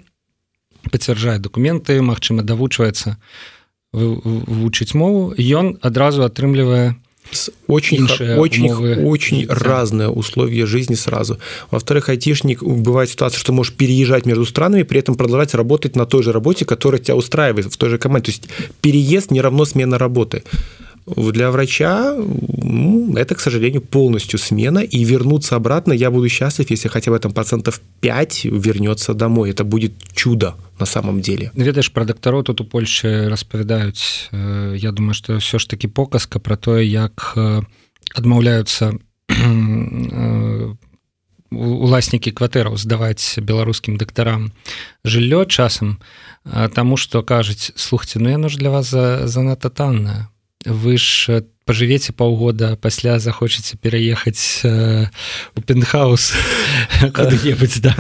пацвярджае 0.91 1.43
документы 1.43 1.99
Мачыма 1.99 2.47
давучваецца 2.47 3.18
вывучыць 3.93 4.95
мову 4.95 5.34
ён 5.36 5.78
адразу 5.82 6.22
атрымлівае 6.22 6.97
очень 7.66 8.09
очень 8.38 8.70
умовы 8.70 9.05
очень 9.07 9.41
життя. 9.43 9.55
разные 9.55 10.09
условия 10.09 10.66
жизни 10.66 10.95
сразу. 10.95 11.38
Во-вторых 11.70 12.09
айтишник 12.09 12.62
бывает 12.62 13.11
ситуация 13.11 13.38
что 13.38 13.53
можешь 13.53 13.74
переезжать 13.74 14.26
между 14.26 14.45
странами 14.47 14.82
при 14.82 15.01
этом 15.01 15.14
продолжать 15.14 15.55
работать 15.55 15.97
на 15.97 16.07
той 16.07 16.22
же 16.22 16.32
работе 16.32 16.64
которая 16.64 17.01
тебя 17.01 17.16
устраивает 17.16 17.72
в 17.72 17.76
той 17.76 17.91
же 17.91 17.99
команде. 17.99 18.26
То 18.26 18.30
есть 18.32 18.49
переезд 18.80 19.30
не 19.30 19.41
равно 19.41 19.64
смена 19.64 19.99
работы 19.99 20.43
для 21.06 21.51
врача 21.51 22.16
ну, 22.18 23.16
это, 23.16 23.36
к 23.36 23.39
сожалению, 23.39 23.82
полностью 23.82 24.39
смена, 24.39 24.80
и 24.80 25.03
вернуться 25.03 25.56
обратно 25.56 25.93
я 25.93 26.10
буду 26.10 26.30
счастлив, 26.30 26.70
если 26.72 26.88
хотя 26.89 27.12
бы 27.12 27.20
там 27.20 27.32
процентов 27.32 27.80
5 28.01 28.45
вернется 28.45 29.14
домой. 29.14 29.51
Это 29.51 29.64
будет 29.64 29.93
чудо 30.14 30.56
на 30.80 30.86
самом 30.86 31.22
деле. 31.22 31.51
Ведаешь, 31.56 31.91
про 31.91 32.06
докторов 32.06 32.45
тут 32.45 32.62
у 32.62 32.66
Польши 32.66 33.30
распавядаюць. 33.30 34.30
Э, 34.32 34.76
я 34.78 34.91
думаю, 34.91 35.14
что 35.14 35.38
все 35.38 35.60
ж 35.60 35.70
таки 35.70 35.88
показка 35.88 36.39
про 36.39 36.58
то, 36.58 36.80
як 36.80 37.38
адмаўляюцца 38.16 38.93
э, 39.30 40.76
уласнікі 41.56 42.32
кватэраў 42.32 42.78
здаваць 42.78 43.39
беларускім 43.39 43.97
дактарам 43.97 44.51
жыллё 45.06 45.45
часам 45.45 45.97
таму 46.76 46.97
што 46.97 47.24
кажуць 47.24 47.72
слухце 47.76 48.20
ну 48.20 48.30
яно 48.30 48.49
ж 48.49 48.58
для 48.58 48.70
вас 48.70 48.89
занадта 48.91 49.70
танная 49.70 50.28
вы 50.65 50.99
ж 50.99 51.43
пожывеце 51.65 52.13
паўгода 52.13 52.77
пасля 52.77 53.19
захочаце 53.19 53.77
пераехаць 53.77 54.61
э, 54.65 55.07
у 55.57 55.61
пентхаус 55.61 56.33
да? 57.81 57.95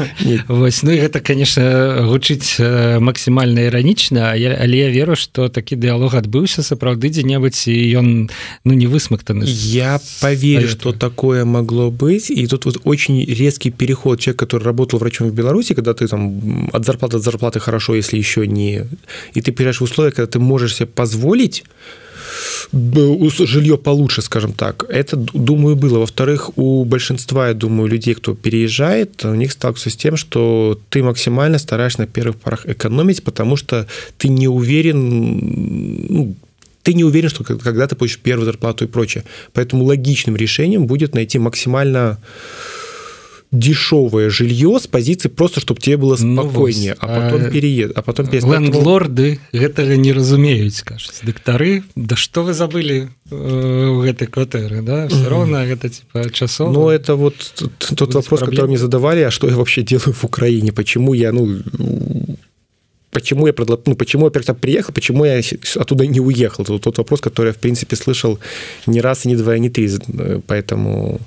Вось, 0.48 0.82
ну 0.82 0.90
і 0.90 0.98
гэта 0.98 1.20
конечно 1.20 2.04
гучыць 2.10 2.58
э, 2.58 2.98
максімальна 2.98 3.70
іранічна 3.70 4.34
але 4.34 4.76
я 4.76 4.90
веру 4.90 5.16
что 5.16 5.48
такі 5.48 5.76
дыалог 5.76 6.18
адбыўся 6.18 6.60
сапраўды 6.60 7.08
дзе-небудзь 7.08 7.70
і 7.70 7.76
ён 7.96 8.30
ну 8.64 8.72
не 8.74 8.86
высмактаны 8.90 9.44
я 9.46 10.00
поверю 10.20 10.68
что 10.68 10.92
такое 10.92 11.44
могло 11.44 11.90
быть 11.90 12.28
и 12.30 12.46
тут 12.46 12.64
вот 12.64 12.80
очень 12.84 13.24
резкий 13.24 13.70
переход. 13.70 14.20
Человек 14.20 14.40
который 14.40 14.64
работал 14.64 14.98
врачом 14.98 15.28
в 15.28 15.34
беларуси 15.34 15.74
когда 15.74 15.94
ты 15.94 16.08
там 16.08 16.68
от 16.72 16.84
зарплаты 16.84 17.16
от 17.16 17.22
зарплаты 17.22 17.60
хорошо 17.60 17.94
если 17.94 18.18
еще 18.18 18.46
не 18.46 18.84
и 19.32 19.40
ты 19.40 19.52
перешь 19.52 19.80
в 19.80 19.84
условия 19.84 20.10
когда 20.10 20.26
ты 20.26 20.38
можешь 20.38 20.74
себе 20.74 20.86
позволить 20.86 21.64
жилье 22.72 23.76
получше, 23.76 24.22
скажем 24.22 24.52
так. 24.52 24.84
Это, 24.88 25.16
думаю, 25.16 25.76
было. 25.76 25.98
Во-вторых, 25.98 26.58
у 26.58 26.84
большинства, 26.84 27.48
я 27.48 27.54
думаю, 27.54 27.88
людей, 27.88 28.14
кто 28.14 28.34
переезжает, 28.34 29.24
у 29.24 29.34
них 29.34 29.52
сталкиваются 29.52 29.90
с 29.90 29.96
тем, 29.96 30.16
что 30.16 30.78
ты 30.88 31.02
максимально 31.02 31.58
стараешься 31.58 32.00
на 32.00 32.06
первых 32.06 32.36
порах 32.36 32.66
экономить, 32.66 33.22
потому 33.22 33.56
что 33.56 33.86
ты 34.18 34.28
не 34.28 34.48
уверен, 34.48 36.06
ну, 36.08 36.34
ты 36.82 36.94
не 36.94 37.04
уверен, 37.04 37.28
что 37.28 37.44
когда 37.44 37.86
ты 37.86 37.96
получишь 37.96 38.18
первую 38.18 38.46
зарплату 38.46 38.84
и 38.84 38.88
прочее. 38.88 39.24
Поэтому 39.52 39.84
логичным 39.84 40.36
решением 40.36 40.86
будет 40.86 41.14
найти 41.14 41.38
максимально 41.38 42.18
дешевое 43.52 44.30
жилье 44.30 44.78
с 44.80 44.86
позиции 44.86 45.28
просто 45.28 45.60
чтобы 45.60 45.80
тебе 45.80 45.96
было 45.96 46.16
ну 46.20 46.42
спокойнее. 46.42 46.96
Ну, 47.00 47.08
а 47.08 47.20
потом 47.20 47.50
переезд 47.50 47.92
а 47.96 48.02
потом 48.02 48.28
лендлорды 48.30 49.40
гэтага 49.52 49.96
не 49.96 50.12
разумеюць 50.12 50.82
кажуць. 50.82 51.20
Дактары 51.22 51.82
Да 51.96 52.16
что 52.16 52.42
вы 52.42 52.54
забыли 52.54 53.08
э, 53.30 54.02
гэтай 54.04 54.28
кватэры 54.28 54.82
да? 54.82 55.08
Все 55.08 55.28
равно 55.28 55.64
гэта 55.66 55.88
типа 55.88 56.30
часов 56.30 56.72
но 56.72 56.90
это 56.90 57.16
вот 57.16 57.34
тот 57.78 58.14
вопрос 58.14 58.40
проблем. 58.40 58.50
который 58.50 58.68
мне 58.68 58.78
задавали 58.78 59.22
а 59.22 59.30
что 59.30 59.48
я 59.48 59.56
вообще 59.56 59.82
делаю 59.82 60.14
в 60.14 60.24
Украине? 60.24 60.72
Почему 60.72 61.14
я 61.14 61.32
ну 61.32 61.60
почему 63.10 63.46
я 63.46 63.52
продла... 63.52 63.78
ну, 63.86 63.94
почему 63.96 64.30
я 64.32 64.54
приехал, 64.54 64.92
почему 64.92 65.24
я 65.24 65.40
оттуда 65.76 66.06
не 66.06 66.20
уехал. 66.20 66.64
Это 66.64 66.78
тот 66.78 66.98
вопрос, 66.98 67.20
который 67.20 67.48
я, 67.48 67.52
в 67.52 67.58
принципе, 67.58 67.96
слышал 67.96 68.38
не 68.86 69.00
раз, 69.00 69.26
и 69.26 69.28
не 69.28 69.36
два, 69.36 69.56
и 69.56 69.60
не 69.60 69.70
три. 69.70 69.90
Э, 70.18 70.40
поэтому 70.46 71.20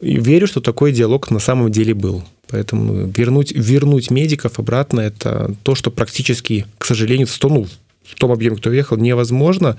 верю, 0.00 0.46
что 0.46 0.60
такой 0.60 0.92
диалог 0.92 1.30
на 1.30 1.38
самом 1.38 1.70
деле 1.70 1.94
был. 1.94 2.24
Поэтому 2.48 3.06
вернуть, 3.06 3.52
вернуть 3.52 4.10
медиков 4.10 4.58
обратно– 4.58 5.00
это 5.00 5.54
то, 5.62 5.74
что 5.74 5.90
практически, 5.90 6.66
к 6.78 6.84
сожалению, 6.86 7.28
ну, 7.42 7.66
в 8.04 8.14
том 8.16 8.32
объеме, 8.32 8.56
кто 8.56 8.70
уехал, 8.70 8.96
невозможно. 8.96 9.76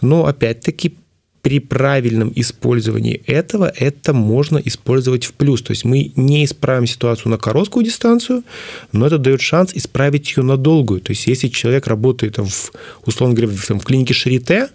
Но 0.00 0.26
опять-таки 0.26 0.94
при 1.42 1.58
правильном 1.58 2.32
использовании 2.36 3.20
этого 3.26 3.66
это 3.76 4.12
можно 4.12 4.58
использовать 4.58 5.24
в 5.24 5.32
плюс. 5.32 5.60
То 5.62 5.72
есть 5.72 5.84
мы 5.84 6.12
не 6.14 6.44
исправим 6.44 6.86
ситуацию 6.86 7.30
на 7.30 7.38
короткую 7.38 7.84
дистанцию, 7.84 8.44
но 8.92 9.06
это 9.06 9.18
дает 9.18 9.40
шанс 9.40 9.72
исправить 9.74 10.36
ее 10.36 10.44
на 10.44 10.56
долгую. 10.56 11.00
То 11.00 11.10
есть 11.10 11.26
если 11.26 11.48
человек 11.48 11.88
работает, 11.88 12.38
в, 12.38 12.70
условно 13.04 13.34
говоря, 13.34 13.52
в, 13.52 13.68
в 13.68 13.84
клинике 13.84 14.14
Шарите, 14.14 14.68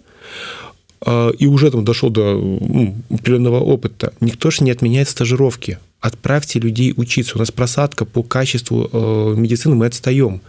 и 1.38 1.46
уже 1.46 1.70
там 1.70 1.84
дошел 1.84 2.10
до 2.10 2.34
ну, 2.34 2.94
определенного 3.10 3.60
опыта, 3.60 4.12
никто 4.20 4.50
же 4.50 4.64
не 4.64 4.70
отменяет 4.70 5.08
стажировки. 5.08 5.78
Отправьте 6.00 6.60
людей 6.60 6.92
учиться. 6.96 7.36
У 7.36 7.38
нас 7.38 7.50
просадка 7.50 8.04
по 8.04 8.22
качеству 8.22 8.88
э, 8.92 9.34
медицины, 9.36 9.74
мы 9.74 9.86
отстаем 9.86 10.40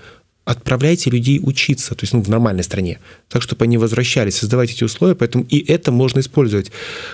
отправляйте 0.49 1.11
людей 1.11 1.39
учиться, 1.43 1.93
то 1.93 2.03
есть 2.03 2.13
ну, 2.13 2.23
в 2.23 2.29
нормальной 2.29 2.63
стране, 2.63 2.99
так, 3.27 3.43
чтобы 3.43 3.65
они 3.65 3.77
возвращались, 3.77 4.37
создавайте 4.37 4.73
эти 4.73 4.83
условия, 4.83 5.13
поэтому 5.13 5.45
и 5.47 5.59
это 5.71 5.91
можно 5.91 6.21
использовать. 6.21 6.71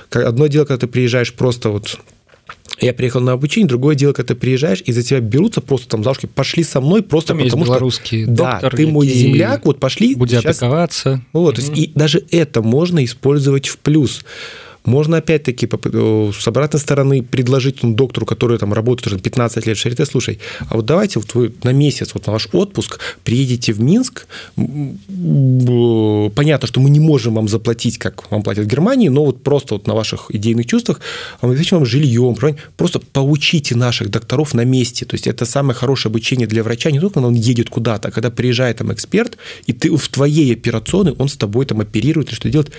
Одно 0.10 0.48
дело, 0.48 0.64
когда 0.64 0.80
ты 0.80 0.88
приезжаешь 0.88 1.34
просто 1.34 1.70
вот 1.70 2.00
я 2.82 2.94
приехал 2.94 3.22
на 3.22 3.32
обучение, 3.32 3.68
другое 3.68 3.96
дело, 3.96 4.14
когда 4.14 4.34
ты 4.34 4.40
приезжаешь, 4.40 4.82
и 4.86 4.92
за 4.92 5.02
тебя 5.02 5.20
берутся 5.20 5.62
просто 5.62 5.88
там 5.88 6.04
зашки, 6.04 6.26
пошли 6.26 6.64
со 6.64 6.82
мной 6.82 7.04
просто 7.04 7.30
там 7.30 7.44
потому 7.44 7.66
что... 7.66 7.80
русский 7.80 8.26
да, 8.26 8.60
ты 8.60 8.88
мой 8.88 9.08
земляк, 9.08 9.66
вот 9.66 9.80
пошли. 9.80 10.14
Сейчас... 10.14 10.46
атаковаться. 10.46 11.22
Вот, 11.32 11.54
mm-hmm. 11.54 11.56
то 11.56 11.62
есть, 11.62 11.78
и 11.78 11.92
даже 11.96 12.24
это 12.32 12.62
можно 12.62 13.04
использовать 13.04 13.68
в 13.68 13.78
плюс. 13.78 14.26
Можно 14.86 15.18
опять-таки 15.18 15.68
с 15.68 16.48
обратной 16.48 16.80
стороны 16.80 17.24
предложить 17.24 17.84
ну, 17.84 17.94
доктору, 17.94 18.26
который 18.26 18.58
там 18.58 18.74
работает 18.74 19.08
уже 19.08 19.20
15 19.20 19.66
лет 19.66 19.78
в 19.78 19.80
Шарите, 19.80 20.06
слушай, 20.06 20.40
а 20.70 20.76
вот 20.76 20.86
давайте 20.86 21.20
вот 21.20 21.34
вы 21.34 21.54
на 21.64 21.74
месяц, 21.74 22.12
вот 22.14 22.28
на 22.28 22.34
ваш 22.34 22.48
отпуск 22.52 23.00
приедете 23.24 23.74
в 23.74 23.82
Минск, 23.82 24.28
понятно, 24.56 26.68
что 26.68 26.80
мы 26.80 26.90
не 26.90 27.00
можем 27.00 27.36
вам 27.36 27.48
заплатить, 27.48 27.98
как 27.98 28.32
вам 28.32 28.44
платят 28.44 28.66
в 28.66 28.68
Германии, 28.68 29.10
но 29.10 29.26
вот 29.26 29.44
просто 29.44 29.76
вот 29.76 29.88
на 29.88 29.94
ваших 29.94 30.28
идейных 30.30 30.66
чувствах, 30.66 31.02
а 31.42 31.48
мы 31.48 31.54
обеспечим 31.54 31.78
вам 31.78 31.86
жильем, 31.86 32.36
просто 32.78 33.00
поучите 33.00 33.76
наших 33.76 34.10
докторов 34.10 34.54
на 34.54 34.66
месте, 34.66 35.06
то 35.06 35.16
есть 35.16 35.28
это 35.28 35.46
самое 35.46 35.76
хорошее 35.76 36.12
обучение 36.12 36.48
для 36.48 36.64
врача, 36.64 36.92
не 36.92 37.00
только 37.00 37.16
когда 37.16 37.28
он 37.28 37.34
едет 37.34 37.70
куда-то, 37.70 38.10
а 38.10 38.12
когда 38.12 38.30
приезжает 38.30 38.78
там 38.78 38.94
эксперт, 38.94 39.38
и 39.66 39.74
ты 39.74 39.96
в 39.96 40.08
твоей 40.10 40.54
операционной, 40.54 41.16
он 41.18 41.28
с 41.28 41.38
тобой 41.38 41.66
там 41.66 41.80
оперирует, 41.80 42.32
и 42.32 42.36
что 42.36 42.50
делать, 42.50 42.72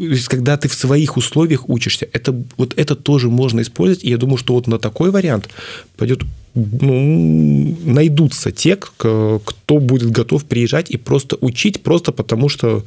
то 0.00 0.14
есть, 0.14 0.28
когда 0.28 0.56
ты 0.56 0.68
в 0.68 0.74
своих 0.74 1.16
условиях 1.16 1.68
учишься, 1.68 2.08
это, 2.12 2.34
вот 2.56 2.72
это 2.76 2.96
тоже 2.96 3.28
можно 3.28 3.60
использовать. 3.60 4.02
И 4.04 4.10
я 4.10 4.16
думаю, 4.16 4.38
что 4.38 4.54
вот 4.54 4.66
на 4.66 4.78
такой 4.78 5.10
вариант 5.10 5.48
пойдет 5.96 6.22
ну, 6.54 7.76
найдутся 7.84 8.50
те, 8.50 8.76
кто 8.76 9.40
будет 9.68 10.10
готов 10.10 10.44
приезжать 10.44 10.90
и 10.90 10.96
просто 10.96 11.36
учить, 11.40 11.82
просто 11.82 12.12
потому 12.12 12.48
что 12.48 12.82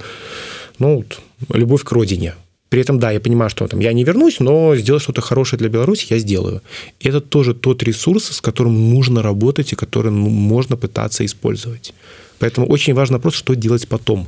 ну, 0.79 1.05
любовь 1.53 1.83
к 1.83 1.91
родине. 1.91 2.33
При 2.69 2.81
этом, 2.81 2.99
да, 2.99 3.11
я 3.11 3.19
понимаю, 3.19 3.51
что 3.51 3.67
там, 3.67 3.79
я 3.79 3.93
не 3.93 4.03
вернусь, 4.03 4.39
но 4.39 4.75
сделать 4.75 5.03
что-то 5.03 5.21
хорошее 5.21 5.59
для 5.59 5.69
Беларуси 5.69 6.07
я 6.09 6.17
сделаю. 6.17 6.61
Это 6.99 7.21
тоже 7.21 7.53
тот 7.53 7.83
ресурс, 7.83 8.31
с 8.31 8.41
которым 8.41 8.89
нужно 8.89 9.21
работать 9.21 9.71
и 9.71 9.75
который 9.75 10.11
ну, 10.11 10.29
можно 10.29 10.75
пытаться 10.75 11.23
использовать. 11.23 11.93
Поэтому 12.39 12.67
очень 12.67 12.95
важно 12.95 13.19
просто, 13.19 13.39
что 13.39 13.55
делать 13.55 13.87
потом. 13.87 14.27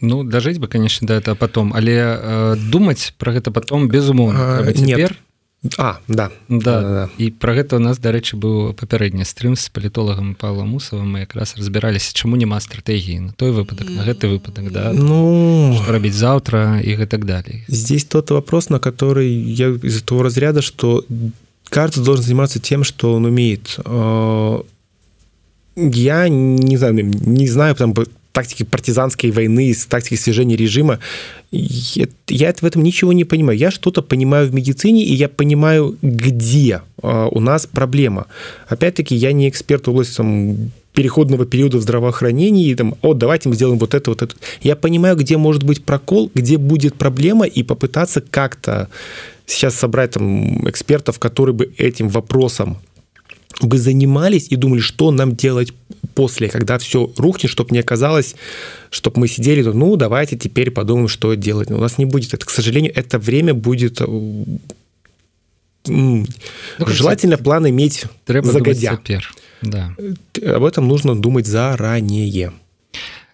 Ну 0.00 0.24
дажыць 0.24 0.58
бы 0.58 0.68
конечно 0.68 1.06
да 1.06 1.14
это 1.14 1.34
потом 1.34 1.72
але 1.74 1.92
э, 1.94 2.56
думаць 2.56 3.14
про 3.18 3.32
гэта 3.32 3.50
потом 3.50 3.88
безумоўна 3.88 4.72
цяпер 4.72 5.16
а 5.78 5.98
да 6.08 6.30
да, 6.48 6.80
да, 6.80 6.80
да 6.80 7.08
і 7.18 7.30
про 7.30 7.54
гэта 7.54 7.76
у 7.76 7.78
нас 7.78 7.98
дарэчы 8.02 8.34
быў 8.34 8.74
папярэдні 8.74 9.22
стрым 9.22 9.54
з 9.54 9.68
палітолагам 9.70 10.34
павла 10.34 10.64
мусавым 10.64 11.14
мы 11.14 11.22
якраз 11.22 11.54
разбіраліся 11.54 12.10
чаму 12.18 12.34
няма 12.36 12.58
стратэгіі 12.58 13.30
на 13.30 13.32
той 13.32 13.52
выпадак 13.54 13.86
на 13.86 14.02
гэты 14.02 14.26
выпадак 14.26 14.72
да 14.72 14.90
ну 14.92 15.78
рабіць 15.86 16.18
заўтра 16.18 16.82
і 16.82 16.96
гэтак 16.98 17.24
далей 17.24 17.62
здесь 17.68 18.04
тот 18.04 18.30
вопрос 18.30 18.70
на 18.70 18.80
который 18.80 19.30
я 19.30 19.70
из 19.70 20.02
того 20.02 20.24
разряда 20.24 20.62
что 20.62 21.04
каждый 21.68 22.02
должен 22.02 22.24
заниматься 22.24 22.58
тем 22.58 22.82
что 22.82 23.14
он 23.14 23.24
умеет 23.24 23.78
э, 23.78 24.62
я 25.76 26.28
не 26.28 26.76
знаю 26.76 27.06
не 27.06 27.46
знаю 27.46 27.76
там 27.76 27.94
тактики 28.37 28.61
партизанской 28.61 29.31
войны, 29.31 29.73
с 29.73 29.87
тактики 29.87 30.13
свержения 30.13 30.55
режима. 30.55 30.99
Я, 31.49 32.05
я 32.27 32.53
в 32.53 32.63
этом 32.63 32.83
ничего 32.83 33.11
не 33.11 33.23
понимаю. 33.23 33.57
Я 33.57 33.71
что-то 33.71 34.03
понимаю 34.03 34.47
в 34.47 34.53
медицине, 34.53 35.03
и 35.03 35.15
я 35.15 35.27
понимаю, 35.27 35.97
где 36.03 36.81
а, 37.01 37.29
у 37.29 37.39
нас 37.39 37.65
проблема. 37.65 38.27
Опять-таки, 38.67 39.15
я 39.15 39.31
не 39.31 39.49
эксперт 39.49 39.87
в 39.87 39.89
области 39.89 40.17
там, 40.17 40.55
переходного 40.93 41.47
периода 41.47 41.79
в 41.79 41.81
здравоохранении, 41.81 42.69
и 42.69 42.75
там, 42.75 42.93
о, 43.01 43.15
давайте 43.15 43.49
мы 43.49 43.55
сделаем 43.55 43.79
вот 43.79 43.95
это, 43.95 44.11
вот 44.11 44.21
это. 44.21 44.35
Я 44.61 44.75
понимаю, 44.75 45.15
где 45.15 45.37
может 45.37 45.63
быть 45.63 45.83
прокол, 45.83 46.29
где 46.35 46.57
будет 46.57 46.93
проблема, 46.93 47.47
и 47.47 47.63
попытаться 47.63 48.21
как-то 48.21 48.87
сейчас 49.47 49.73
собрать 49.73 50.11
там 50.11 50.69
экспертов, 50.69 51.17
которые 51.17 51.55
бы 51.55 51.73
этим 51.79 52.07
вопросом 52.09 52.77
бы 53.61 53.77
занимались 53.77 54.47
и 54.49 54.55
думали, 54.55 54.79
что 54.79 55.11
нам 55.11 55.35
делать 55.35 55.73
после, 56.13 56.49
когда 56.49 56.77
все 56.77 57.11
рухнет, 57.17 57.51
чтобы 57.51 57.71
не 57.71 57.79
оказалось, 57.79 58.35
чтобы 58.89 59.21
мы 59.21 59.27
сидели, 59.27 59.61
ну, 59.63 59.95
давайте 59.95 60.37
теперь 60.37 60.71
подумаем, 60.71 61.07
что 61.07 61.33
делать. 61.35 61.71
У 61.71 61.77
нас 61.77 61.97
не 61.97 62.05
будет 62.05 62.33
это. 62.33 62.45
К 62.45 62.49
сожалению, 62.49 62.91
это 62.95 63.19
время 63.19 63.53
будет 63.53 64.01
ну, 65.85 66.25
желательно 66.79 67.37
план 67.37 67.69
иметь 67.69 68.05
загодя. 68.27 68.99
Да. 69.61 69.95
Об 70.43 70.63
этом 70.63 70.87
нужно 70.87 71.15
думать 71.15 71.47
заранее. 71.47 72.51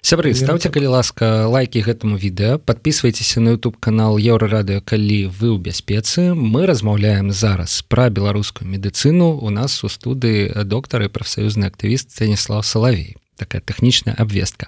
Сябры 0.04 0.36
ставце 0.36 0.68
калі 0.68 0.99
ласка 0.99 1.47
лайки 1.47 1.80
гэтаму 1.80 2.20
відэа 2.20 2.60
подписывайтеся 2.60 3.39
на 3.39 3.56
youtube 3.56 3.80
канал 3.80 4.20
еўрарадыо 4.20 4.84
калі 4.84 5.32
вы 5.32 5.56
ў 5.56 5.58
бяспецы. 5.64 6.36
Мы 6.36 6.68
размаўляем 6.68 7.32
зараз 7.32 7.82
пра 7.88 8.12
беларускую 8.12 8.68
медыцыну. 8.68 9.39
У 9.39 9.49
нас 9.49 9.80
у 9.84 9.89
студы 9.89 10.51
доктары 10.68 11.08
прафсаюзны 11.08 11.72
актывіст 11.72 12.12
станіслав 12.12 12.68
салавей. 12.68 13.16
Такая 13.39 13.64
тэхнічная 13.64 14.14
абвестка. 14.14 14.68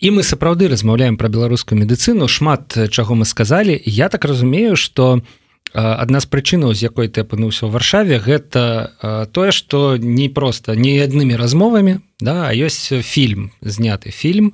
І 0.00 0.08
мы 0.14 0.22
сапраўды 0.22 0.70
размаўляем 0.70 1.18
пра 1.18 1.28
беларускую 1.28 1.76
медыцыну. 1.82 2.30
Шмат 2.30 2.78
чаго 2.88 3.18
мы 3.18 3.26
сказалі. 3.26 3.74
Я 3.84 4.08
так 4.08 4.24
разумею 4.24 4.76
что 4.76 5.18
у 5.18 5.41
адна 5.74 6.20
з 6.20 6.28
прычынаў 6.28 6.74
з 6.76 6.88
якой 6.88 7.08
ты 7.08 7.24
апынуўся 7.24 7.66
ў 7.66 7.70
варшаве 7.72 8.20
гэта 8.20 9.28
тое 9.32 9.50
што 9.52 9.96
не 9.96 10.28
проста 10.28 10.76
не 10.76 11.00
аднымі 11.00 11.36
размовамі 11.36 12.00
да 12.20 12.48
а 12.48 12.52
ёсць 12.52 12.92
фільм 12.92 13.50
зняты 13.60 14.12
фільм 14.12 14.52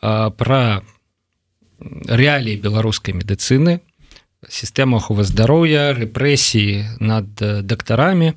пра 0.00 0.82
рэалій 2.08 2.56
беларускай 2.60 3.12
медыцыны 3.12 3.80
сістэма 4.48 4.98
ахова 5.00 5.24
здароўя 5.24 5.92
рэпрэсіі 5.96 7.00
над 7.00 7.40
дактарамі. 7.64 8.34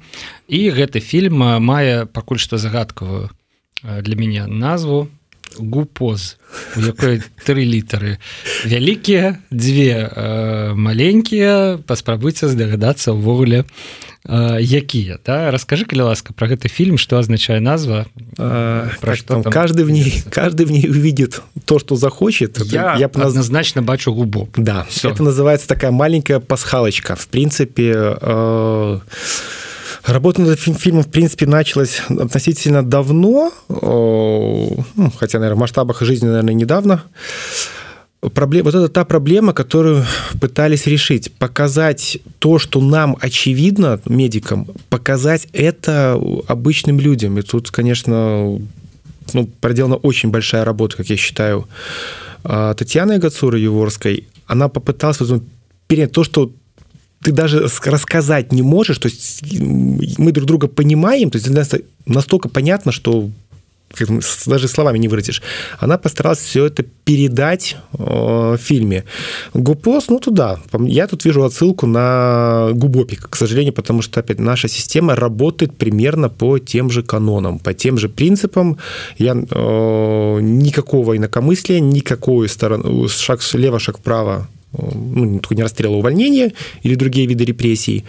І 0.48 0.72
гэты 0.72 1.00
фільм 1.00 1.44
мае 1.64 2.06
пакуль 2.08 2.40
што 2.40 2.58
загадкавую 2.58 3.30
для 3.84 4.16
мяне 4.16 4.48
назву 4.48 5.08
гупоз 5.60 6.38
у 6.76 6.82
якой 6.82 7.22
тры 7.46 7.64
літары 7.64 8.18
вялікія 8.66 9.40
дзве 9.52 10.08
э, 10.08 10.74
маленькія 10.76 11.80
паспрабуйце 11.88 12.48
здагадацца 12.48 13.12
ўвогуле 13.12 13.64
э, 14.26 14.60
якія 14.62 15.20
да? 15.26 15.52
Расскажы 15.52 15.86
калі 15.86 16.14
ласка 16.14 16.34
про 16.34 16.48
гэты 16.48 16.68
фільм 16.70 16.98
что 16.98 17.18
означае 17.18 17.60
назва? 17.60 18.06
Э, 18.38 18.90
про 19.02 19.16
что 19.16 19.42
там 19.42 19.52
каждый 19.52 19.84
в 19.86 19.92
ней 19.92 20.24
каждый 20.30 20.66
в 20.66 20.72
ней 20.72 20.88
увидит 20.90 21.42
то 21.66 21.80
что 21.80 21.96
захочет. 21.96 22.58
Я, 22.72 22.96
я 22.98 23.08
однозначно 23.08 23.82
бачу 23.82 24.14
губу 24.14 24.50
да 24.56 24.86
Всё. 24.90 25.10
это 25.10 25.24
называется 25.24 25.68
такая 25.68 25.92
маленькая 25.92 26.40
пасхалочка. 26.40 27.16
В 27.16 27.28
принципе 27.28 28.18
э, 28.22 29.00
Работа 30.08 30.42
над 30.42 30.58
этим 30.58 30.74
фильмом, 30.74 31.04
в 31.04 31.10
принципе, 31.10 31.46
началась 31.46 32.00
относительно 32.10 32.82
давно, 32.82 33.52
ну, 33.68 35.12
хотя, 35.18 35.38
наверное, 35.38 35.58
в 35.58 35.60
масштабах 35.60 36.02
жизни, 36.02 36.28
наверное, 36.28 36.54
недавно. 36.54 37.04
Проблема, 38.34 38.66
вот 38.66 38.76
это 38.76 38.88
та 38.88 39.04
проблема, 39.04 39.52
которую 39.52 40.06
пытались 40.40 40.88
решить. 40.88 41.34
Показать 41.34 42.20
то, 42.40 42.58
что 42.58 42.80
нам 42.80 43.18
очевидно, 43.20 44.00
медикам, 44.06 44.68
показать 44.90 45.50
это 45.52 46.20
обычным 46.48 47.02
людям. 47.02 47.38
И 47.38 47.42
тут, 47.42 47.70
конечно, 47.70 48.60
ну, 49.34 49.50
проделана 49.60 49.98
очень 49.98 50.30
большая 50.30 50.64
работа, 50.64 50.96
как 50.96 51.10
я 51.10 51.18
считаю, 51.18 51.68
а, 52.46 52.74
Татьяны 52.76 53.20
Гацуры 53.20 53.60
Еворской. 53.60 54.26
Она 54.48 54.70
попыталась 54.70 55.20
перед 55.88 56.14
то, 56.14 56.24
что 56.24 56.52
ты 57.24 57.32
даже 57.32 57.68
рассказать 57.86 58.52
не 58.52 58.62
можешь, 58.62 59.00
то 59.00 59.08
есть 59.08 59.44
мы 60.18 60.32
друг 60.32 60.48
друга 60.48 60.68
понимаем, 60.68 61.30
то 61.30 61.38
есть 61.38 61.48
для 61.48 61.60
нас 61.60 61.72
настолько 62.06 62.50
понятно, 62.50 62.92
что 62.92 63.30
даже 64.46 64.68
словами 64.68 65.00
не 65.00 65.08
выразишь. 65.08 65.42
Она 65.80 65.98
постаралась 65.98 66.40
все 66.40 66.66
это 66.66 66.84
передать 66.84 67.78
э, 67.94 67.98
в 67.98 68.58
фильме. 68.58 69.04
Гупос, 69.54 70.10
ну 70.10 70.20
туда. 70.20 70.60
Я 70.80 71.08
тут 71.08 71.26
вижу 71.26 71.44
отсылку 71.44 71.88
на 71.88 72.70
Губопик, 72.74 73.30
к 73.30 73.36
сожалению, 73.36 73.74
потому 73.74 74.02
что 74.02 74.20
опять 74.20 74.40
наша 74.40 74.68
система 74.68 75.16
работает 75.16 75.78
примерно 75.78 76.30
по 76.30 76.60
тем 76.60 76.90
же 76.90 77.02
канонам, 77.02 77.60
по 77.60 77.74
тем 77.74 77.98
же 77.98 78.10
принципам. 78.10 78.78
Я 79.18 79.32
э, 79.32 80.40
никакого 80.42 81.16
инакомыслия, 81.16 81.80
никакой 81.80 82.50
стороны, 82.50 83.08
шаг 83.08 83.42
слева, 83.42 83.80
шаг 83.80 83.98
вправо 83.98 84.48
ну, 84.77 85.41
не 85.51 85.63
расстрела, 85.63 85.95
а 85.95 85.99
увольнения 85.99 86.53
или 86.83 86.95
другие 86.95 87.27
виды 87.27 87.45
репрессий. 87.45 88.05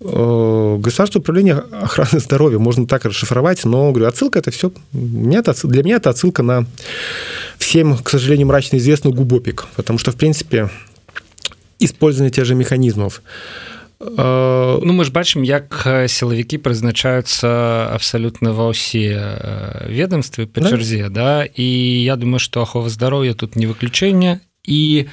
Государственное 0.00 1.20
управление 1.20 1.54
охраны 1.54 2.18
здоровья 2.20 2.58
можно 2.58 2.86
так 2.86 3.04
расшифровать, 3.04 3.64
но, 3.64 3.90
говорю, 3.90 4.06
отсылка 4.06 4.38
это 4.38 4.50
все, 4.50 4.72
для 4.92 5.82
меня 5.82 5.96
это 5.96 6.10
отсылка 6.10 6.42
на 6.42 6.66
всем, 7.58 7.96
к 7.96 8.10
сожалению, 8.10 8.48
мрачно 8.48 8.76
известный 8.76 9.12
губопик, 9.12 9.66
потому 9.76 9.98
что, 9.98 10.10
в 10.10 10.16
принципе, 10.16 10.68
использование 11.78 12.30
тех 12.30 12.44
же 12.44 12.54
механизмов. 12.54 13.22
Ну 14.00 14.92
мы 14.96 15.04
ж 15.04 15.12
бачым 15.12 15.44
як 15.44 15.84
сілавікі 16.08 16.56
прызначаюцца 16.64 17.92
абсалютна 17.92 18.56
ва 18.56 18.72
ўсе 18.72 19.12
ведомствы 19.92 20.48
па 20.48 20.64
чарзе 20.64 21.12
да? 21.12 21.44
да 21.44 21.44
і 21.44 21.68
я 22.00 22.16
думаю 22.16 22.40
што 22.40 22.64
ахова 22.64 22.88
здароўя 22.88 23.36
тут 23.36 23.60
не 23.60 23.68
выключэнне 23.68 24.40
і 24.64 25.04
э, 25.04 25.08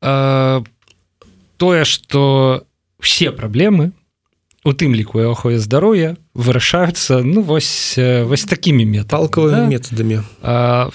тое 0.00 1.84
што 1.84 2.64
все 3.00 3.30
праблемы 3.32 3.92
у 4.64 4.72
тым 4.76 4.92
ліку 4.92 5.20
і 5.20 5.32
ахове 5.32 5.56
здароўя 5.56 6.20
вырашаюцца 6.36 7.24
ну 7.24 7.40
вось 7.40 7.96
вось 7.96 8.44
такімі 8.44 8.84
металкавымі 8.84 9.56
да? 9.56 9.68
методамі 9.72 10.20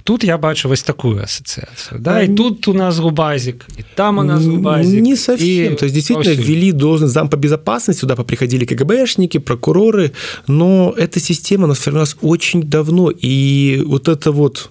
тут 0.06 0.24
я 0.24 0.38
бачу 0.38 0.70
вось 0.70 0.86
такую 0.86 1.18
асацыяцыю 1.26 1.98
да 1.98 2.22
а, 2.22 2.22
і 2.22 2.38
тут 2.38 2.68
у 2.68 2.74
нас 2.74 3.02
губазик 3.02 3.66
і 3.78 3.82
там 3.96 4.22
у 4.22 4.24
нас 4.24 4.46
губазик, 4.46 5.02
не 5.02 5.18
совсем 5.18 5.74
и... 5.74 5.76
то 5.76 5.86
есть 5.86 5.96
действительно 5.96 6.38
ввели 6.38 6.72
должен 6.72 7.08
зам 7.08 7.28
по 7.28 7.38
безопасности 7.38 8.02
сюда 8.02 8.16
поприходили 8.16 8.66
КГБшники 8.66 9.40
прокуроры 9.40 10.14
но 10.48 10.94
эта 10.96 11.20
система 11.20 11.66
нас 11.66 11.80
сформировалась 11.80 12.18
очень 12.22 12.62
давно 12.62 13.10
и 13.10 13.82
вот 13.86 14.08
это 14.08 14.32
вот 14.32 14.70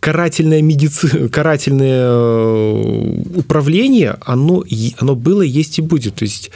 карательная 0.00 0.62
медицина, 0.62 1.28
карательное 1.28 2.06
э, 2.08 3.22
управление, 3.36 4.16
оно, 4.24 4.64
оно 4.98 5.14
было, 5.14 5.42
есть 5.42 5.78
и 5.78 5.82
будет. 5.82 6.16
То 6.16 6.24
есть, 6.24 6.50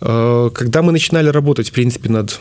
э, 0.00 0.50
когда 0.54 0.82
мы 0.82 0.92
начинали 0.92 1.28
работать, 1.28 1.68
в 1.68 1.72
принципе, 1.72 2.10
над 2.10 2.40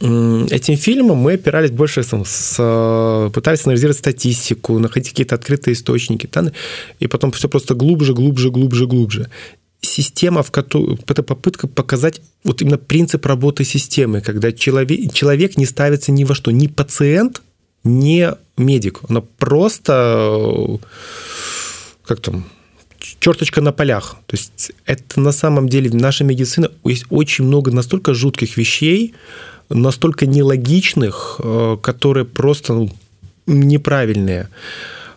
этим 0.00 0.76
фильмом 0.76 1.18
мы 1.18 1.34
опирались 1.34 1.70
больше 1.70 2.02
с, 2.02 3.30
пытались 3.32 3.66
анализировать 3.66 3.98
статистику, 3.98 4.78
находить 4.78 5.10
какие-то 5.10 5.34
открытые 5.34 5.74
источники, 5.74 6.28
да, 6.32 6.52
и 7.00 7.06
потом 7.06 7.32
все 7.32 7.48
просто 7.48 7.74
глубже, 7.74 8.14
глубже, 8.14 8.50
глубже, 8.50 8.86
глубже. 8.86 9.30
Система, 9.82 10.42
в 10.42 10.50
которой 10.50 10.98
это 11.06 11.22
попытка 11.22 11.68
показать 11.68 12.22
вот 12.42 12.62
именно 12.62 12.78
принцип 12.78 13.26
работы 13.26 13.64
системы, 13.64 14.22
когда 14.22 14.50
человек, 14.52 15.12
человек 15.12 15.58
не 15.58 15.66
ставится 15.66 16.10
ни 16.10 16.24
во 16.24 16.34
что, 16.34 16.50
ни 16.50 16.66
пациент, 16.66 17.42
не 17.84 18.34
медик, 18.56 19.00
она 19.08 19.20
просто 19.20 20.78
как 22.04 22.20
там 22.20 22.44
черточка 23.20 23.60
на 23.60 23.72
полях. 23.72 24.16
То 24.26 24.36
есть 24.36 24.72
это 24.86 25.20
на 25.20 25.32
самом 25.32 25.68
деле 25.68 25.90
наша 25.92 26.24
медицина 26.24 26.70
есть 26.84 27.04
очень 27.10 27.44
много 27.44 27.70
настолько 27.70 28.14
жутких 28.14 28.56
вещей, 28.56 29.14
настолько 29.68 30.26
нелогичных, 30.26 31.40
э, 31.42 31.76
которые 31.82 32.24
просто 32.24 32.74
ну, 32.74 32.90
неправильные. 33.46 34.48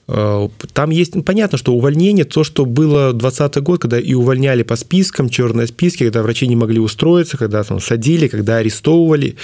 Э, 0.08 0.47
там 0.74 0.89
есть, 0.89 1.16
ну, 1.16 1.24
понятно, 1.24 1.58
что 1.58 1.74
увольнение, 1.74 2.26
то, 2.26 2.43
что 2.43 2.66
было 2.66 3.12
2020 3.12 3.64
год, 3.64 3.82
когда 3.82 3.99
и 3.99 4.14
увольняли 4.14 4.64
по 4.64 4.76
спискам, 4.76 5.30
черные 5.30 5.68
списки, 5.68 6.03
когда 6.03 6.24
врачи 6.24 6.47
не 6.47 6.55
могли 6.55 6.80
устроиться, 6.80 7.38
когда 7.38 7.64
там 7.64 7.80
садили, 7.80 8.28
когда 8.28 8.58
арестовывали, 8.58 9.36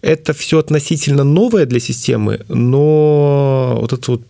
это 0.00 0.32
все 0.32 0.58
относительно 0.58 1.24
новое 1.24 1.66
для 1.66 1.80
системы, 1.80 2.40
но 2.48 3.78
вот 3.80 3.92
это 3.92 4.10
вот 4.12 4.22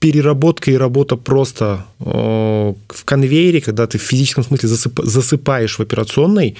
переработка 0.00 0.70
и 0.70 0.78
работа 0.78 1.16
просто 1.16 1.84
э, 2.00 2.04
в 2.04 3.04
конвейере, 3.04 3.60
когда 3.60 3.86
ты 3.86 3.98
в 3.98 4.02
физическом 4.02 4.44
смысле 4.44 4.68
засыпаешь 4.68 5.78
в 5.78 5.82
операционной, 5.82 6.56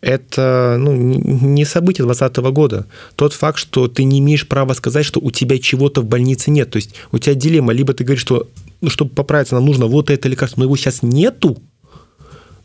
это 0.00 0.76
ну, 0.80 0.94
не 0.94 1.66
событие 1.66 2.06
2020 2.06 2.36
года. 2.54 2.86
Тот 3.14 3.34
факт, 3.34 3.58
что 3.58 3.88
ты 3.88 4.04
не 4.04 4.20
имеешь 4.20 4.48
права 4.48 4.72
сказать, 4.72 5.04
что 5.04 5.20
у 5.20 5.30
тебя 5.30 5.58
чего-то 5.58 6.00
в 6.00 6.06
больнице 6.06 6.50
нет. 6.50 6.70
То 6.70 6.76
есть 6.76 6.94
у 7.12 7.18
тебя 7.18 7.34
дилемма, 7.34 7.74
либо 7.74 7.92
ты 7.92 8.04
говоришь, 8.04 8.22
что 8.22 8.48
ну, 8.80 8.88
чтобы 8.88 9.10
поправиться, 9.10 9.54
нам 9.54 9.66
нужно 9.66 9.86
вот 9.86 10.10
это 10.10 10.28
лекарство, 10.28 10.60
но 10.60 10.64
его 10.64 10.76
сейчас 10.76 11.02
нету, 11.02 11.58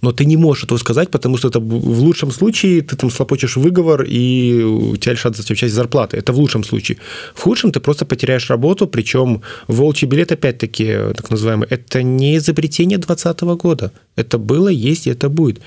но 0.04 0.12
ты 0.12 0.26
не 0.26 0.38
можешь 0.38 0.66
этого 0.66 0.78
сказать, 0.80 1.10
потому 1.10 1.38
что 1.38 1.48
это 1.48 1.60
в 1.60 2.00
лучшем 2.00 2.32
случае 2.32 2.82
ты 2.82 2.98
там 2.98 3.10
слопочешь 3.10 3.56
выговор, 3.56 4.04
и 4.04 4.62
у 4.62 4.98
тебя 4.98 5.14
лишат 5.14 5.36
часть 5.46 5.74
зарплаты. 5.74 6.18
Это 6.18 6.34
в 6.34 6.38
лучшем 6.38 6.64
случае. 6.64 6.98
В 7.34 7.42
худшем 7.42 7.72
ты 7.72 7.80
просто 7.80 8.06
потеряешь 8.06 8.50
работу, 8.50 8.86
причем 8.86 9.42
волчий 9.68 10.08
билет, 10.08 10.32
опять-таки, 10.32 10.98
так 11.16 11.32
называемый, 11.32 11.68
это 11.70 12.04
не 12.04 12.36
изобретение 12.36 12.98
2020 12.98 13.42
года. 13.62 13.92
Это 14.18 14.38
было, 14.38 14.68
есть 14.68 15.08
и 15.08 15.12
это 15.12 15.30
будет. 15.30 15.62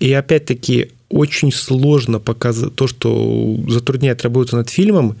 И 0.00 0.12
опять-таки 0.12 0.90
очень 1.08 1.52
сложно 1.52 2.18
показать 2.18 2.74
то, 2.74 2.88
что 2.88 3.56
затрудняет 3.68 4.22
работу 4.22 4.56
над 4.56 4.70
фильмом. 4.70 5.16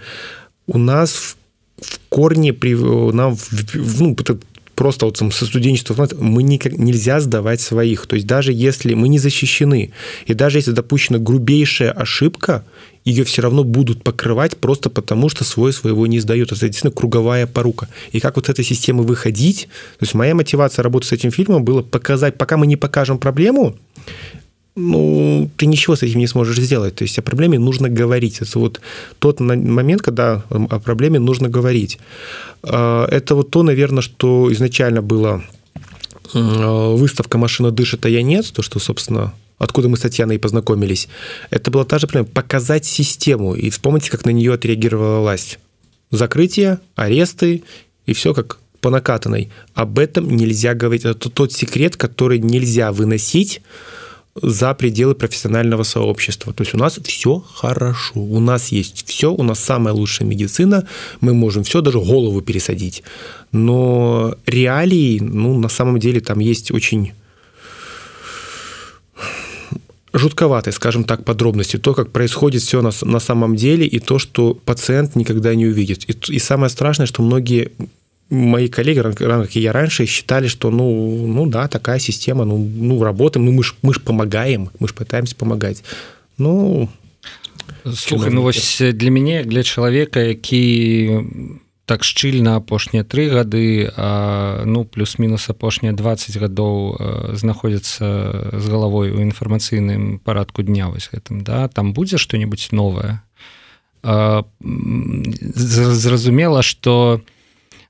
У 0.66 0.78
нас 0.78 1.12
в, 1.12 1.36
в 1.80 2.00
корне 2.08 2.52
при, 2.52 2.74
нам 3.12 3.36
ну, 3.74 4.16
просто 4.76 5.06
вот 5.06 5.16
со 5.16 5.46
студенчества 5.46 6.08
мы 6.18 6.44
никак, 6.44 6.78
нельзя 6.78 7.18
сдавать 7.20 7.60
своих. 7.60 8.06
То 8.06 8.14
есть 8.14 8.26
даже 8.26 8.52
если 8.52 8.94
мы 8.94 9.08
не 9.08 9.18
защищены, 9.18 9.90
и 10.26 10.34
даже 10.34 10.58
если 10.58 10.70
допущена 10.70 11.18
грубейшая 11.18 11.90
ошибка, 11.90 12.64
ее 13.04 13.24
все 13.24 13.42
равно 13.42 13.64
будут 13.64 14.02
покрывать 14.02 14.56
просто 14.56 14.90
потому, 14.90 15.28
что 15.28 15.44
свой 15.44 15.72
своего 15.72 16.06
не 16.06 16.20
сдают. 16.20 16.52
Это 16.52 16.66
действительно 16.66 16.92
круговая 16.92 17.46
порука. 17.46 17.88
И 18.12 18.20
как 18.20 18.36
вот 18.36 18.46
с 18.46 18.48
этой 18.48 18.64
системы 18.64 19.04
выходить? 19.04 19.68
То 19.98 20.04
есть 20.04 20.14
моя 20.14 20.34
мотивация 20.34 20.82
работы 20.82 21.06
с 21.06 21.12
этим 21.12 21.30
фильмом 21.30 21.64
была 21.64 21.82
показать, 21.82 22.36
пока 22.36 22.56
мы 22.56 22.66
не 22.66 22.76
покажем 22.76 23.18
проблему, 23.18 23.76
ну, 24.76 25.50
ты 25.56 25.66
ничего 25.66 25.96
с 25.96 26.02
этим 26.02 26.18
не 26.18 26.26
сможешь 26.26 26.58
сделать. 26.58 26.94
То 26.94 27.02
есть 27.02 27.18
о 27.18 27.22
проблеме 27.22 27.58
нужно 27.58 27.88
говорить. 27.88 28.42
Это 28.42 28.58
вот 28.58 28.80
тот 29.18 29.40
момент, 29.40 30.02
когда 30.02 30.44
о 30.50 30.78
проблеме 30.80 31.18
нужно 31.18 31.48
говорить. 31.48 31.98
А, 32.62 33.06
это 33.10 33.34
вот 33.34 33.50
то, 33.50 33.62
наверное, 33.62 34.02
что 34.02 34.52
изначально 34.52 35.02
было 35.02 35.42
выставка 36.34 37.38
«Машина 37.38 37.70
дышит, 37.70 38.04
а 38.04 38.08
я 38.08 38.20
нет», 38.20 38.52
то, 38.52 38.60
что, 38.60 38.80
собственно, 38.80 39.32
откуда 39.58 39.88
мы 39.88 39.96
с 39.96 40.00
Татьяной 40.00 40.40
познакомились, 40.40 41.08
это 41.50 41.70
была 41.70 41.84
та 41.84 41.98
же 41.98 42.08
проблема– 42.08 42.28
показать 42.34 42.84
систему. 42.84 43.54
И 43.54 43.70
вспомните, 43.70 44.10
как 44.10 44.24
на 44.24 44.30
нее 44.30 44.52
отреагировала 44.52 45.20
власть. 45.20 45.58
Закрытие, 46.10 46.80
аресты 46.96 47.62
и 48.06 48.12
все 48.12 48.34
как 48.34 48.58
по 48.80 48.90
накатанной. 48.90 49.50
Об 49.74 49.98
этом 50.00 50.28
нельзя 50.28 50.74
говорить. 50.74 51.04
Это 51.04 51.30
тот 51.30 51.52
секрет, 51.52 51.96
который 51.96 52.40
нельзя 52.40 52.92
выносить 52.92 53.62
за 54.42 54.74
пределы 54.74 55.14
профессионального 55.14 55.82
сообщества. 55.82 56.52
То 56.52 56.62
есть 56.62 56.74
у 56.74 56.78
нас 56.78 56.98
все 57.04 57.42
хорошо, 57.54 58.20
у 58.20 58.40
нас 58.40 58.68
есть 58.68 59.04
все, 59.08 59.32
у 59.32 59.42
нас 59.42 59.58
самая 59.58 59.94
лучшая 59.94 60.28
медицина, 60.28 60.86
мы 61.20 61.34
можем 61.34 61.64
все, 61.64 61.80
даже 61.80 61.98
голову 62.00 62.40
пересадить. 62.40 63.02
Но 63.52 64.34
реалии, 64.46 65.18
ну, 65.20 65.58
на 65.58 65.68
самом 65.68 65.98
деле, 65.98 66.20
там 66.20 66.38
есть 66.38 66.70
очень 66.70 67.12
жутковатые, 70.12 70.72
скажем 70.72 71.04
так, 71.04 71.24
подробности, 71.24 71.76
то, 71.76 71.94
как 71.94 72.10
происходит 72.10 72.62
все 72.62 72.80
на, 72.82 72.90
на 73.02 73.20
самом 73.20 73.56
деле, 73.56 73.86
и 73.86 73.98
то, 73.98 74.18
что 74.18 74.54
пациент 74.54 75.16
никогда 75.16 75.54
не 75.54 75.66
увидит. 75.66 76.08
И, 76.08 76.34
и 76.34 76.38
самое 76.38 76.70
страшное, 76.70 77.06
что 77.06 77.22
многие 77.22 77.72
мои 78.30 78.68
коллеги, 78.68 79.02
как 79.02 79.56
и 79.56 79.60
я 79.60 79.72
раньше, 79.72 80.06
считали, 80.06 80.48
что 80.48 80.70
ну, 80.70 81.26
ну 81.26 81.46
да, 81.46 81.68
такая 81.68 81.98
система, 81.98 82.44
ну, 82.44 82.58
ну 82.58 83.02
работаем, 83.02 83.46
ну 83.46 83.52
мы 83.52 83.62
ж, 83.62 83.74
мы 83.82 83.94
ж 83.94 84.00
помогаем, 84.00 84.70
мы 84.78 84.88
ж 84.88 84.94
пытаемся 84.94 85.36
помогать. 85.36 85.84
Ну, 86.38 86.88
Слухай, 87.94 88.30
ну 88.30 88.42
вось 88.42 88.80
для 88.80 89.10
мяне 89.10 89.44
для 89.44 89.62
чалавека 89.62 90.20
які 90.20 91.20
так 91.86 92.02
шчыльна 92.02 92.56
апошнія 92.56 93.04
тры 93.04 93.30
гады 93.30 93.90
а, 93.94 94.62
ну 94.66 94.84
плюс-мінус 94.84 95.50
апошнія 95.50 95.94
20 95.94 96.36
гадоў 96.36 96.98
знаходзяцца 97.38 98.50
з 98.58 98.66
галавой 98.66 99.10
у 99.14 99.22
інфармацыйным 99.22 100.18
парадку 100.18 100.62
дня 100.62 100.88
вось 100.90 101.10
гэтым 101.14 101.42
да 101.46 101.68
там 101.68 101.92
будзе 101.94 102.18
што-небудзь 102.18 102.72
новае 102.72 103.22
зразумела 105.54 106.62
что 106.62 107.22
у 107.22 107.35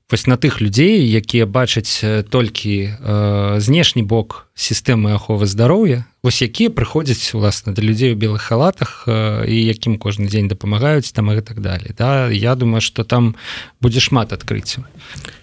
вось 0.09 0.27
на 0.27 0.37
тых 0.37 0.61
людзей 0.61 1.03
якія 1.03 1.45
бачаць 1.45 1.99
толькі 2.31 2.95
э, 2.95 3.59
знешні 3.59 4.03
бок 4.03 4.47
сістэмы 4.55 5.11
аховы 5.11 5.45
здароўя 5.45 6.07
вось 6.23 6.41
якія 6.41 6.71
прыходзяць 6.71 7.35
уласна 7.35 7.73
да 7.75 7.81
людзей 7.83 8.15
у 8.15 8.19
белых 8.19 8.41
халатах 8.47 9.03
э, 9.07 9.43
і 9.47 9.57
якім 9.67 9.99
кожны 9.99 10.31
дзень 10.31 10.47
дапамагаюць 10.47 11.11
там 11.11 11.31
і 11.31 11.41
так 11.41 11.59
далее 11.59 11.91
да? 11.97 12.31
Я 12.31 12.55
думаю 12.55 12.81
что 12.81 13.03
там 13.03 13.35
будзе 13.81 13.99
шмат 13.99 14.31
адкрыццяў. 14.31 14.87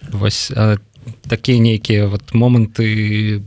Вось 0.09 0.51
э, 0.51 0.79
такія 1.28 1.60
нейкія 1.60 2.08
вот 2.08 2.22
моманты 2.34 3.42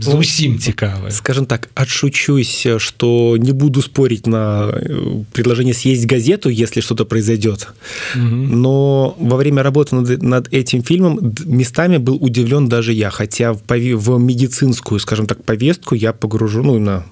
зусім 0.00 0.58
цікавы 0.58 1.10
скажем 1.10 1.46
так 1.46 1.68
отшучусь 1.74 2.66
что 2.78 3.36
не 3.36 3.52
буду 3.52 3.82
спорить 3.82 4.26
на 4.26 4.70
э, 4.72 5.24
предложение 5.32 5.74
съесть 5.74 6.06
газету 6.06 6.48
если 6.48 6.80
что-то 6.80 7.04
произойдет 7.04 7.68
угу. 8.14 8.24
но 8.24 9.16
во 9.18 9.36
время 9.36 9.62
работы 9.62 9.96
над, 9.96 10.22
над 10.22 10.54
этим 10.54 10.82
фильмом 10.82 11.34
местами 11.44 11.98
был 11.98 12.16
удивлен 12.20 12.68
даже 12.68 12.92
я 12.92 13.10
хотя 13.10 13.52
в, 13.52 13.62
в 13.68 14.18
медицинскую 14.18 15.00
скажем 15.00 15.26
так 15.26 15.44
повестку 15.44 15.94
я 15.94 16.12
погружу 16.12 16.62
ну 16.62 16.78
на 16.78 17.04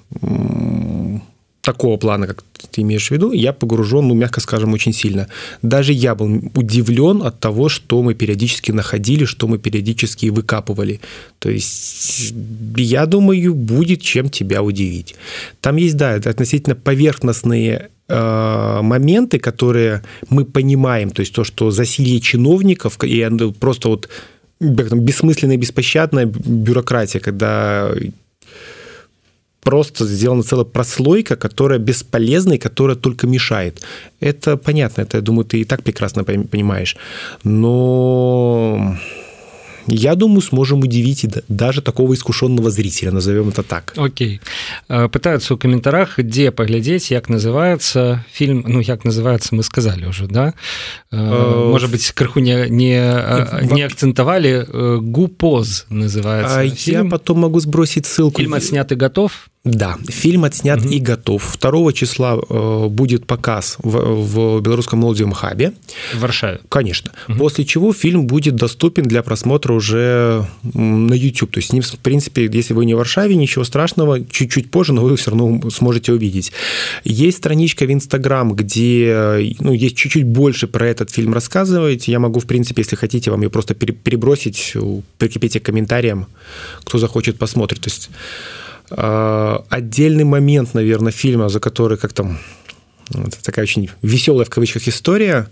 такого 1.62 1.96
плана, 1.96 2.26
как 2.26 2.44
ты 2.70 2.82
имеешь 2.82 3.08
в 3.08 3.10
виду, 3.12 3.32
я 3.32 3.52
погружен, 3.52 4.08
ну, 4.08 4.14
мягко 4.14 4.40
скажем, 4.40 4.72
очень 4.72 4.92
сильно. 4.92 5.28
Даже 5.62 5.92
я 5.92 6.14
был 6.14 6.50
удивлен 6.54 7.22
от 7.22 7.38
того, 7.40 7.68
что 7.68 8.02
мы 8.02 8.14
периодически 8.14 8.72
находили, 8.72 9.24
что 9.24 9.46
мы 9.46 9.58
периодически 9.58 10.26
выкапывали. 10.26 11.00
То 11.38 11.50
есть, 11.50 12.34
я 12.76 13.06
думаю, 13.06 13.54
будет 13.54 14.02
чем 14.02 14.28
тебя 14.28 14.62
удивить. 14.62 15.14
Там 15.60 15.76
есть, 15.76 15.96
да, 15.96 16.14
относительно 16.14 16.74
поверхностные 16.74 17.90
э, 18.08 18.80
моменты, 18.82 19.38
которые 19.38 20.02
мы 20.30 20.44
понимаем, 20.44 21.10
то 21.10 21.20
есть 21.20 21.32
то, 21.32 21.44
что 21.44 21.70
засилье 21.70 22.20
чиновников 22.20 22.98
и 23.04 23.28
просто 23.60 23.88
вот 23.88 24.08
бессмысленная, 24.60 25.56
беспощадная 25.56 26.26
бюрократия, 26.26 27.20
когда 27.20 27.92
просто 29.62 30.04
сделана 30.06 30.42
целая 30.42 30.64
прослойка, 30.64 31.36
которая 31.36 31.78
бесполезна 31.78 32.54
и 32.54 32.58
которая 32.58 32.96
только 32.96 33.26
мешает. 33.26 33.82
Это 34.20 34.56
понятно, 34.56 35.02
это, 35.02 35.18
я 35.18 35.22
думаю, 35.22 35.44
ты 35.44 35.60
и 35.60 35.64
так 35.64 35.82
прекрасно 35.82 36.24
понимаешь. 36.24 36.96
Но 37.44 38.96
я 39.86 40.14
думаю, 40.14 40.40
сможем 40.40 40.80
удивить 40.80 41.26
даже 41.48 41.82
такого 41.82 42.14
искушенного 42.14 42.70
зрителя, 42.70 43.10
назовем 43.10 43.48
это 43.48 43.62
так. 43.62 43.92
Окей. 43.96 44.40
Э, 44.88 45.08
пытаются 45.08 45.54
в 45.54 45.58
комментариях, 45.58 46.18
где 46.18 46.50
поглядеть, 46.50 47.08
как 47.08 47.28
называется 47.28 48.24
фильм, 48.32 48.64
ну, 48.66 48.82
как 48.84 49.04
называется, 49.04 49.54
мы 49.54 49.62
сказали 49.62 50.06
уже, 50.06 50.26
да? 50.26 50.54
Э, 51.10 51.16
э, 51.16 51.68
может 51.70 51.90
быть, 51.90 52.10
крыху 52.12 52.40
не, 52.40 52.68
не, 52.68 53.74
не 53.74 53.82
акцентовали, 53.82 54.66
«Гупоз» 55.00 55.86
называется 55.88 56.60
а 56.60 56.68
фильм. 56.68 57.04
Я 57.04 57.10
потом 57.10 57.40
могу 57.40 57.60
сбросить 57.60 58.06
ссылку. 58.06 58.38
Фильм 58.38 58.54
отснят 58.54 58.90
и 58.92 58.94
готов? 58.94 59.48
Да, 59.64 59.96
фильм 60.08 60.42
отснят 60.42 60.80
угу. 60.80 60.88
и 60.88 60.98
готов. 60.98 61.56
2 61.56 61.92
числа 61.92 62.36
э, 62.36 62.86
будет 62.88 63.26
показ 63.26 63.76
в, 63.78 63.96
в 63.96 64.60
Белорусском 64.60 64.98
молодежном 64.98 65.34
хабе. 65.34 65.72
В 66.12 66.18
Варшаве? 66.18 66.58
Конечно. 66.68 67.12
Угу. 67.28 67.38
После 67.38 67.64
чего 67.64 67.92
фильм 67.92 68.26
будет 68.26 68.56
доступен 68.56 69.04
для 69.04 69.22
просмотра 69.22 69.72
уже 69.72 70.44
на 70.74 71.14
YouTube. 71.14 71.52
То 71.52 71.60
есть, 71.60 71.72
в 71.72 71.98
принципе, 71.98 72.50
если 72.52 72.74
вы 72.74 72.86
не 72.86 72.94
в 72.94 72.96
Варшаве, 72.96 73.36
ничего 73.36 73.62
страшного, 73.62 74.24
чуть-чуть 74.24 74.72
позже, 74.72 74.94
но 74.94 75.02
вы 75.02 75.16
все 75.16 75.30
равно 75.30 75.70
сможете 75.70 76.12
увидеть. 76.12 76.50
Есть 77.04 77.38
страничка 77.38 77.84
в 77.84 77.92
Инстаграм, 77.92 78.54
где 78.54 79.54
ну, 79.60 79.72
есть 79.72 79.96
чуть-чуть 79.96 80.24
больше 80.24 80.66
про 80.66 80.88
этот 80.88 81.12
фильм 81.12 81.34
рассказывать. 81.34 82.08
Я 82.08 82.18
могу, 82.18 82.40
в 82.40 82.46
принципе, 82.46 82.82
если 82.82 82.96
хотите, 82.96 83.30
вам 83.30 83.42
ее 83.42 83.50
просто 83.50 83.74
перебросить, 83.74 84.76
прикрепите 85.18 85.60
к 85.60 85.62
комментариям, 85.62 86.26
кто 86.80 86.98
захочет 86.98 87.38
посмотреть. 87.38 87.82
То 87.82 87.90
есть 87.90 88.10
отдельный 88.96 90.24
момент, 90.24 90.74
наверное, 90.74 91.12
фильма, 91.12 91.48
за 91.48 91.60
который 91.60 91.96
как 91.98 92.12
там 92.12 92.38
вот, 93.10 93.38
такая 93.42 93.64
очень 93.64 93.90
веселая 94.02 94.44
в 94.44 94.50
кавычках 94.50 94.88
история, 94.88 95.48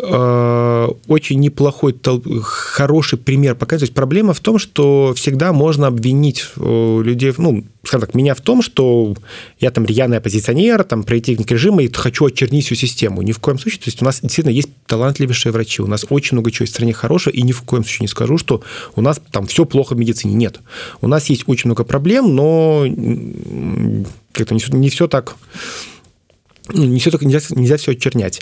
очень 0.00 1.40
неплохой, 1.40 1.94
хороший 2.42 3.18
пример 3.18 3.56
есть 3.80 3.94
проблема 3.94 4.32
в 4.32 4.40
том, 4.40 4.58
что 4.58 5.12
всегда 5.16 5.52
можно 5.52 5.86
обвинить 5.86 6.46
э, 6.56 7.02
людей, 7.04 7.32
ну, 7.36 7.64
скажем 7.84 8.06
так, 8.06 8.14
меня 8.14 8.34
в 8.34 8.40
том, 8.40 8.62
что 8.62 9.14
я 9.58 9.70
там 9.70 9.84
рьяный 9.84 10.18
оппозиционер, 10.18 10.84
там, 10.84 11.02
противник 11.02 11.50
режима, 11.50 11.82
и 11.82 11.92
хочу 11.92 12.26
очернить 12.26 12.66
всю 12.66 12.74
систему. 12.74 13.22
Ни 13.22 13.32
в 13.32 13.38
коем 13.38 13.58
случае. 13.58 13.80
То 13.80 13.88
есть 13.88 14.02
у 14.02 14.04
нас 14.04 14.20
действительно 14.20 14.52
есть 14.52 14.68
талантливейшие 14.86 15.52
врачи, 15.52 15.82
у 15.82 15.86
нас 15.86 16.06
очень 16.08 16.36
много 16.36 16.50
чего 16.50 16.66
в 16.66 16.68
стране 16.68 16.92
хорошего, 16.92 17.32
и 17.32 17.42
ни 17.42 17.52
в 17.52 17.62
коем 17.62 17.84
случае 17.84 18.04
не 18.04 18.08
скажу, 18.08 18.38
что 18.38 18.62
у 18.96 19.02
нас 19.02 19.20
там 19.30 19.46
все 19.46 19.64
плохо 19.64 19.94
в 19.94 19.98
медицине. 19.98 20.34
Нет. 20.34 20.60
У 21.00 21.08
нас 21.08 21.30
есть 21.30 21.44
очень 21.46 21.68
много 21.68 21.84
проблем, 21.84 22.34
но 22.34 22.86
как-то 24.32 24.54
не, 24.54 24.90
все 24.90 25.08
так 25.08 25.36
не 26.74 26.98
все 26.98 27.10
так 27.10 27.22
нельзя, 27.22 27.40
нельзя 27.50 27.76
все 27.76 27.92
очернять. 27.92 28.40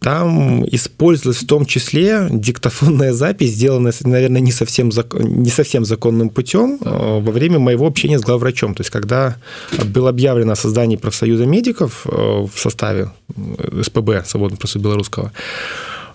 Там 0.00 0.64
использовалась 0.66 1.42
в 1.42 1.46
том 1.46 1.66
числе 1.66 2.28
диктофонная 2.30 3.12
запись, 3.12 3.52
сделанная, 3.52 3.92
наверное, 4.02 4.40
не 4.40 4.52
совсем, 4.52 4.90
не 5.12 5.50
совсем 5.50 5.84
законным 5.84 6.28
путем 6.28 6.78
э, 6.80 7.20
во 7.20 7.32
время 7.32 7.58
моего 7.58 7.86
общения 7.86 8.18
с 8.18 8.22
главврачом. 8.22 8.74
То 8.74 8.80
есть, 8.80 8.90
когда 8.90 9.36
было 9.84 10.10
объявлено 10.10 10.52
о 10.52 10.56
создании 10.56 10.96
профсоюза 10.96 11.46
медиков 11.46 12.06
э, 12.06 12.10
в 12.10 12.58
составе 12.58 13.10
э, 13.36 13.82
СПБ, 13.82 14.24
Свободного 14.26 14.58
профсоюза 14.58 14.84
белорусского, 14.84 15.32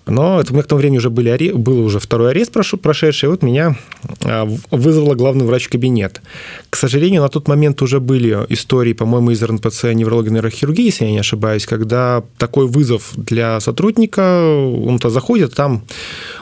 но 0.09 0.39
это, 0.39 0.51
у 0.51 0.53
меня 0.53 0.63
к 0.63 0.67
тому 0.67 0.79
времени 0.79 0.97
уже 0.97 1.09
были, 1.09 1.51
был 1.51 1.83
уже 1.85 1.99
второй 1.99 2.31
арест 2.31 2.53
прошедший, 2.81 3.27
и 3.27 3.29
вот 3.29 3.43
меня 3.43 3.75
а, 4.23 4.47
вызвала 4.71 5.15
главный 5.15 5.45
врач 5.45 5.65
в 5.65 5.69
кабинет. 5.69 6.21
К 6.69 6.75
сожалению, 6.75 7.21
на 7.21 7.29
тот 7.29 7.47
момент 7.47 7.81
уже 7.81 7.99
были 7.99 8.45
истории, 8.49 8.93
по-моему, 8.93 9.31
из 9.31 9.43
РНПЦ 9.43 9.93
неврологии 9.93 10.29
нейрохирургии, 10.29 10.85
если 10.85 11.05
я 11.05 11.11
не 11.11 11.19
ошибаюсь, 11.19 11.65
когда 11.65 12.23
такой 12.37 12.67
вызов 12.67 13.11
для 13.15 13.59
сотрудника, 13.59 14.43
он-то 14.43 15.09
заходит, 15.09 15.55
там 15.55 15.83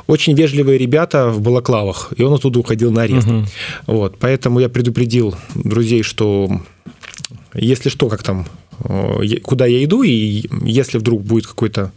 очень 0.08 0.36
вежливые 0.36 0.78
ребята 0.78 1.30
в 1.30 1.42
балаклавах, 1.42 2.14
и 2.16 2.24
он 2.24 2.34
оттуда 2.34 2.60
уходил 2.60 2.92
на 2.92 3.04
арест. 3.04 3.28
Угу. 3.28 3.46
Вот, 3.88 4.18
поэтому 4.20 4.60
я 4.60 4.70
предупредил 4.70 5.36
друзей, 5.56 6.04
что 6.04 6.50
если 7.54 7.90
что, 7.90 8.10
как 8.10 8.22
там 8.22 8.46
куда 9.44 9.66
я 9.66 9.84
иду, 9.84 10.04
и 10.04 10.46
если 10.64 10.98
вдруг 10.98 11.24
будет 11.24 11.48
какое-то 11.48 11.92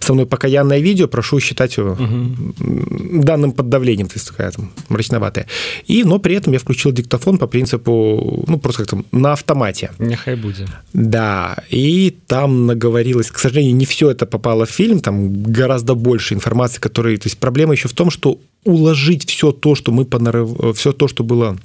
со 0.00 0.14
мной 0.14 0.26
покаянное 0.26 0.80
видео, 0.80 1.08
прошу 1.08 1.40
считать 1.40 1.76
его 1.76 1.92
угу. 1.92 3.22
данным 3.22 3.52
под 3.52 3.68
давлением, 3.68 4.08
то 4.08 4.14
есть 4.14 4.28
такая 4.28 4.50
там 4.50 4.70
мрачноватая. 4.88 5.46
И, 5.86 6.04
но 6.04 6.18
при 6.18 6.34
этом 6.34 6.52
я 6.52 6.58
включил 6.58 6.92
диктофон 6.92 7.38
по 7.38 7.46
принципу, 7.46 8.44
ну, 8.46 8.58
просто 8.58 8.84
как-то 8.84 9.04
на 9.12 9.32
автомате. 9.32 9.90
Нехай 9.98 10.36
будет. 10.36 10.68
Да, 10.92 11.56
и 11.70 12.16
там 12.26 12.66
наговорилось, 12.66 13.30
к 13.30 13.38
сожалению, 13.38 13.76
не 13.76 13.86
все 13.86 14.10
это 14.10 14.26
попало 14.26 14.66
в 14.66 14.70
фильм, 14.70 15.00
там 15.00 15.42
гораздо 15.42 15.94
больше 15.94 16.34
информации, 16.34 16.80
которые, 16.80 17.16
то 17.16 17.26
есть 17.26 17.38
проблема 17.38 17.72
еще 17.72 17.88
в 17.88 17.92
том, 17.92 18.10
что 18.10 18.38
уложить 18.64 19.28
все 19.28 19.52
то, 19.52 19.74
что 19.74 19.92
мы 19.92 20.04
понарыв... 20.04 20.76
все 20.76 20.92
то, 20.92 21.08
что 21.08 21.24
было 21.24 21.56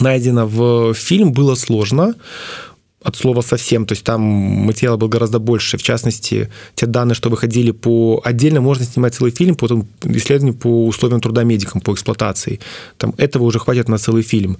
найдено 0.00 0.46
в 0.46 0.94
фильм, 0.94 1.32
было 1.32 1.54
сложно 1.54 2.14
от 3.04 3.16
слова 3.16 3.40
совсем. 3.42 3.86
То 3.86 3.92
есть 3.92 4.04
там 4.04 4.20
материала 4.20 4.96
был 4.96 5.08
гораздо 5.08 5.38
больше. 5.38 5.78
В 5.78 5.82
частности, 5.82 6.50
те 6.74 6.86
данные, 6.86 7.14
что 7.14 7.30
выходили 7.30 7.70
по... 7.70 8.20
Отдельно 8.24 8.60
можно 8.60 8.84
снимать 8.84 9.14
целый 9.14 9.32
фильм 9.32 9.54
по 9.54 9.66
исследованию 10.04 10.54
по 10.54 10.86
условиям 10.86 11.20
труда 11.20 11.44
медикам, 11.44 11.80
по 11.80 11.92
эксплуатации. 11.92 12.60
Там 12.98 13.14
этого 13.16 13.44
уже 13.44 13.58
хватит 13.58 13.88
на 13.88 13.98
целый 13.98 14.22
фильм. 14.22 14.58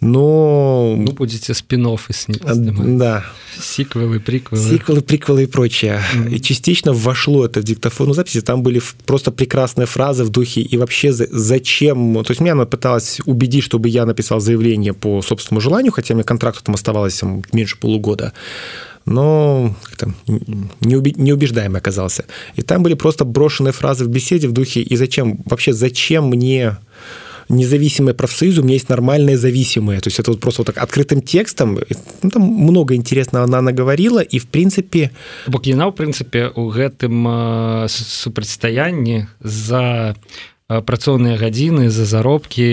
Но... 0.00 0.94
Ну, 0.96 1.12
будете 1.12 1.52
спин-оффы 1.52 2.12
снимать. 2.12 2.96
Да. 2.98 3.24
Сиквелы, 3.60 4.20
приквелы. 4.20 4.62
Сиквелы, 4.62 5.00
приквелы 5.02 5.42
и 5.44 5.46
прочее. 5.46 6.00
Mm-hmm. 6.14 6.34
И 6.34 6.40
частично 6.40 6.92
вошло 6.92 7.44
это 7.44 7.60
в 7.60 7.64
диктофонную 7.64 8.14
записи. 8.14 8.40
Там 8.40 8.62
были 8.62 8.80
просто 9.06 9.30
прекрасные 9.30 9.86
фразы 9.86 10.24
в 10.24 10.30
духе 10.30 10.60
«и 10.60 10.76
вообще 10.76 11.12
зачем...» 11.12 12.22
То 12.24 12.30
есть 12.30 12.40
меня 12.40 12.52
она 12.52 12.64
пыталась 12.64 13.20
убедить, 13.26 13.64
чтобы 13.64 13.88
я 13.88 14.06
написал 14.06 14.40
заявление 14.40 14.94
по 14.94 15.22
собственному 15.22 15.60
желанию, 15.60 15.92
хотя 15.92 16.14
мне 16.14 16.24
контракт 16.24 16.62
там 16.64 16.74
оставалось 16.74 17.20
меньше 17.52 17.76
полугода 17.82 18.32
но 19.06 19.74
неубеждаемый 20.80 21.80
оказался. 21.80 22.24
И 22.58 22.62
там 22.62 22.82
были 22.82 22.94
просто 22.94 23.24
брошенные 23.24 23.72
фразы 23.72 24.04
в 24.04 24.08
беседе 24.08 24.48
в 24.48 24.52
духе 24.52 24.80
«и 24.80 24.96
зачем? 24.96 25.38
Вообще 25.44 25.72
зачем 25.72 26.28
мне 26.28 26.76
независимые 27.48 28.14
профсоюзы, 28.14 28.60
у 28.60 28.64
меня 28.64 28.74
есть 28.74 28.88
нормальные 28.88 29.36
зависимые. 29.36 30.00
То 30.00 30.08
есть 30.08 30.20
это 30.20 30.30
вот 30.30 30.40
просто 30.40 30.62
вот 30.62 30.66
так 30.66 30.82
открытым 30.82 31.20
текстом. 31.20 31.78
Ну, 32.22 32.30
там 32.30 32.42
много 32.42 32.94
интересного 32.94 33.44
она 33.44 33.60
наговорила, 33.60 34.20
и 34.20 34.38
в 34.38 34.46
принципе... 34.46 35.10
Бок 35.46 35.66
в 35.66 35.90
принципе, 35.92 36.50
у 36.54 36.70
гэтым 36.70 37.28
э, 37.28 37.88
супрацьстаянні 37.88 39.26
за 39.40 40.14
працоўныя 40.71 41.39
гадзіны 41.39 41.87
за 41.87 42.03
заробкі 42.03 42.67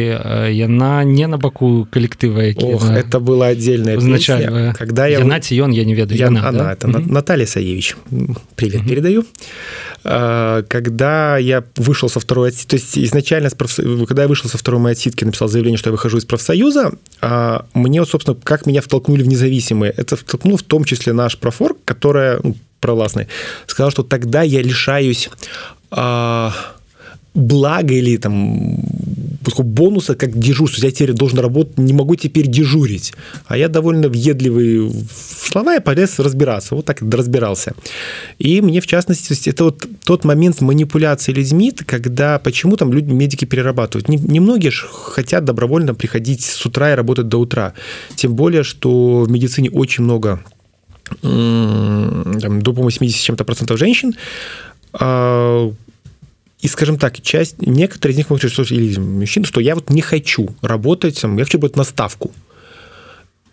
яна 0.51 1.05
не 1.07 1.29
на 1.31 1.39
баку 1.39 1.87
калектыва 1.87 2.43
это 2.43 3.21
было 3.21 3.47
отдельное 3.47 3.99
означае 3.99 4.75
когда 4.75 5.07
я 5.07 5.23
на 5.23 5.39
ён 5.39 5.71
я 5.71 5.85
не 5.85 5.95
ведаю 5.95 6.19
я, 6.19 6.27
яна, 6.27 6.49
она, 6.49 6.65
да? 6.65 6.73
это 6.73 6.89
угу. 6.89 7.13
Наталья 7.13 7.47
Саевич 7.47 7.95
привет 8.57 8.81
угу. 8.81 8.89
передаю 8.89 9.25
когда 10.03 11.39
я 11.39 11.63
вышел 11.77 12.09
со 12.09 12.19
второй 12.19 12.51
то 12.51 12.75
есть 12.75 12.99
изначально 12.99 13.51
когда 13.51 14.23
я 14.23 14.29
вышел 14.29 14.51
со 14.51 14.59
второй 14.59 14.81
моей 14.81 14.95
отсидки 14.95 15.25
написал 15.25 15.47
заявление 15.47 15.79
что 15.79 15.91
я 15.91 15.93
выхожу 15.93 16.19
из 16.19 16.25
профсоюза 16.25 16.95
мне 17.75 18.01
вот 18.01 18.09
собственно 18.09 18.37
как 18.43 18.67
меня 18.67 18.81
втолкнули 18.81 19.23
в 19.23 19.29
независимые 19.29 19.93
это 19.97 20.17
втолкнул 20.17 20.57
в 20.57 20.65
том 20.65 20.83
числе 20.83 21.13
наш 21.13 21.39
профор 21.39 21.77
которая 21.85 22.41
ну, 22.43 22.57
провластный 22.81 23.29
сказал 23.69 23.93
что 23.93 24.03
тогда 24.03 24.43
я 24.43 24.63
лишаюсь 24.63 25.31
благо 27.34 27.94
или 27.94 28.18
там 28.18 28.80
бонуса, 29.58 30.16
как 30.16 30.38
дежурство. 30.38 30.86
Я 30.86 30.92
теперь 30.92 31.14
должен 31.14 31.40
работать, 31.40 31.78
не 31.78 31.94
могу 31.94 32.16
теперь 32.16 32.48
дежурить. 32.48 33.14
А 33.48 33.58
я 33.58 33.68
довольно 33.68 34.10
въедливый 34.10 34.88
в 34.88 35.50
слова 35.50 35.76
и 35.76 35.80
полез 35.80 36.20
разбираться. 36.20 36.76
Вот 36.76 36.86
так 36.86 37.02
разбирался. 37.02 37.74
И 38.38 38.62
мне, 38.62 38.82
в 38.82 38.88
частности, 38.88 39.50
это 39.50 39.64
вот 39.66 39.86
тот 40.04 40.26
момент 40.26 40.62
манипуляции 40.62 41.32
людьми, 41.32 41.72
когда 41.72 42.40
почему 42.40 42.78
там 42.78 42.94
люди, 42.94 43.12
медики 43.12 43.46
перерабатывают. 43.46 44.10
Немногие 44.10 44.72
же 44.72 44.86
хотят 44.92 45.46
добровольно 45.46 45.94
приходить 45.96 46.44
с 46.44 46.66
утра 46.66 46.92
и 46.92 46.96
работать 46.96 47.28
до 47.28 47.38
утра. 47.38 47.74
Тем 48.16 48.36
более, 48.36 48.64
что 48.64 49.22
в 49.22 49.30
медицине 49.30 49.70
очень 49.72 50.04
много 50.04 50.44
там, 51.22 52.62
до, 52.62 52.72
по-моему, 52.72 52.92
70 52.92 53.22
чем-то 53.22 53.44
процентов 53.44 53.80
женщин, 53.80 54.14
а, 54.94 55.72
и, 56.62 56.68
скажем 56.68 56.98
так, 56.98 57.22
часть, 57.22 57.62
некоторые 57.62 58.14
из 58.14 58.18
них 58.18 58.30
могут 58.30 58.42
сказать, 58.42 58.68
что, 58.68 58.76
или 58.76 59.00
мужчин, 59.00 59.46
что 59.46 59.62
я 59.62 59.76
вот 59.76 59.90
не 59.90 60.02
хочу 60.02 60.50
работать, 60.62 61.18
я 61.24 61.46
хочу 61.46 61.58
быть 61.58 61.76
на 61.78 61.84
ставку. 61.84 62.32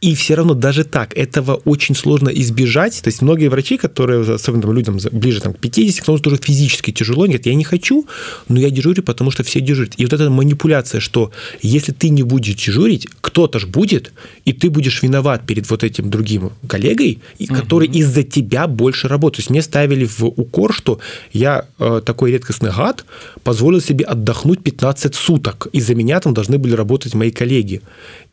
И 0.01 0.15
все 0.15 0.35
равно 0.35 0.55
даже 0.55 0.85
так 0.85 1.17
этого 1.17 1.55
очень 1.65 1.95
сложно 1.95 2.29
избежать. 2.29 3.01
То 3.03 3.09
есть 3.09 3.23
многие 3.23 3.49
врачи, 3.49 3.79
которые, 3.79 4.35
особенно 4.35 4.63
там, 4.63 4.73
людям 4.73 4.99
ближе 5.13 5.41
там, 5.41 5.55
к 5.55 5.59
50, 5.59 6.03
кто 6.03 6.19
тоже 6.19 6.37
физически 6.37 6.93
тяжело, 6.93 7.23
они 7.23 7.33
говорят, 7.33 7.47
я 7.47 7.55
не 7.55 7.65
хочу, 7.65 8.07
но 8.49 8.61
я 8.61 8.71
дежурю, 8.71 9.03
потому 9.03 9.31
что 9.31 9.43
все 9.43 9.61
дежурят. 9.61 9.95
И 9.97 10.05
вот 10.05 10.13
эта 10.13 10.29
манипуляция, 10.29 11.01
что 11.01 11.31
если 11.63 11.93
ты 11.93 12.11
не 12.11 12.23
будешь 12.23 12.55
дежурить, 12.55 13.09
кто-то 13.21 13.59
же 13.59 13.67
будет, 13.67 14.13
и 14.45 14.53
ты 14.53 14.69
будешь 14.71 15.03
виноват 15.03 15.47
перед 15.47 15.69
вот 15.71 15.83
этим 15.83 16.11
другим 16.11 16.53
коллегой, 16.67 17.21
который 17.49 17.89
угу. 17.89 17.99
из-за 17.99 18.23
тебя 18.23 18.67
больше 18.67 19.09
работает. 19.09 19.37
То 19.37 19.41
есть 19.41 19.51
мне 19.51 19.63
ставили 19.63 20.05
в 20.05 20.25
укор, 20.25 20.73
что 20.73 21.01
я 21.33 21.67
э, 21.79 22.03
такой 22.05 22.33
редкостный 22.33 22.71
гад, 22.71 23.05
позволил 23.43 23.81
себе 23.81 24.05
отдохнуть 24.05 24.63
15 24.63 25.15
суток, 25.15 25.69
и 25.73 25.81
за 25.81 25.95
меня 25.95 26.21
там 26.21 26.35
должны 26.35 26.59
были 26.59 26.75
работать 26.75 27.15
мои 27.15 27.31
коллеги. 27.31 27.81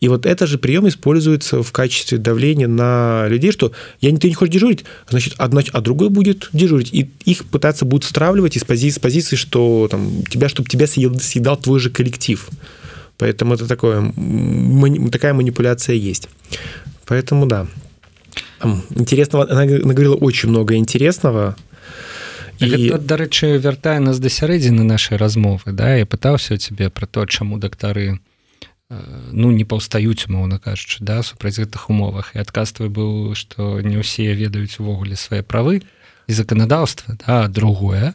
И 0.02 0.08
вот 0.10 0.26
это 0.26 0.46
же 0.48 0.58
прием 0.58 0.88
используется 0.88 1.53
в 1.53 1.73
качестве 1.73 2.19
давления 2.19 2.69
на 2.69 3.27
людей, 3.29 3.53
что 3.53 3.73
я 4.01 4.11
не, 4.11 4.19
ты 4.19 4.29
не 4.29 4.35
хочешь 4.35 4.55
дежурить, 4.55 4.85
значит, 5.09 5.35
а, 5.39 5.45
а 5.45 5.81
другой 5.81 6.09
будет 6.09 6.49
дежурить. 6.53 6.93
И 6.93 7.11
их 7.25 7.45
пытаться 7.47 7.85
будут 7.85 8.05
стравливать 8.05 8.57
из 8.57 8.65
позиции, 8.65 8.99
с 8.99 9.01
позиции 9.01 9.37
что 9.37 9.89
там, 9.91 10.25
тебя, 10.25 10.49
чтобы 10.49 10.69
тебя 10.69 10.87
съедал, 10.87 11.19
съедал 11.21 11.57
твой 11.57 11.81
же 11.81 11.91
коллектив. 11.91 12.49
Поэтому 13.19 13.55
это 13.55 13.67
такое, 13.67 14.13
такая 15.11 15.35
манипуляция 15.35 15.97
есть. 15.97 16.29
Поэтому 17.07 17.47
да. 17.47 17.67
Интересного, 18.95 19.51
она 19.51 19.65
наговорила 19.65 20.15
очень 20.15 20.49
много 20.49 20.75
интересного. 20.77 21.57
І... 22.61 22.67
Гэта, 22.67 22.99
дарэчы 22.99 23.57
вяртае 23.63 24.01
нас 24.03 24.19
да 24.19 24.27
сярэдзіны 24.27 24.83
нашай 24.83 25.15
размовы 25.15 25.71
да 25.71 25.95
я 25.95 26.07
пытаўся 26.07 26.59
цябе 26.59 26.91
пра 26.91 27.07
то 27.07 27.25
чаму 27.25 27.57
дактары 27.57 28.19
Э, 28.19 28.19
ну 28.93 29.51
не 29.53 29.65
паўстаюць 29.69 30.29
умоўна 30.29 30.59
кажучы 30.59 31.05
да 31.05 31.21
супраць 31.23 31.61
гэтых 31.61 31.91
умовах 31.93 32.33
і 32.33 32.41
адказ 32.41 32.73
твой 32.73 32.89
быў 32.89 33.37
што 33.37 33.81
не 33.85 34.01
ўсе 34.01 34.33
ведаюць 34.33 34.81
увогуле 34.81 35.17
свае 35.17 35.45
правы 35.45 35.85
і 36.27 36.33
заканадаўства 36.33 37.21
да 37.21 37.49
другое 37.49 38.15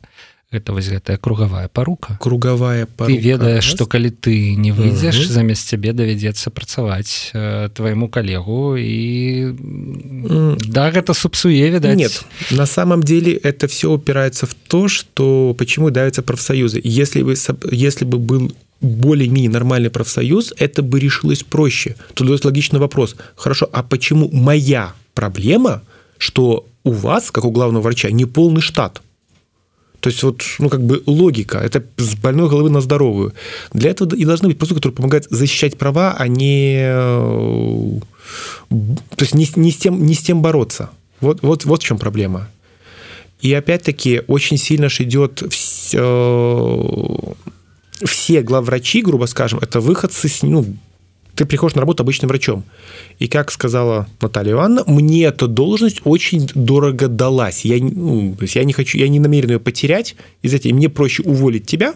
это 0.50 0.74
вось 0.74 0.90
гэтая 0.90 1.18
кругавая 1.18 1.68
парука 1.68 2.18
кругавая 2.20 2.86
парука. 2.86 3.14
ты 3.14 3.22
ведаеш 3.22 3.64
што 3.66 3.86
калі 3.86 4.10
ты 4.10 4.56
не 4.58 4.72
выйдзеш 4.72 5.14
угу. 5.14 5.34
замест 5.34 5.70
цябе 5.70 5.94
давядзецца 5.94 6.50
працаваць 6.50 7.30
э, 7.34 7.70
твайму 7.74 8.10
калегу 8.10 8.74
і 8.74 9.54
да 10.74 10.90
гэта 10.90 11.14
субсуе 11.14 11.70
ведаць 11.70 11.98
нет 11.98 12.26
на 12.50 12.66
самом 12.66 13.04
деле 13.06 13.34
это 13.34 13.68
все 13.68 13.94
упирается 13.94 14.50
в 14.50 14.54
то 14.54 14.88
что 14.88 15.54
почему 15.54 15.90
давятся 15.90 16.22
профсоюзы 16.22 16.82
если 16.84 17.22
вы 17.22 17.38
если 17.70 18.06
бы 18.06 18.18
был 18.18 18.52
более-менее 18.81 19.51
нормальный 19.51 19.91
профсоюз, 19.91 20.55
это 20.57 20.83
бы 20.83 21.01
решилось 21.01 21.43
проще. 21.43 21.97
Тут 22.15 22.29
есть 22.29 22.45
логичный 22.45 22.79
вопрос. 22.79 23.17
Хорошо, 23.37 23.69
а 23.73 23.83
почему 23.83 24.29
моя 24.33 24.95
проблема, 25.15 25.83
что 26.19 26.67
у 26.85 26.93
вас, 26.93 27.31
как 27.31 27.45
у 27.45 27.51
главного 27.51 27.83
врача, 27.83 28.11
не 28.11 28.25
полный 28.25 28.61
штат? 28.61 29.03
То 30.01 30.11
есть 30.11 30.23
вот, 30.23 30.43
ну, 30.61 30.69
как 30.69 30.85
бы 30.85 31.03
логика, 31.07 31.59
это 31.59 31.85
с 31.97 32.15
больной 32.15 32.49
головы 32.49 32.71
на 32.71 32.81
здоровую. 32.81 33.35
Для 33.73 33.91
этого 33.91 34.15
и 34.15 34.25
должны 34.25 34.49
быть 34.49 34.59
процедуры, 34.59 34.81
которые 34.81 34.97
помогают 34.97 35.27
защищать 35.29 35.77
права, 35.77 36.15
а 36.17 36.29
не, 36.29 36.83
то 38.69 39.21
есть 39.21 39.35
не, 39.35 39.49
не, 39.57 39.73
с, 39.73 39.77
тем, 39.77 40.07
не 40.07 40.15
с 40.15 40.21
тем 40.21 40.41
бороться. 40.41 40.91
Вот, 41.21 41.43
вот, 41.43 41.65
вот 41.65 41.83
в 41.83 41.85
чем 41.85 41.99
проблема. 41.99 42.49
И 43.41 43.53
опять-таки 43.53 44.23
очень 44.29 44.57
сильно 44.57 44.89
же 44.89 45.03
идет 45.03 45.43
все, 45.51 47.35
все 48.05 48.43
главврачи, 48.43 49.03
грубо 49.03 49.27
скажем, 49.27 49.59
это 49.61 49.81
выходцы, 49.81 50.29
с, 50.29 50.43
ну, 50.43 50.65
ты 51.35 51.45
приходишь 51.45 51.77
на 51.77 51.83
работу 51.83 52.03
обычным 52.03 52.29
врачом. 52.29 52.65
И 53.21 53.29
как 53.29 53.53
сказала 53.53 54.09
Наталья 54.21 54.53
Ивановна, 54.53 54.83
мне 54.93 55.25
эта 55.25 55.47
должность 55.47 56.01
очень 56.05 56.51
дорого 56.55 57.07
далась. 57.07 57.65
Я, 57.65 57.79
ну, 57.81 58.35
то 58.37 58.43
есть 58.43 58.57
я 58.57 58.65
не 58.65 58.73
хочу, 58.73 58.99
я 58.99 59.09
не 59.09 59.21
намерен 59.21 59.51
ее 59.51 59.61
потерять. 59.61 60.17
Из 60.43 60.53
этого 60.53 60.75
мне 60.75 60.89
проще 60.89 61.23
уволить 61.23 61.65
тебя, 61.65 61.95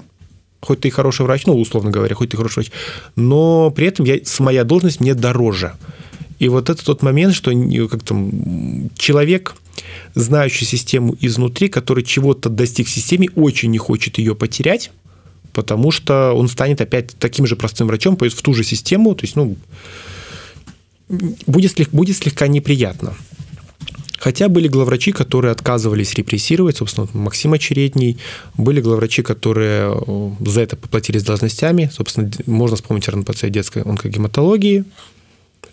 хоть 0.60 0.80
ты 0.80 0.90
хороший 0.90 1.22
врач, 1.22 1.46
ну, 1.46 1.60
условно 1.60 1.90
говоря, 1.90 2.14
хоть 2.14 2.30
ты 2.30 2.36
хороший 2.36 2.56
врач, 2.56 2.70
но 3.16 3.70
при 3.70 3.88
этом 3.88 4.06
я, 4.06 4.20
моя 4.38 4.62
должность 4.62 5.00
мне 5.00 5.14
дороже. 5.14 5.72
И 6.38 6.48
вот 6.48 6.70
это 6.70 6.84
тот 6.84 7.02
момент, 7.02 7.34
что 7.34 7.52
как 7.88 8.02
там, 8.04 8.90
человек, 8.96 9.54
знающий 10.14 10.64
систему 10.64 11.16
изнутри, 11.20 11.68
который 11.68 12.04
чего-то 12.04 12.48
достиг 12.48 12.86
в 12.86 12.90
системе, 12.90 13.28
очень 13.34 13.70
не 13.70 13.78
хочет 13.78 14.18
ее 14.18 14.34
потерять, 14.34 14.92
потому 15.52 15.90
что 15.90 16.32
он 16.32 16.48
станет 16.48 16.80
опять 16.80 17.16
таким 17.18 17.46
же 17.46 17.56
простым 17.56 17.86
врачом, 17.86 18.16
пойдет 18.16 18.38
в 18.38 18.42
ту 18.42 18.54
же 18.54 18.64
систему, 18.64 19.14
то 19.14 19.24
есть, 19.24 19.36
ну, 19.36 19.56
будет, 21.46 21.72
слег, 21.72 21.90
будет 21.90 22.16
слегка 22.16 22.46
неприятно. 22.46 23.14
Хотя 24.18 24.48
были 24.48 24.68
главврачи, 24.68 25.10
которые 25.10 25.50
отказывались 25.50 26.14
репрессировать, 26.14 26.76
собственно, 26.76 27.08
Максим 27.12 27.54
Очередний, 27.54 28.18
были 28.56 28.80
главврачи, 28.80 29.22
которые 29.22 30.00
э, 30.06 30.30
за 30.48 30.60
это 30.60 30.76
поплатились 30.76 31.24
должностями, 31.24 31.90
собственно, 31.92 32.30
можно 32.46 32.76
вспомнить 32.76 33.08
РНПЦ 33.08 33.46
детской 33.48 33.82
онкогематологии, 33.82 34.84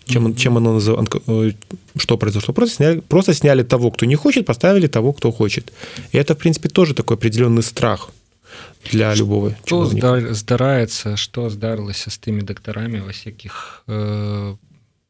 чем, 0.06 0.34
чем 0.34 0.56
оно 0.56 0.72
называлось, 0.72 1.08
э, 1.28 1.52
что 1.96 2.16
произошло? 2.16 2.52
Просто 2.52 2.74
сняли, 2.74 3.00
просто 3.00 3.34
сняли 3.34 3.62
того, 3.62 3.92
кто 3.92 4.04
не 4.06 4.16
хочет, 4.16 4.46
поставили 4.46 4.88
того, 4.88 5.12
кто 5.12 5.30
хочет. 5.30 5.72
И 6.10 6.18
это, 6.18 6.34
в 6.34 6.38
принципе, 6.38 6.68
тоже 6.68 6.94
такой 6.94 7.16
определенный 7.16 7.62
страх 7.62 8.10
для 8.90 9.14
любого 9.14 9.54
что 9.64 9.86
здараецца 9.86 11.16
что 11.16 11.50
здарылася 11.50 12.10
з 12.10 12.18
тымі 12.18 12.42
дактарамі 12.42 13.00
вось 13.00 13.26
якіх 13.26 13.84
э, 13.88 14.56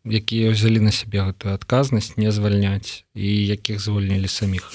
якія 0.04 0.50
ўзялі 0.50 0.80
на 0.80 0.92
сябе 0.92 1.24
гэтую 1.28 1.54
адказнасць 1.54 2.16
не 2.16 2.32
звальняць 2.32 3.04
і 3.14 3.28
якіх 3.46 3.80
звольнілі 3.80 4.28
саміх 4.28 4.70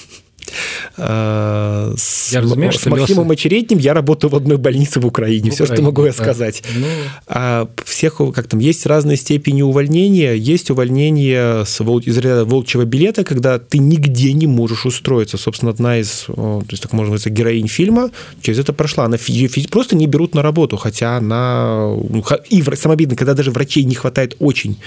Э, 0.96 1.94
с, 1.96 2.32
я 2.32 2.40
разумею, 2.40 2.72
с 2.72 2.86
Максимом 2.86 3.30
Очередним 3.30 3.78
я 3.78 3.94
работаю 3.94 4.30
в 4.30 4.36
одной 4.36 4.56
больнице 4.56 5.00
в 5.00 5.06
Украине. 5.06 5.50
В 5.50 5.54
Все, 5.54 5.64
Украине, 5.64 5.76
что 5.76 5.84
могу 5.84 6.04
я 6.04 6.12
да. 6.12 6.16
сказать. 6.16 6.62
Ну... 6.74 6.86
А 7.26 7.68
всех, 7.84 8.16
как 8.34 8.46
там, 8.46 8.60
есть 8.60 8.86
разные 8.86 9.16
степени 9.16 9.62
увольнения. 9.62 10.34
Есть 10.34 10.70
увольнение 10.70 11.64
с, 11.64 11.80
из 11.80 12.18
ряда 12.18 12.44
волчьего 12.44 12.84
билета, 12.84 13.24
когда 13.24 13.58
ты 13.58 13.78
нигде 13.78 14.32
не 14.32 14.46
можешь 14.46 14.86
устроиться. 14.86 15.36
Собственно, 15.36 15.70
одна 15.70 15.98
из, 15.98 16.26
то 16.26 16.64
есть, 16.70 16.82
так 16.82 16.92
можно 16.92 17.18
сказать, 17.18 17.36
героинь 17.36 17.68
фильма 17.68 18.10
через 18.42 18.58
это 18.58 18.72
прошла. 18.72 19.04
Она 19.04 19.18
ее 19.26 19.48
просто 19.70 19.96
не 19.96 20.06
берут 20.06 20.34
на 20.34 20.42
работу, 20.42 20.76
хотя 20.76 21.16
она... 21.16 21.94
Ну, 22.08 22.24
и 22.50 22.62
самобидно, 22.74 23.16
когда 23.16 23.34
даже 23.34 23.50
врачей 23.50 23.84
не 23.84 23.94
хватает 23.94 24.36
очень 24.38 24.78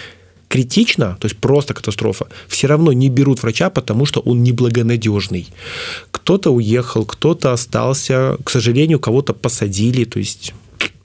критично, 0.49 1.15
то 1.19 1.27
есть 1.27 1.37
просто 1.37 1.73
катастрофа, 1.73 2.27
все 2.47 2.67
равно 2.67 2.91
не 2.91 3.09
берут 3.09 3.43
врача, 3.43 3.69
потому 3.69 4.05
что 4.05 4.19
он 4.19 4.43
неблагонадежный. 4.43 5.47
Кто-то 6.11 6.51
уехал, 6.51 7.05
кто-то 7.05 7.53
остался, 7.53 8.37
к 8.43 8.49
сожалению, 8.49 8.99
кого-то 8.99 9.33
посадили, 9.33 10.03
то 10.03 10.19
есть 10.19 10.53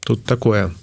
тут 0.01 0.25
такое. 0.25 0.75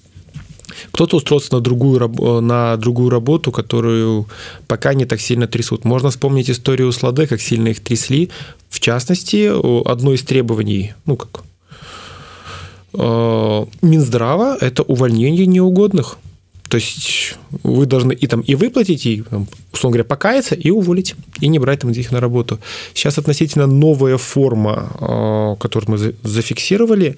Кто-то 0.91 1.18
устроился 1.18 1.53
на 1.53 1.59
другую, 1.59 2.41
на 2.41 2.78
другую 2.78 3.09
работу, 3.09 3.51
которую 3.51 4.28
пока 4.68 4.93
не 4.93 5.05
так 5.05 5.20
сильно 5.20 5.47
трясут. 5.47 5.84
Можно 5.84 6.09
вспомнить 6.09 6.49
историю 6.49 6.91
с 6.91 7.03
Ладе, 7.03 7.28
как 7.28 7.41
сильно 7.41 7.70
их 7.70 7.82
трясли. 7.82 8.30
В 8.70 8.80
частности, 8.80 9.51
одно 9.86 10.14
из 10.14 10.24
требований, 10.24 10.93
ну 11.05 11.18
как, 11.18 11.43
э, 12.93 13.66
Минздрава– 13.82 14.57
это 14.62 14.84
увольнение 14.84 15.45
неугодных. 15.45 16.18
То 16.72 16.78
есть 16.78 17.36
вы 17.64 17.86
должны 17.86 18.14
и 18.14 18.28
там 18.28 18.40
и 18.40 18.56
выплатить, 18.56 19.06
и, 19.06 19.24
условно 19.74 19.98
говоря, 19.98 20.04
покаяться, 20.06 20.56
и 20.56 20.70
уволить, 20.72 21.16
и 21.42 21.50
не 21.50 21.60
брать 21.60 21.82
там 21.82 21.92
их 21.92 22.12
на 22.12 22.22
работу. 22.22 22.60
Сейчас 22.94 23.18
относительно 23.18 23.68
новая 23.68 24.18
форма, 24.18 24.90
а, 25.02 25.56
которую 25.58 25.92
мы 25.92 26.14
зафиксировали, 26.24 27.18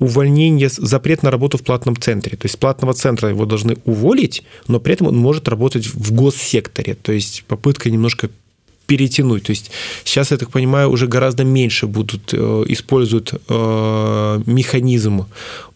увольнение, 0.00 0.68
запрет 0.68 1.22
на 1.22 1.30
работу 1.30 1.58
в 1.58 1.62
платном 1.62 1.96
центре. 1.96 2.36
То 2.36 2.46
есть 2.46 2.58
платного 2.58 2.92
центра 2.92 3.28
его 3.28 3.46
должны 3.46 3.76
уволить, 3.84 4.42
но 4.66 4.80
при 4.80 4.94
этом 4.94 5.06
он 5.06 5.16
может 5.16 5.48
работать 5.48 5.86
в 5.86 6.12
госсекторе. 6.12 6.96
То 6.96 7.12
есть 7.12 7.44
попытка 7.46 7.90
немножко 7.90 8.30
перетянуть. 8.88 9.44
То 9.44 9.50
есть 9.50 9.70
сейчас, 10.02 10.30
я 10.32 10.36
так 10.38 10.50
понимаю, 10.50 10.90
уже 10.90 11.06
гораздо 11.06 11.44
меньше 11.44 11.86
будут 11.86 12.32
э, 12.32 12.64
используют 12.68 13.34
э, 13.34 14.42
механизм 14.46 15.26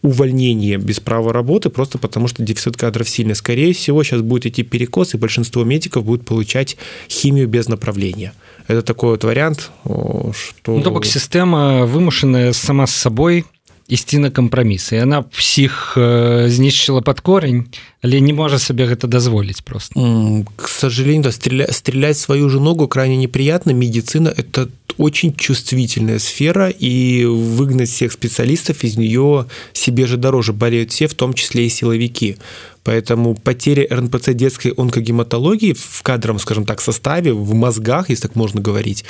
увольнения 0.01 0.77
без 0.77 0.99
права 0.99 1.31
работы, 1.31 1.69
просто 1.69 1.97
потому 1.97 2.27
что 2.27 2.43
дефицит 2.43 2.75
кадров 2.75 3.07
сильный. 3.07 3.35
Скорее 3.35 3.71
всего, 3.73 4.03
сейчас 4.03 4.21
будет 4.21 4.47
идти 4.47 4.63
перекос, 4.63 5.13
и 5.13 5.17
большинство 5.17 5.63
медиков 5.63 6.03
будет 6.03 6.25
получать 6.25 6.75
химию 7.07 7.47
без 7.47 7.69
направления. 7.69 8.33
Это 8.67 8.81
такой 8.81 9.11
вот 9.11 9.23
вариант, 9.23 9.71
что... 9.83 10.77
Ну, 10.77 10.81
то 10.81 11.03
система 11.03 11.85
вымушанная 11.85 12.53
сама 12.53 12.87
с 12.87 12.95
собой 12.95 13.45
ісці 13.88 14.20
на 14.20 14.28
кампрамісы 14.28 15.00
яна 15.00 15.24
псіх 15.24 15.96
э, 15.96 16.48
знішчыла 16.52 17.00
под 17.00 17.20
корень 17.20 17.72
але 18.04 18.20
не 18.20 18.36
можа 18.36 18.60
сабе 18.60 18.84
гэта 18.84 19.08
дазволіць 19.08 19.64
просто 19.64 19.96
mm, 19.96 20.46
к 20.56 20.68
сожалению 20.68 21.22
да, 21.22 21.32
стреля... 21.32 21.66
стрелять 21.72 22.18
свою 22.18 22.48
же 22.50 22.60
ногу 22.60 22.86
крайне 22.86 23.16
неприятно 23.16 23.72
медицина 23.72 24.28
это 24.28 24.68
очень 24.98 25.32
чувствительная 25.32 26.18
сфера 26.18 26.68
и 26.68 27.24
выгнать 27.24 27.88
всех 27.88 28.12
специалистов 28.12 28.84
из 28.84 28.98
нее 28.98 29.46
себе 29.72 30.06
же 30.06 30.16
дороже 30.16 30.52
болеют 30.52 30.92
все 30.92 31.08
в 31.08 31.14
том 31.14 31.32
числе 31.32 31.66
и 31.66 31.68
силовики 31.68 32.36
Поэтому 32.84 33.34
потеря 33.34 33.86
РНПЦ 33.90 34.32
детской 34.32 34.72
онкогематологии 34.74 35.74
в 35.74 36.02
кадровом, 36.02 36.38
скажем 36.38 36.64
так, 36.64 36.80
составе, 36.80 37.34
в 37.34 37.52
мозгах, 37.52 38.08
если 38.08 38.22
так 38.22 38.34
можно 38.34 38.62
говорить, 38.62 39.04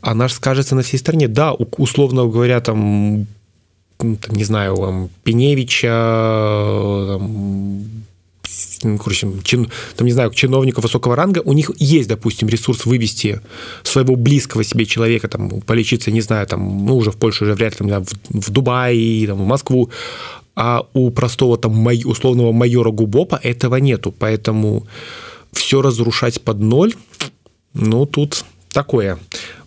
она 0.00 0.26
же 0.26 0.34
скажется 0.34 0.74
на 0.74 0.82
всей 0.82 0.98
стране. 0.98 1.28
Да, 1.28 1.52
условно 1.52 2.24
говоря, 2.26 2.60
там 2.60 2.80
ну, 3.18 3.26
там, 3.97 4.17
не 4.29 4.43
знаю, 4.43 4.75
там, 4.75 5.09
Пеневича, 5.23 5.87
там, 7.07 7.85
ну, 8.83 8.97
короче, 8.97 9.27
чин, 9.43 9.69
там, 9.95 10.05
не 10.05 10.13
знаю, 10.13 10.31
чиновников 10.31 10.83
высокого 10.83 11.15
ранга, 11.15 11.41
у 11.43 11.53
них 11.53 11.71
есть, 11.77 12.07
допустим, 12.07 12.47
ресурс 12.47 12.85
вывести 12.85 13.41
своего 13.83 14.15
близкого 14.15 14.63
себе 14.63 14.85
человека, 14.85 15.27
там, 15.27 15.61
полечиться, 15.61 16.11
не 16.11 16.21
знаю, 16.21 16.47
там, 16.47 16.85
ну, 16.85 16.97
уже 16.97 17.11
в 17.11 17.17
Польшу, 17.17 17.45
уже 17.45 17.53
вряд 17.53 17.79
ли, 17.79 17.89
там, 17.89 18.03
в, 18.03 18.13
в 18.29 18.49
Дубай, 18.49 19.25
там, 19.27 19.37
в 19.37 19.45
Москву, 19.45 19.89
а 20.55 20.85
у 20.93 21.09
простого, 21.11 21.57
там, 21.57 21.75
май, 21.75 22.03
условного 22.05 22.51
майора 22.51 22.91
Губопа 22.91 23.39
этого 23.41 23.75
нету, 23.77 24.13
поэтому 24.17 24.87
все 25.51 25.81
разрушать 25.81 26.41
под 26.41 26.59
ноль, 26.59 26.93
ну, 27.73 28.05
тут 28.05 28.45
такое. 28.71 29.17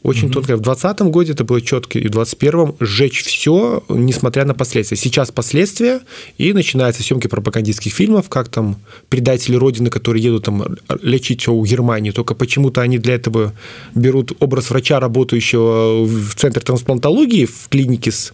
Очень 0.02 0.26
угу. 0.26 0.34
тонкое. 0.34 0.56
В 0.56 0.60
2020 0.60 1.02
году 1.12 1.32
это 1.32 1.44
было 1.44 1.60
четко, 1.60 1.98
и 1.98 2.08
в 2.08 2.10
2021 2.10 2.74
сжечь 2.80 3.22
все, 3.22 3.82
несмотря 3.88 4.44
на 4.44 4.54
последствия. 4.54 4.96
Сейчас 4.96 5.30
последствия, 5.30 6.00
и 6.38 6.52
начинаются 6.52 7.02
съемки 7.02 7.26
пропагандистских 7.26 7.92
фильмов, 7.92 8.28
как 8.28 8.48
там 8.48 8.76
предатели 9.08 9.56
Родины, 9.56 9.90
которые 9.90 10.24
едут 10.24 10.44
там 10.44 10.64
лечить 11.02 11.46
в 11.46 11.64
Германию, 11.64 12.14
только 12.14 12.34
почему-то 12.34 12.80
они 12.80 12.98
для 12.98 13.14
этого 13.14 13.52
берут 13.94 14.32
образ 14.40 14.70
врача, 14.70 15.00
работающего 15.00 16.04
в 16.04 16.34
центре 16.34 16.62
трансплантологии, 16.62 17.44
в 17.44 17.68
клинике 17.68 18.10
с 18.10 18.32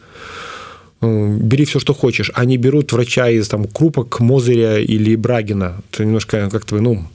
э, 1.00 1.36
бери 1.40 1.64
все, 1.64 1.80
что 1.80 1.94
хочешь. 1.94 2.30
Они 2.34 2.56
берут 2.56 2.92
врача 2.92 3.28
из 3.28 3.48
там 3.48 3.64
Крупок, 3.66 4.20
Мозыря 4.20 4.78
или 4.78 5.16
Брагина. 5.16 5.82
Это 5.90 6.04
немножко 6.04 6.48
как-то, 6.48 6.76
ну, 6.76 7.06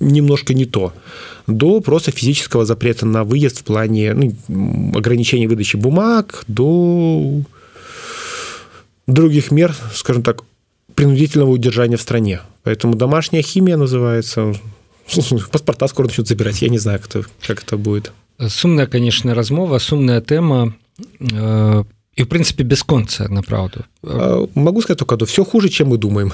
немножко 0.00 0.54
не 0.54 0.64
то, 0.64 0.92
до 1.46 1.80
просто 1.80 2.10
физического 2.10 2.64
запрета 2.64 3.06
на 3.06 3.24
выезд 3.24 3.60
в 3.60 3.64
плане 3.64 4.14
ну, 4.14 4.92
ограничения 4.96 5.48
выдачи 5.48 5.76
бумаг, 5.76 6.44
до 6.48 7.42
других 9.06 9.50
мер, 9.50 9.74
скажем 9.94 10.22
так, 10.22 10.42
принудительного 10.94 11.50
удержания 11.50 11.96
в 11.96 12.02
стране. 12.02 12.40
Поэтому 12.62 12.94
домашняя 12.94 13.42
химия 13.42 13.76
называется. 13.76 14.54
Паспорта 15.52 15.88
скоро 15.88 16.06
начнут 16.06 16.28
забирать. 16.28 16.62
Я 16.62 16.68
не 16.68 16.78
знаю, 16.78 17.00
как 17.00 17.08
это, 17.08 17.28
как 17.46 17.62
это 17.62 17.76
будет. 17.76 18.12
Сумная, 18.48 18.86
конечно, 18.86 19.34
размова, 19.34 19.78
сумная 19.78 20.20
тема. 20.20 20.74
Э, 21.20 21.84
и, 22.16 22.22
в 22.22 22.28
принципе, 22.28 22.64
бесконца, 22.64 23.28
на 23.28 23.42
правду. 23.42 23.84
А, 24.02 24.46
могу 24.54 24.82
сказать 24.82 24.98
только, 24.98 25.24
все 25.26 25.44
хуже, 25.44 25.68
чем 25.68 25.88
мы 25.88 25.98
думаем. 25.98 26.32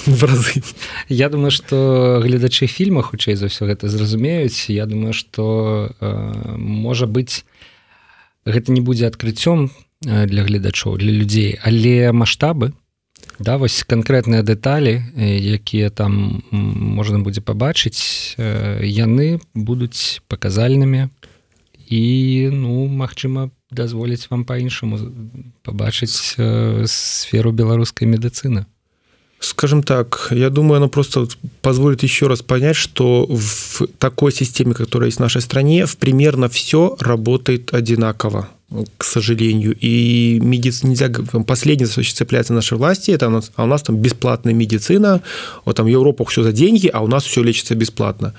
в 0.06 0.24
разы. 0.24 0.62
Я 1.08 1.28
думаю 1.28 1.50
что 1.50 2.20
гледачы 2.22 2.66
фільма 2.66 3.02
хутчэй 3.02 3.36
за 3.36 3.46
ўсё 3.46 3.66
гэта 3.66 3.88
зразумеюць. 3.88 4.70
Я 4.70 4.86
думаю 4.86 5.12
что 5.12 5.92
э, 6.00 6.56
можа 6.56 7.06
быть 7.06 7.44
гэта 8.44 8.72
не 8.72 8.80
будзе 8.80 9.06
адкрыццём 9.06 9.70
э, 10.06 10.26
для 10.26 10.44
гледачоў 10.44 10.96
для 10.96 11.12
людзей. 11.12 11.58
Але 11.62 12.12
маштабы 12.12 12.72
да 13.38 13.58
вось 13.58 13.84
канкрэтныя 13.84 14.42
дэталі 14.42 15.04
э, 15.16 15.36
якія 15.60 15.90
там 15.90 16.42
можна 16.50 17.20
будзе 17.20 17.40
пабачыць 17.40 18.36
яны 18.38 19.40
будуць 19.54 20.24
паказальнымі 20.28 21.08
і 21.90 22.02
ну 22.52 22.86
магчыма 22.86 23.50
дазволіць 23.70 24.30
вам 24.30 24.44
па-іншаму 24.44 24.96
пабачыць 25.62 26.36
сферу 26.88 27.52
беларускай 27.52 28.08
медыцыны 28.08 28.64
Скажем 29.40 29.82
так, 29.82 30.28
я 30.30 30.50
думаю, 30.50 30.76
оно 30.76 30.88
просто 30.90 31.26
позволит 31.62 32.02
еще 32.02 32.26
раз 32.26 32.42
понять, 32.42 32.76
что 32.76 33.26
в 33.26 33.86
такой 33.98 34.32
системе, 34.32 34.74
которая 34.74 35.08
есть 35.08 35.16
в 35.16 35.22
нашей 35.22 35.40
стране, 35.40 35.86
примерно 35.98 36.50
все 36.50 36.96
работает 37.00 37.72
одинаково 37.72 38.48
к 38.98 39.04
сожалению. 39.04 39.76
И 39.80 40.38
медицина 40.40 40.90
нельзя... 40.90 41.10
Последнее, 41.46 41.88
что 41.88 42.02
цепляется 42.02 42.52
нашей 42.52 42.78
власти, 42.78 43.10
это 43.10 43.26
у 43.26 43.30
нас, 43.30 43.50
а 43.56 43.64
у 43.64 43.66
нас 43.66 43.82
там 43.82 43.96
бесплатная 43.96 44.54
медицина, 44.54 45.22
вот 45.64 45.76
там 45.76 45.86
в 45.86 45.88
Европах 45.88 46.28
все 46.28 46.42
за 46.42 46.52
деньги, 46.52 46.86
а 46.86 47.00
у 47.00 47.08
нас 47.08 47.24
все 47.24 47.42
лечится 47.42 47.74
бесплатно. 47.74 48.34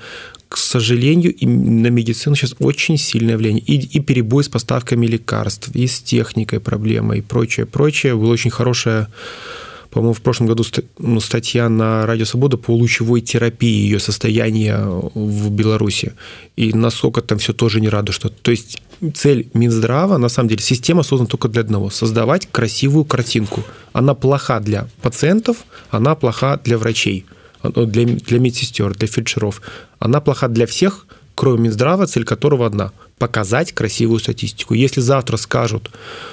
К 0.48 0.56
сожалению, 0.56 1.34
на 1.40 1.88
медицину 1.88 2.34
сейчас 2.34 2.54
очень 2.60 2.96
сильное 2.96 3.36
влияние. 3.36 3.64
И, 3.64 3.98
и 3.98 4.00
перебой 4.00 4.44
с 4.44 4.48
поставками 4.48 5.06
лекарств, 5.06 5.68
и 5.74 5.86
с 5.86 6.00
техникой 6.00 6.60
проблемы, 6.60 7.18
и 7.18 7.20
прочее, 7.20 7.66
прочее. 7.66 8.14
Было 8.14 8.32
очень 8.32 8.50
хорошее 8.50 9.08
по-моему, 9.92 10.14
в 10.14 10.22
прошлом 10.22 10.46
году 10.46 10.64
ну, 10.98 11.20
статья 11.20 11.68
на 11.68 12.06
Радио 12.06 12.24
Свобода 12.24 12.56
по 12.56 12.70
лучевой 12.70 13.20
терапии 13.20 13.68
ее 13.68 13.98
состояния 13.98 14.78
в 15.14 15.50
Беларуси. 15.50 16.14
И 16.56 16.72
насколько 16.72 17.20
там 17.20 17.38
все 17.38 17.52
тоже 17.52 17.80
не 17.82 17.90
рада, 17.90 18.10
что... 18.10 18.30
То 18.30 18.50
есть 18.50 18.82
цель 19.14 19.50
Минздрава, 19.52 20.16
на 20.16 20.30
самом 20.30 20.48
деле, 20.48 20.62
система 20.62 21.02
создана 21.02 21.28
только 21.28 21.48
для 21.48 21.60
одного– 21.60 21.90
создавать 21.90 22.48
красивую 22.50 23.04
картинку. 23.04 23.64
Она 23.92 24.14
плоха 24.14 24.60
для 24.60 24.88
пациентов, 25.02 25.58
она 25.90 26.14
плоха 26.14 26.58
для 26.64 26.78
врачей, 26.78 27.26
для, 27.62 28.06
для 28.06 28.38
медсестер, 28.38 28.94
для 28.94 29.06
фельдшеров. 29.06 29.60
Она 29.98 30.22
плоха 30.22 30.48
для 30.48 30.66
всех, 30.66 31.06
кроме 31.34 31.64
Минздрава, 31.64 32.06
цель 32.06 32.24
которого 32.24 32.66
одна– 32.66 32.92
показать 33.18 33.72
красивую 33.72 34.18
статистику. 34.18 34.74
Если 34.74 35.00
завтра 35.00 35.36
скажут, 35.36 35.90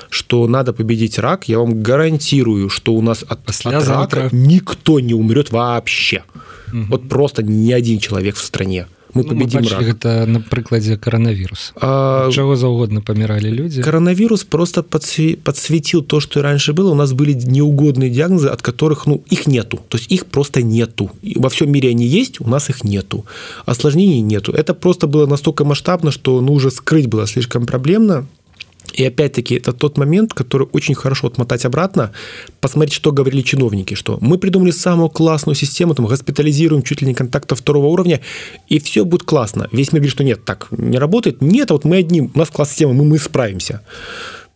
что 0.10 0.48
надо 0.48 0.74
победить 0.74 1.20
рак, 1.20 1.48
я 1.48 1.60
вам 1.60 1.84
гарантирую, 1.84 2.70
что 2.70 2.94
у 2.94 3.02
нас 3.02 3.24
от, 3.28 3.48
от 3.48 3.66
рака 3.88 4.30
никто 4.32 5.00
не 5.00 5.14
умрет 5.14 5.52
вообще. 5.52 6.24
Угу. 6.68 6.86
Вот 6.90 7.10
просто 7.10 7.44
ни 7.44 7.72
один 7.72 8.00
человек 8.00 8.36
в 8.36 8.44
стране 8.44 8.88
мы 9.15 9.23
ну, 9.23 9.29
победим 9.29 9.63
мы 9.63 9.71
рак. 9.71 9.83
гэта 9.83 10.27
на 10.27 10.41
прыкладзе 10.41 10.97
коронавірус 10.97 11.73
а, 11.81 12.31
чего 12.33 12.57
заўгодна 12.57 13.01
паміралі 13.01 13.51
люди 13.51 13.83
коронавирус 13.83 14.45
просто 14.45 14.83
подсветил 14.83 16.03
то 16.03 16.21
что 16.21 16.41
и 16.41 16.43
раньше 16.43 16.73
было 16.73 16.91
у 16.91 16.95
нас 16.95 17.13
были 17.13 17.33
неугодные 17.33 18.11
диагнозы 18.11 18.49
от 18.49 18.63
которых 18.63 19.07
ну 19.07 19.23
их 19.31 19.47
нету 19.47 19.81
то 19.89 19.99
есть 19.99 20.13
их 20.13 20.27
просто 20.27 20.63
нету 20.63 21.11
и 21.23 21.39
во 21.39 21.49
всем 21.49 21.71
мире 21.71 21.91
они 21.91 22.07
есть 22.07 22.41
у 22.41 22.49
нас 22.49 22.71
их 22.71 22.85
нету 22.85 23.25
осложнений 23.67 24.21
нету 24.21 24.53
это 24.53 24.75
просто 24.75 25.07
было 25.07 25.27
настолько 25.27 25.65
масштабно 25.65 26.11
что 26.11 26.41
ну 26.41 26.53
уже 26.53 26.71
скрыть 26.71 27.07
было 27.07 27.27
слишком 27.27 27.67
проблемно 27.67 28.27
и 28.94 29.06
опять-таки 29.06 29.56
это 29.56 29.74
тот 29.74 29.98
момент, 29.98 30.34
который 30.34 30.68
очень 30.72 30.96
хорошо 30.96 31.28
отмотать 31.28 31.66
обратно, 31.66 32.12
посмотреть, 32.62 32.94
что 32.94 33.12
говорили 33.12 33.42
чиновники, 33.42 33.94
что 33.94 34.18
мы 34.22 34.38
придумали 34.38 34.72
самую 34.72 35.10
классную 35.10 35.56
систему, 35.56 35.96
там, 35.96 36.06
госпитализируем 36.06 36.84
чуть 36.84 37.02
ли 37.02 37.08
не 37.08 37.14
контактов 37.14 37.60
второго 37.60 37.88
уровня, 37.88 38.22
и 38.68 38.80
все 38.80 39.06
будет 39.06 39.24
классно. 39.24 39.68
Весь 39.72 39.92
мир 39.92 40.02
говорит, 40.02 40.14
что 40.14 40.24
нет, 40.24 40.46
так 40.46 40.68
не 40.72 40.98
работает. 40.98 41.42
Нет, 41.42 41.72
а 41.72 41.74
вот 41.74 41.86
мы 41.86 41.98
одни, 41.98 42.22
у 42.22 42.38
нас 42.38 42.50
класс 42.50 42.70
система, 42.70 42.94
мы, 42.94 43.06
мы 43.06 43.18
справимся. 43.20 43.82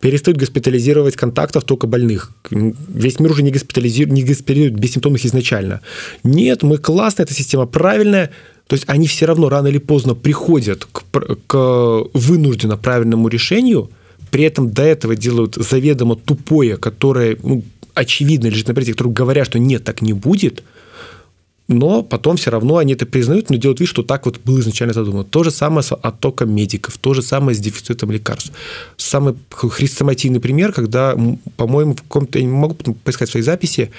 Перестают 0.00 0.38
госпитализировать 0.38 1.16
контактов 1.16 1.64
только 1.64 1.86
больных. 1.86 2.32
Весь 2.50 3.20
мир 3.20 3.30
уже 3.30 3.42
не 3.42 3.50
госпитализирует, 3.50 4.12
не 4.14 4.22
госпитализирует 4.22 4.78
бессимптомных 4.78 5.24
изначально. 5.24 5.80
Нет, 6.24 6.62
мы 6.62 6.76
классная, 6.76 7.24
эта 7.24 7.34
система 7.34 7.66
правильная, 7.66 8.30
то 8.66 8.74
есть 8.74 8.84
они 8.86 9.06
все 9.06 9.26
равно 9.26 9.48
рано 9.48 9.68
или 9.68 9.78
поздно 9.78 10.14
приходят 10.14 10.86
к, 10.86 11.04
к 11.46 12.04
вынужденно 12.12 12.76
правильному 12.76 13.28
решению– 13.28 13.90
при 14.34 14.42
этом 14.42 14.72
до 14.72 14.82
этого 14.82 15.14
делают 15.14 15.54
заведомо 15.54 16.16
тупое, 16.16 16.76
которое 16.76 17.36
ну, 17.44 17.62
очевидно 17.94 18.48
лежит 18.48 18.66
на 18.66 18.74
прессе, 18.74 18.90
которые 18.90 19.14
говорят, 19.14 19.46
что 19.46 19.60
нет, 19.60 19.84
так 19.84 20.02
не 20.02 20.12
будет, 20.12 20.64
но 21.66 22.02
потом 22.02 22.36
все 22.36 22.50
равно 22.50 22.76
они 22.76 22.92
это 22.92 23.06
признают, 23.06 23.48
но 23.48 23.56
делают 23.56 23.80
вид, 23.80 23.88
что 23.88 24.02
так 24.02 24.26
вот 24.26 24.40
было 24.44 24.60
изначально 24.60 24.92
задумано. 24.92 25.24
То 25.24 25.44
же 25.44 25.50
самое 25.50 25.82
с 25.82 25.94
оттоком 25.94 26.54
медиков, 26.54 26.98
то 26.98 27.14
же 27.14 27.22
самое 27.22 27.56
с 27.56 27.58
дефицитом 27.58 28.10
лекарств. 28.10 28.52
Самый 28.98 29.34
хрестоматийный 29.50 30.40
пример, 30.40 30.72
когда, 30.72 31.16
по-моему, 31.56 31.94
в 31.94 32.02
каком-то, 32.02 32.38
я 32.38 32.44
не 32.44 32.50
могу 32.50 32.74
поискать 32.74 33.30
свои 33.30 33.42
записи, 33.42 33.90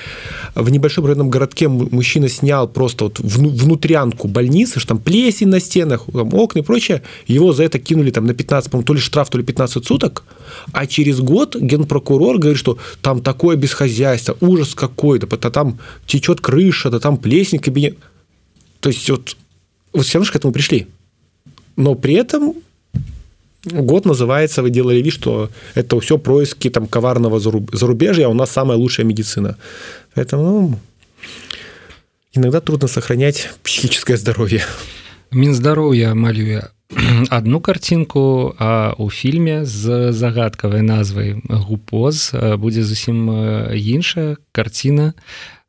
в 0.53 0.69
небольшом 0.69 1.05
районном 1.05 1.31
городке 1.31 1.67
мужчина 1.67 2.29
снял 2.29 2.67
просто 2.67 3.05
вот 3.05 3.19
внутрянку 3.19 4.27
больницы, 4.27 4.79
что 4.79 4.89
там 4.89 4.99
плесень 4.99 5.47
на 5.47 5.59
стенах, 5.59 6.05
там 6.11 6.33
окна 6.35 6.59
и 6.59 6.61
прочее, 6.61 7.01
его 7.25 7.51
за 7.51 7.63
это 7.63 7.79
кинули 7.79 8.11
там 8.11 8.25
на 8.25 8.35
15, 8.35 8.69
по-моему, 8.69 8.85
то 8.85 8.93
ли 8.93 8.99
штраф, 8.99 9.29
то 9.31 9.39
ли 9.39 9.43
15 9.43 9.85
суток, 9.85 10.23
а 10.71 10.85
через 10.85 11.19
год 11.19 11.55
генпрокурор 11.55 12.37
говорит, 12.37 12.59
что 12.59 12.77
там 13.01 13.21
такое 13.21 13.55
бесхозяйство, 13.55 14.37
ужас 14.39 14.75
какой-то, 14.75 15.25
там 15.49 15.79
течет 16.05 16.41
крыша, 16.41 16.91
да 16.91 16.99
там 16.99 17.17
плесень 17.17 17.54
кабинет. 17.58 17.96
То 18.80 18.90
есть 18.90 19.10
вот, 19.10 19.36
вот 19.92 20.06
все 20.06 20.18
равно 20.18 20.32
к 20.32 20.36
этому 20.36 20.52
пришли. 20.52 20.86
Но 21.76 21.94
при 21.94 22.14
этом 22.14 22.54
год 23.64 24.04
называется, 24.04 24.62
вы 24.62 24.70
делали 24.70 25.02
вид, 25.02 25.12
что 25.12 25.50
это 25.74 25.98
все 26.00 26.18
происки 26.18 26.70
там, 26.70 26.86
коварного 26.86 27.40
зарубежья, 27.40 28.26
а 28.26 28.30
у 28.30 28.34
нас 28.34 28.50
самая 28.50 28.78
лучшая 28.78 29.06
медицина. 29.06 29.56
Поэтому 30.14 30.42
ну, 30.42 30.78
иногда 32.32 32.60
трудно 32.60 32.88
сохранять 32.88 33.50
психическое 33.62 34.16
здоровье. 34.16 34.64
Мінздароўя 35.32 36.14
малюе 36.14 36.70
одну 37.30 37.60
картинку 37.60 38.54
а 38.58 38.94
у 38.98 39.10
фільме 39.10 39.64
з 39.64 40.12
загадкавай 40.12 40.82
назвай 40.82 41.36
гупоз 41.48 42.34
будзе 42.58 42.82
зусім 42.82 43.30
іншая 43.74 44.36
карціна 44.52 45.12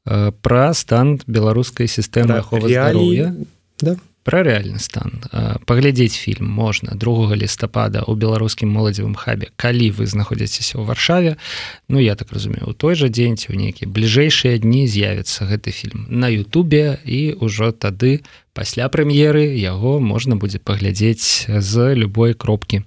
Пра 0.06 0.74
стан 0.74 1.18
беларускай 1.26 1.90
сістэмы 1.90 2.38
аховы 2.38 2.70
здароўя 2.70 3.34
да. 3.82 3.96
Пра 4.26 4.42
рэальны 4.42 4.82
стан. 4.82 5.22
Паглядзець 5.70 6.18
фільм 6.18 6.50
можна 6.50 6.98
2 6.98 7.38
лістапада 7.38 8.02
у 8.10 8.18
беларускім 8.18 8.66
моладзевым 8.74 9.14
хабе 9.14 9.54
калі 9.54 9.94
вы 9.94 10.10
знаходзіцеся 10.10 10.82
ў 10.82 10.82
варшаве. 10.82 11.38
Ну 11.86 12.02
я 12.02 12.18
так 12.18 12.34
разумею 12.34 12.66
у 12.66 12.74
той 12.74 12.98
жа 12.98 13.06
дзень 13.06 13.38
ці 13.38 13.54
ў 13.54 13.70
нейкія 13.70 13.86
бліжэйшыя 13.86 14.58
дні 14.58 14.90
з'явіцца 14.90 15.46
гэты 15.46 15.70
фільм 15.70 16.10
на 16.10 16.26
Ютубе 16.26 16.98
і 17.06 17.38
ўжо 17.38 17.70
тады 17.70 18.26
пасля 18.50 18.90
прэм'еры 18.90 19.54
яго 19.62 20.02
можна 20.02 20.34
будзе 20.34 20.58
паглядзець 20.58 21.46
з 21.46 21.94
любой 21.94 22.34
кропкі 22.34 22.82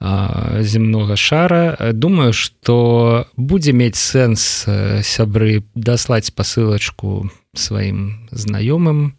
земнога 0.00 1.16
шара. 1.16 1.92
Думаю 1.92 2.32
что 2.32 3.26
будзе 3.36 3.72
мець 3.72 4.00
сэнс 4.00 4.64
сябры 5.04 5.62
даслаць 5.74 6.32
пасылачку 6.32 7.30
сваім 7.54 8.28
знаёмым 8.32 9.12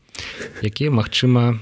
якія 0.62 0.92
магчыма 0.92 1.60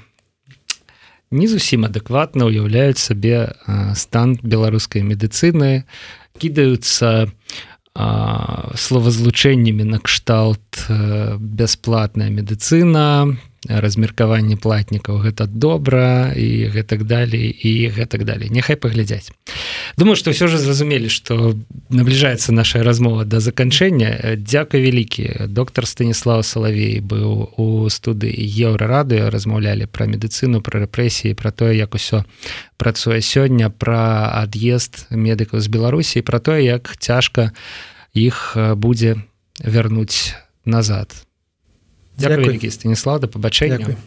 не 1.32 1.48
зусім 1.48 1.86
адэкватна 1.86 2.50
ўяўляюць 2.50 2.98
сабе 2.98 3.54
стан 3.94 4.40
беларускай 4.42 5.06
медыцыны. 5.06 5.86
Кідаюцца 6.40 7.30
словазлучэннямі 8.80 9.84
накшталт 9.84 10.88
бясплатная 11.38 12.30
медыцына 12.32 13.36
размеркаванне 13.68 14.56
платнікаў. 14.56 15.20
Гэта 15.20 15.46
добра 15.48 16.32
і 16.32 16.72
гэтак 16.72 17.04
далей 17.04 17.52
і 17.52 17.92
гэтак 17.92 18.24
далей. 18.24 18.50
Няхай 18.50 18.80
паглядзяць. 18.80 19.32
Думаю 19.98 20.16
что 20.16 20.32
все 20.32 20.48
же 20.48 20.58
зразумелі 20.58 21.10
что 21.10 21.56
набліжаецца 21.90 22.52
наша 22.52 22.84
размова 22.84 23.26
до 23.26 23.40
заканчэння. 23.40 24.38
Дзякуй 24.38 24.82
вялікі. 24.82 25.48
Доктор 25.48 25.88
станіслав 25.88 26.46
салавей 26.46 27.00
быў 27.02 27.52
у 27.58 27.90
студыі 27.90 28.32
еўрарадыо 28.40 29.30
размаўлялі 29.30 29.92
пра 29.92 30.08
медыцыну 30.08 30.62
пра 30.62 30.88
рэпрэсіі 30.88 31.36
про 31.36 31.52
тое 31.52 31.76
як 31.76 31.96
усё 31.96 32.24
працуе 32.78 33.20
сёння 33.20 33.70
пра 33.70 34.32
ад'езд 34.40 35.12
медыкаў 35.12 35.60
з 35.60 35.68
беларусій 35.68 36.22
про 36.22 36.40
тое 36.40 36.64
як 36.64 36.96
цяжка 37.00 37.52
іх 38.14 38.56
будзе 38.76 39.20
вярнуць 39.60 40.36
назад 40.66 41.29
Дякую, 42.20 42.38
Дякую. 42.46 42.72
Станіслав, 42.72 43.20
до 43.20 43.28
побачення. 43.28 43.78
Дякую. 43.78 43.98